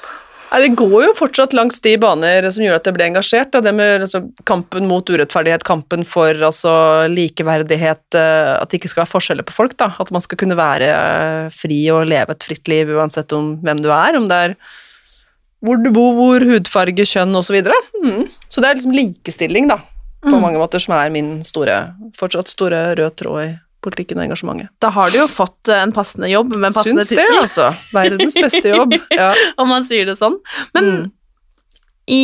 Nei, 0.51 0.61
Det 0.63 0.75
går 0.79 1.03
jo 1.03 1.13
fortsatt 1.17 1.53
langs 1.57 1.81
de 1.83 1.97
baner 1.99 2.45
som 2.55 2.63
gjør 2.63 2.77
at 2.79 2.87
jeg 2.87 2.95
ble 2.95 3.07
engasjert. 3.09 3.51
Da. 3.51 3.59
Det 3.65 3.73
med 3.75 4.05
altså, 4.05 4.21
kampen 4.47 4.87
mot 4.87 5.03
urettferdighet, 5.09 5.65
kampen 5.67 6.05
for 6.07 6.31
altså, 6.31 6.71
likeverdighet, 7.11 8.05
eh, 8.15 8.53
at 8.55 8.69
det 8.71 8.79
ikke 8.79 8.91
skal 8.93 9.03
være 9.03 9.11
forskjeller 9.11 9.47
på 9.47 9.55
folk. 9.57 9.75
Da. 9.79 9.91
At 9.99 10.11
man 10.15 10.23
skal 10.23 10.39
kunne 10.39 10.57
være 10.59 10.87
eh, 10.93 11.49
fri 11.51 11.81
og 11.91 12.07
leve 12.07 12.31
et 12.35 12.47
fritt 12.47 12.71
liv 12.71 12.93
uansett 12.95 13.35
om 13.35 13.57
hvem 13.65 13.83
du 13.83 13.91
er, 13.91 14.19
om 14.19 14.29
det 14.31 14.41
er 14.49 14.57
hvor 15.65 15.79
du 15.81 15.89
bor, 15.89 16.11
hvor 16.13 16.43
hudfarge, 16.45 17.03
kjønn 17.09 17.33
osv. 17.35 17.57
Mm. 18.03 18.27
Så 18.47 18.61
det 18.61 18.69
er 18.69 18.77
liksom 18.77 18.93
likestilling, 18.95 19.67
da, 19.71 19.81
på 20.23 20.35
Mm. 20.35 20.41
mange 20.41 20.59
måter, 20.61 20.79
som 20.79 20.93
er 20.93 21.09
min 21.13 21.41
store, 21.43 21.93
fortsatt 22.17 22.47
store 22.51 22.95
rød 22.95 23.15
tråd 23.17 23.41
i 23.43 23.49
politikken 23.87 24.19
og 24.19 24.27
engasjementet. 24.27 24.69
Da 24.83 24.91
har 24.93 25.09
du 25.13 25.17
jo 25.21 25.25
fått 25.31 25.71
eh, 25.71 25.81
en 25.81 25.95
passende 25.95 26.29
jobb 26.29 26.53
med 26.59 26.75
passende 26.75 27.07
tittel. 27.07 27.23
Syns 27.31 27.33
det, 27.33 27.41
altså. 27.41 27.67
Verdens 27.95 28.37
beste 28.37 28.75
jobb. 28.75 28.95
Ja. 29.17 29.31
om 29.57 29.71
man 29.71 29.87
sier 29.87 30.05
det 30.09 30.17
sånn. 30.19 30.37
Men 30.77 30.93
Mm. 30.93 31.11
i 32.13 32.23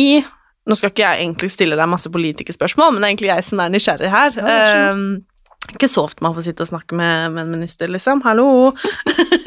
Nå 0.64 0.72
skal 0.80 0.88
ikke 0.94 1.02
jeg 1.04 1.20
egentlig 1.26 1.50
stille 1.52 1.76
deg 1.76 1.88
masse 1.92 2.08
politikerspørsmål, 2.08 2.94
men 2.94 3.02
det 3.02 3.04
er 3.04 3.10
egentlig 3.12 3.28
jeg 3.28 3.44
som 3.44 3.60
er 3.60 3.72
nysgjerrig 3.74 4.08
her. 4.08 4.36
Ja, 4.38 4.44
vær 4.46 4.62
så 4.64 4.78
Eh, 4.94 5.74
ikke 5.74 5.88
så 5.92 6.04
ofte 6.06 6.24
man 6.24 6.32
får 6.36 6.46
sitte 6.46 6.64
og 6.64 6.70
snakke 6.70 6.96
med, 6.96 7.34
med 7.34 7.42
en 7.42 7.52
minister, 7.52 7.88
liksom. 7.92 8.22
Hallo! 8.24 8.72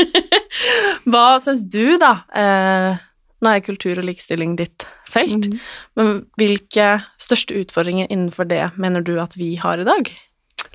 Hva 1.09 1.25
syns 1.41 1.63
du, 1.73 1.97
da? 2.01 2.11
Eh, 2.37 3.01
nå 3.41 3.51
er 3.53 3.65
kultur 3.65 3.99
og 4.01 4.05
likestilling 4.07 4.55
ditt 4.57 4.85
felt, 5.07 5.45
mm. 5.45 5.59
men 5.99 6.13
hvilke 6.39 6.87
største 7.21 7.57
utfordringer 7.61 8.09
innenfor 8.09 8.49
det 8.49 8.63
mener 8.81 9.05
du 9.05 9.15
at 9.21 9.37
vi 9.37 9.55
har 9.61 9.79
i 9.81 9.87
dag? 9.87 10.09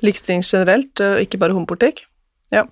Likestilling 0.03 0.43
generelt, 0.45 0.99
og 1.03 1.21
ikke 1.23 1.39
bare 1.41 1.55
homopolitikk. 1.55 2.05
Ja. 2.53 2.67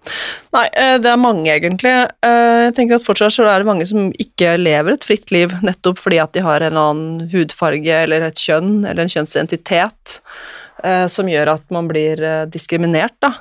Nei, 0.54 0.68
eh, 0.78 0.98
det 1.02 1.10
er 1.10 1.18
mange, 1.18 1.50
egentlig. 1.50 1.92
Eh, 2.22 2.58
Jeg 2.68 2.76
tenker 2.78 3.00
at 3.00 3.06
Fortsatt 3.06 3.34
så 3.34 3.48
er 3.50 3.64
det 3.64 3.70
mange 3.70 3.88
som 3.90 4.12
ikke 4.14 4.54
lever 4.60 4.94
et 4.94 5.08
fritt 5.08 5.32
liv, 5.34 5.56
nettopp 5.66 5.98
fordi 5.98 6.20
at 6.22 6.34
de 6.38 6.44
har 6.46 6.62
en 6.62 6.78
annen 6.78 7.30
hudfarge 7.32 7.90
eller 8.04 8.28
et 8.28 8.38
kjønn 8.38 8.84
eller 8.86 9.02
en 9.02 9.10
kjønnsidentitet 9.10 10.20
eh, 10.84 11.08
som 11.10 11.30
gjør 11.32 11.56
at 11.56 11.66
man 11.74 11.90
blir 11.90 12.22
eh, 12.22 12.46
diskriminert. 12.46 13.18
Da. 13.26 13.34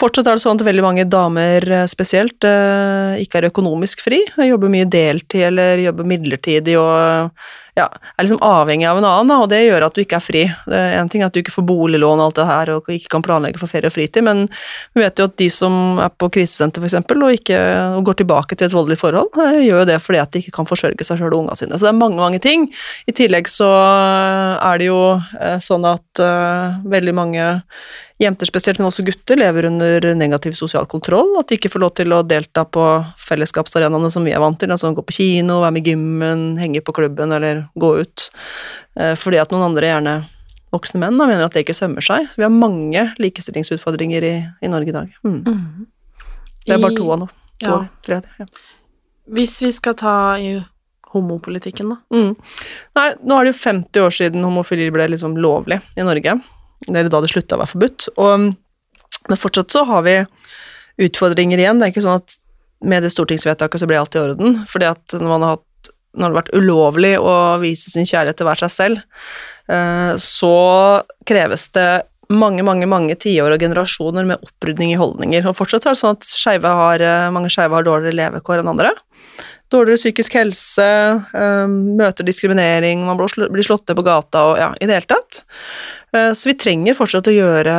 Fortsatt 0.00 0.30
er 0.30 0.38
det 0.38 0.44
sånn 0.44 0.60
at 0.60 0.64
veldig 0.64 0.84
mange 0.84 1.06
damer 1.10 1.66
eh, 1.68 1.88
spesielt 1.90 2.46
eh, 2.48 3.20
ikke 3.20 3.40
er 3.40 3.50
økonomisk 3.50 4.04
fri, 4.04 4.22
jobber 4.48 4.72
mye 4.72 4.88
deltid 4.88 5.50
eller 5.50 5.82
jobber 5.82 6.08
midlertidig 6.08 6.78
og 6.80 7.34
ja, 7.78 7.86
er 8.16 8.24
liksom 8.24 8.40
avhengig 8.44 8.88
av 8.88 8.98
en 8.98 9.06
annen, 9.06 9.30
og 9.44 9.48
det 9.52 9.60
gjør 9.62 9.86
at 9.86 9.94
du 9.96 10.02
ikke 10.02 10.18
er 10.18 10.24
fri. 10.24 10.42
Det 10.68 10.76
er 10.76 10.96
en 10.98 11.08
ting 11.08 11.22
er 11.22 11.30
at 11.30 11.36
du 11.36 11.40
ikke 11.40 11.54
får 11.54 11.64
boliglån 11.68 12.18
og 12.20 12.26
alt 12.26 12.40
det 12.40 12.46
her, 12.48 12.72
og 12.74 12.90
ikke 12.92 13.12
kan 13.14 13.24
planlegge 13.24 13.60
for 13.60 13.70
ferie 13.70 13.88
og 13.88 13.94
fritid, 13.94 14.24
men 14.26 14.42
vi 14.96 15.04
vet 15.04 15.20
jo 15.20 15.28
at 15.30 15.36
de 15.40 15.48
som 15.52 16.00
er 16.02 16.10
på 16.10 16.28
krisesenter 16.34 16.82
f.eks., 16.82 16.98
og, 16.98 17.54
og 18.00 18.04
går 18.08 18.20
tilbake 18.20 18.58
til 18.58 18.68
et 18.68 18.74
voldelig 18.74 18.98
forhold, 19.00 19.30
eh, 19.38 19.62
gjør 19.68 19.84
jo 19.84 19.88
det 19.92 20.00
fordi 20.02 20.22
at 20.24 20.34
de 20.34 20.42
ikke 20.42 20.56
kan 20.58 20.68
forsørge 20.68 21.06
seg 21.06 21.22
sjøl 21.22 21.32
og 21.32 21.44
unga 21.44 21.56
sine. 21.60 21.78
Så 21.78 21.88
det 21.88 21.94
er 21.94 22.02
mange, 22.02 22.20
mange 22.20 22.42
ting. 22.42 22.68
I 23.08 23.16
tillegg 23.16 23.48
så 23.48 23.70
er 23.70 24.80
det 24.80 24.90
jo 24.90 25.00
sånn 25.62 25.86
at 25.88 26.20
veldig 26.90 27.14
mange 27.16 27.46
jenter 28.20 28.48
spesielt, 28.48 28.78
men 28.80 28.88
også 28.90 29.04
gutter, 29.06 29.38
lever 29.40 29.66
under 29.70 30.10
negativ 30.18 30.52
sosial 30.58 30.86
kontroll. 30.90 31.32
At 31.40 31.48
de 31.48 31.56
ikke 31.56 31.70
får 31.72 31.82
lov 31.84 31.94
til 31.98 32.12
å 32.12 32.20
delta 32.26 32.66
på 32.68 32.84
fellesskapsarenaene 33.28 34.10
som 34.12 34.26
vi 34.26 34.34
er 34.36 34.42
vant 34.42 34.58
til, 34.60 34.72
altså 34.74 34.92
gå 34.96 35.04
på 35.06 35.16
kino, 35.16 35.60
være 35.64 35.72
med 35.76 35.86
i 35.88 35.94
gymmen, 35.94 36.44
henge 36.60 36.82
på 36.84 36.94
klubben 36.96 37.32
eller 37.36 37.64
gå 37.80 37.94
ut. 38.02 38.26
Eh, 39.00 39.14
Fordi 39.16 39.40
at 39.40 39.52
noen 39.54 39.70
andre, 39.70 39.88
gjerne 39.88 40.16
voksne 40.74 41.00
menn, 41.02 41.16
da, 41.18 41.26
mener 41.26 41.48
at 41.48 41.56
det 41.56 41.64
ikke 41.64 41.74
sømmer 41.80 42.04
seg. 42.04 42.28
Vi 42.36 42.44
har 42.46 42.52
mange 42.54 43.08
likestillingsutfordringer 43.18 44.26
i, 44.28 44.34
i 44.62 44.70
Norge 44.70 44.92
i 44.92 44.98
dag. 44.98 45.16
Mm. 45.26 45.88
Det 46.66 46.76
er 46.76 46.82
bare 46.84 46.98
to 46.98 47.08
av 47.10 47.24
nå. 47.24 47.30
To, 47.60 47.70
Ja. 47.70 47.80
tre, 48.04 48.20
ja. 48.38 48.46
Hvis 49.30 49.58
vi 49.62 49.72
skal 49.72 49.94
ta 49.98 50.12
i 50.40 50.54
homopolitikken, 51.12 51.90
da. 51.90 51.96
Mm. 52.14 52.36
Nei, 52.96 53.08
nå 53.26 53.36
er 53.40 53.48
det 53.48 53.52
jo 53.54 53.58
50 53.64 54.04
år 54.06 54.14
siden 54.14 54.46
homofili 54.46 54.90
ble 54.94 55.08
liksom 55.10 55.34
lovlig 55.42 55.80
i 55.98 56.06
Norge. 56.06 56.36
Eller 56.88 57.10
da 57.12 57.20
det 57.22 57.32
slutta 57.32 57.58
å 57.58 57.62
være 57.62 57.72
forbudt. 57.74 58.08
Og, 58.16 58.50
men 59.28 59.40
fortsatt 59.40 59.72
så 59.74 59.84
har 59.88 60.04
vi 60.06 60.16
utfordringer 61.06 61.60
igjen. 61.60 61.80
Det 61.80 61.88
er 61.88 61.94
ikke 61.94 62.04
sånn 62.06 62.20
at 62.20 62.38
med 62.80 63.04
det 63.04 63.12
stortingsvedtaket 63.12 63.82
så 63.82 63.88
blir 63.88 64.00
alt 64.00 64.16
i 64.16 64.22
orden. 64.22 64.62
fordi 64.68 64.88
at 64.88 65.16
når 65.18 65.28
man 65.28 65.44
har 65.44 65.58
hatt 65.58 65.66
når 66.10 66.24
det 66.24 66.30
har 66.30 66.40
vært 66.40 66.56
ulovlig 66.58 67.10
å 67.22 67.34
vise 67.62 67.90
sin 67.92 68.08
kjærlighet 68.08 68.40
til 68.40 68.48
hver 68.48 68.58
seg 68.64 68.72
selv, 68.74 69.02
eh, 69.70 70.14
så 70.18 70.56
kreves 71.28 71.68
det 71.76 72.02
mange, 72.30 72.64
mange 72.66 72.86
mange 72.90 73.14
tiår 73.18 73.54
og 73.54 73.62
generasjoner 73.62 74.26
med 74.26 74.42
opprydning 74.42 74.94
i 74.94 74.98
holdninger. 74.98 75.46
Og 75.46 75.56
fortsatt 75.58 75.86
er 75.86 75.94
det 75.94 76.02
sånn 76.02 76.18
at 76.18 76.66
har, 76.66 77.02
eh, 77.02 77.30
mange 77.30 77.50
skeive 77.50 77.74
har 77.74 77.86
dårligere 77.86 78.18
levekår 78.18 78.60
enn 78.60 78.72
andre. 78.74 78.92
Dårligere 79.70 80.00
psykisk 80.00 80.34
helse, 80.34 80.84
eh, 81.34 81.66
møter 81.70 82.26
diskriminering, 82.26 83.04
man 83.06 83.16
blir 83.20 83.62
slått 83.62 83.86
ned 83.88 83.96
på 83.96 84.02
gata 84.06 84.42
og 84.50 84.58
ja, 84.58 84.70
i 84.80 84.86
det 84.90 84.96
hele 84.98 85.06
tatt. 85.06 85.44
Eh, 86.12 86.32
Så 86.34 86.50
vi 86.50 86.54
trenger 86.58 86.96
fortsatt 86.98 87.28
å 87.30 87.34
gjøre 87.36 87.74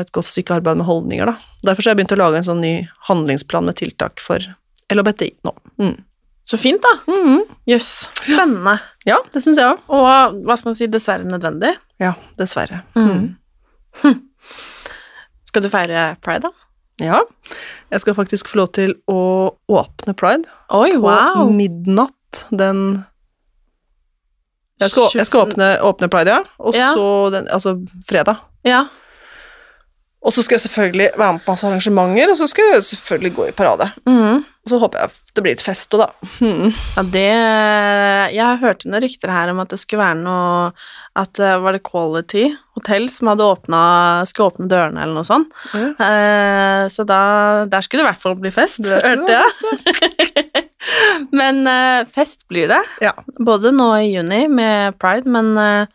et 0.00 0.10
godt 0.12 0.26
stykke 0.26 0.56
arbeid 0.58 0.76
med 0.80 0.86
holdninger, 0.90 1.26
da. 1.30 1.36
Derfor 1.62 1.84
har 1.86 1.94
jeg 1.94 2.00
begynt 2.00 2.16
å 2.16 2.22
lage 2.22 2.40
en 2.40 2.48
sånn 2.48 2.60
ny 2.64 2.74
handlingsplan 3.08 3.64
med 3.64 3.76
tiltak 3.78 4.18
for 4.18 4.42
LHBTI 4.90 5.30
nå. 5.46 5.54
Mm. 5.78 5.96
Så 6.50 6.58
fint, 6.58 6.82
da. 6.82 6.96
Mhm. 7.06 7.44
Jøss. 7.68 8.08
Spennende. 8.24 8.80
Ja, 9.06 9.18
det 9.30 9.38
syns 9.44 9.56
jeg 9.60 9.70
òg. 9.70 9.78
Og 9.88 10.40
hva 10.42 10.56
skal 10.58 10.70
man 10.72 10.74
si, 10.74 10.88
dessverre 10.90 11.22
nødvendig. 11.30 11.76
Ja, 12.00 12.14
dessverre. 12.40 12.82
Mm. 12.96 13.36
Skal 15.46 15.62
du 15.62 15.68
feire 15.70 16.16
pride, 16.22 16.48
da? 16.48 16.50
Ja. 17.00 17.20
Jeg 17.90 18.00
skal 18.04 18.14
faktisk 18.14 18.48
få 18.48 18.60
lov 18.62 18.68
til 18.76 18.94
å 19.10 19.18
åpne 19.68 20.14
pride 20.14 20.46
Oi, 20.70 20.92
på 20.94 21.00
wow. 21.02 21.50
midnatt 21.50 22.44
den 22.54 23.04
Jeg 24.80 24.90
skal, 24.94 25.08
jeg 25.14 25.26
skal 25.28 25.46
åpne, 25.48 25.70
åpne 25.84 26.08
pride, 26.12 26.30
ja. 26.38 26.42
Og 26.58 26.74
Ja. 26.76 26.92
så 26.94 27.30
den 27.34 27.48
Altså 27.52 27.74
fredag. 28.08 28.36
Ja. 28.64 28.84
Og 30.22 30.32
så 30.32 30.42
skal 30.44 30.54
jeg 30.56 30.60
selvfølgelig 30.68 31.10
være 31.16 31.32
med 31.32 31.40
på 31.44 31.52
masse 31.52 31.66
arrangementer, 31.66 32.30
og 32.30 32.36
så 32.36 32.46
skal 32.46 32.64
jeg 32.74 32.84
selvfølgelig 32.84 33.34
gå 33.36 33.44
i 33.48 33.52
parade. 33.56 33.90
Mhm. 34.06 34.44
Og 34.70 34.76
så 34.76 34.78
håper 34.84 35.00
jeg 35.02 35.34
det 35.34 35.42
blir 35.42 35.56
et 35.56 35.64
fest 35.64 35.94
òg, 35.96 36.04
da. 36.04 36.28
Mhm. 36.38 36.68
Ja, 36.94 37.02
det 37.16 37.26
Jeg 38.36 38.60
hørte 38.62 38.86
noen 38.86 39.02
rykter 39.02 39.32
her 39.34 39.50
om 39.50 39.62
at 39.62 39.72
det 39.72 39.80
skulle 39.82 40.04
være 40.04 40.20
noe 40.22 40.70
At 41.18 41.40
eh, 41.42 41.56
var 41.58 41.74
det 41.74 41.82
Quality 41.82 42.44
hotell 42.78 43.08
som 43.10 43.32
hadde 43.32 43.48
åpna 43.50 43.80
Skulle 44.30 44.52
åpne 44.52 44.68
dørene, 44.70 45.02
eller 45.02 45.18
noe 45.18 45.26
sånt. 45.26 45.50
Mm. 45.74 45.90
Eh, 46.06 46.84
så 46.94 47.06
da 47.08 47.20
Der 47.66 47.82
skulle 47.82 48.04
det 48.04 48.06
i 48.06 48.10
hvert 48.12 48.22
fall 48.22 48.38
bli 48.38 48.54
fest, 48.54 48.82
Det 48.86 49.02
hørte 49.02 49.40
jeg. 49.40 50.68
men 51.40 51.66
eh, 51.66 52.06
fest 52.08 52.46
blir 52.48 52.70
det. 52.70 52.80
Ja. 53.02 53.16
Både 53.42 53.74
nå 53.74 53.90
i 53.98 54.12
juni 54.14 54.46
med 54.48 54.96
pride, 55.02 55.28
men 55.28 55.52
eh, 55.58 55.90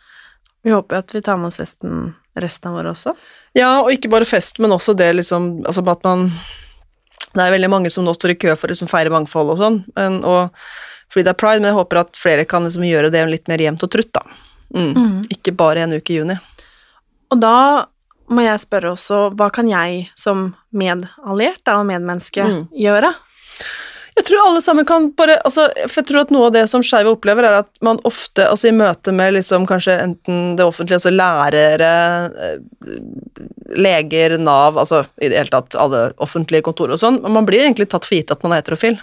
vi 0.65 0.75
håper 0.75 0.97
jo 0.99 1.05
at 1.05 1.15
vi 1.15 1.23
tar 1.25 1.39
med 1.39 1.53
oss 1.53 1.61
festen 1.61 2.13
resten 2.35 2.71
av 2.71 2.81
året 2.81 2.91
også. 2.91 3.15
Ja, 3.55 3.79
og 3.79 3.93
ikke 3.93 4.11
bare 4.11 4.27
fest, 4.27 4.59
men 4.59 4.73
også 4.75 4.95
det 4.97 5.13
liksom 5.15 5.63
Altså 5.63 5.85
at 5.87 6.03
man 6.03 6.27
Det 7.35 7.43
er 7.43 7.51
veldig 7.53 7.69
mange 7.71 7.91
som 7.91 8.05
nå 8.07 8.13
står 8.15 8.33
i 8.33 8.39
kø 8.45 8.53
for 8.55 8.69
å 8.69 8.73
liksom 8.73 8.87
feire 8.91 9.11
mangfold 9.13 9.51
og 9.53 9.59
sånn, 9.59 9.79
men, 9.97 10.21
og, 10.23 10.55
fordi 11.11 11.25
det 11.27 11.33
er 11.33 11.39
pride, 11.41 11.59
men 11.61 11.69
jeg 11.73 11.77
håper 11.79 11.99
at 12.05 12.19
flere 12.19 12.45
kan 12.47 12.63
liksom 12.63 12.85
gjøre 12.87 13.11
det 13.13 13.25
litt 13.27 13.49
mer 13.51 13.61
jevnt 13.61 13.83
og 13.83 13.91
trutt, 13.91 14.11
da. 14.15 14.23
Mm. 14.75 15.25
Ikke 15.35 15.53
bare 15.55 15.83
en 15.85 15.93
uke 15.97 16.15
i 16.15 16.17
juni. 16.21 16.37
Og 17.31 17.41
da 17.43 17.85
må 18.31 18.41
jeg 18.41 18.63
spørre 18.63 18.95
også, 18.95 19.19
hva 19.37 19.51
kan 19.53 19.67
jeg 19.69 20.07
som 20.17 20.47
medalliert 20.73 21.67
og 21.75 21.85
medmenneske 21.91 22.43
Mm. 22.47 22.63
gjøre? 22.73 23.11
Jeg 24.15 24.29
tror 24.29 24.45
alle 24.45 24.61
sammen 24.63 24.85
kan 24.87 25.09
bare 25.19 25.35
altså, 25.43 25.65
For 25.91 25.99
jeg 25.99 26.07
tror 26.07 26.21
at 26.21 26.29
noe 26.31 26.47
av 26.47 26.53
det 26.55 26.61
som 26.71 26.83
skeive 26.85 27.11
opplever, 27.11 27.43
er 27.43 27.57
at 27.65 27.81
man 27.83 27.99
ofte, 28.07 28.45
altså 28.47 28.69
i 28.69 28.75
møte 28.75 29.11
med 29.15 29.35
liksom 29.35 29.65
kanskje 29.67 29.97
enten 29.99 30.53
det 30.55 30.63
offentlige, 30.63 31.01
altså 31.01 31.11
lærere, 31.11 31.89
eh, 32.47 32.93
leger, 33.75 34.37
Nav, 34.39 34.79
altså 34.79 35.03
i 35.19 35.27
det 35.31 35.41
hele 35.41 35.51
tatt 35.51 35.75
alle 35.79 36.07
offentlige 36.23 36.63
kontorer 36.63 36.95
og 36.95 37.01
sånn, 37.01 37.19
man 37.27 37.47
blir 37.47 37.65
egentlig 37.65 37.89
tatt 37.91 38.07
for 38.07 38.15
gitt 38.15 38.31
at 38.31 38.45
man 38.45 38.55
er 38.55 38.63
heterofil. 38.63 38.95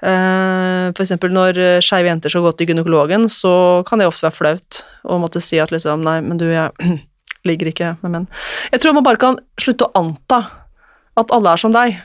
Eh, 0.00 0.86
For 0.96 1.04
eksempel 1.04 1.32
når 1.32 1.60
eh, 1.60 1.78
skeive 1.84 2.12
jenter 2.12 2.32
skal 2.32 2.44
gå 2.44 2.52
til 2.56 2.70
gynekologen, 2.72 3.24
så 3.32 3.54
kan 3.88 4.00
det 4.00 4.08
ofte 4.10 4.28
være 4.28 4.36
flaut 4.36 4.82
å 5.04 5.20
måtte 5.22 5.40
si 5.44 5.60
at 5.60 5.72
liksom 5.72 6.04
Nei, 6.04 6.20
men 6.24 6.40
du, 6.40 6.48
jeg 6.52 7.00
ligger 7.48 7.72
ikke 7.72 7.94
med 8.02 8.14
menn. 8.18 8.30
Jeg 8.72 8.84
tror 8.84 8.96
man 8.96 9.06
bare 9.06 9.20
kan 9.20 9.40
slutte 9.60 9.88
å 9.88 9.94
anta 10.04 10.44
at 11.20 11.32
alle 11.34 11.52
er 11.56 11.60
som 11.60 11.72
deg. 11.72 11.96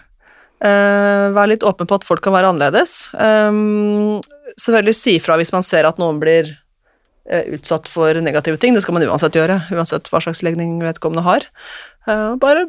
Uh, 0.64 1.34
Vær 1.36 1.50
litt 1.52 1.66
åpen 1.68 1.88
på 1.90 1.98
at 1.98 2.06
folk 2.08 2.24
kan 2.24 2.36
være 2.36 2.54
annerledes. 2.54 3.10
Um, 3.14 4.22
selvfølgelig 4.56 4.96
si 4.98 5.18
fra 5.24 5.36
hvis 5.40 5.52
man 5.56 5.66
ser 5.68 5.88
at 5.88 6.00
noen 6.02 6.22
blir 6.22 6.54
uh, 6.54 7.44
utsatt 7.58 7.90
for 7.92 8.16
negative 8.24 8.62
ting. 8.62 8.76
Det 8.76 8.86
skal 8.86 8.98
man 8.98 9.08
uansett 9.08 9.36
gjøre, 9.36 9.60
uansett 9.76 10.08
hva 10.12 10.24
slags 10.24 10.44
legning 10.46 10.78
vedkommende 10.84 11.26
har. 11.28 11.48
Uh, 12.08 12.38
bare 12.42 12.68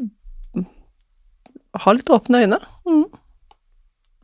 ha 1.76 1.94
litt 1.94 2.10
åpne 2.10 2.42
øyne. 2.44 2.58
Mm. 2.88 3.04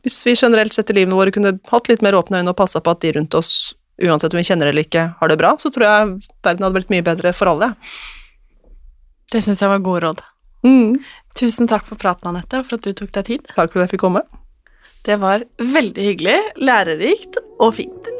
Hvis 0.03 0.19
vi 0.27 0.35
generelt 0.35 0.75
sett 0.75 0.91
i 0.91 0.97
livene 0.97 1.15
våre 1.15 1.31
kunne 1.31 1.55
hatt 1.71 1.87
litt 1.87 2.03
mer 2.03 2.17
åpne 2.17 2.41
øyne 2.41 2.51
og 2.51 2.59
passa 2.59 2.81
på 2.83 2.91
at 2.91 3.03
de 3.05 3.13
rundt 3.15 3.37
oss, 3.39 3.71
uansett 4.03 4.33
om 4.33 4.41
vi 4.41 4.47
kjenner 4.47 4.67
eller 4.67 4.83
ikke, 4.83 5.05
har 5.19 5.31
det 5.31 5.39
bra, 5.39 5.53
så 5.61 5.71
tror 5.71 5.87
jeg 5.87 6.11
verden 6.43 6.65
hadde 6.65 6.75
blitt 6.75 6.91
mye 6.91 7.05
bedre 7.05 7.31
for 7.37 7.53
alle. 7.53 7.71
Det 9.31 9.41
syns 9.45 9.63
jeg 9.63 9.71
var 9.71 9.85
gode 9.85 10.03
råd. 10.03 10.23
Mm. 10.63 10.99
Tusen 11.33 11.69
takk 11.69 11.87
for 11.89 11.99
praten, 11.99 12.29
Anette, 12.29 12.61
og 12.61 12.69
for 12.69 12.77
at 12.77 12.85
du 12.85 12.93
tok 12.93 13.13
deg 13.17 13.29
tid. 13.29 13.47
Takk 13.49 13.73
for 13.73 13.81
at 13.81 13.87
jeg 13.87 13.95
fikk 13.95 14.05
komme. 14.05 14.21
Det 15.03 15.17
var 15.19 15.43
veldig 15.59 16.05
hyggelig, 16.11 16.37
lærerikt 16.61 17.41
og 17.59 17.73
fint. 17.79 18.13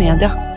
Media. 0.00 0.49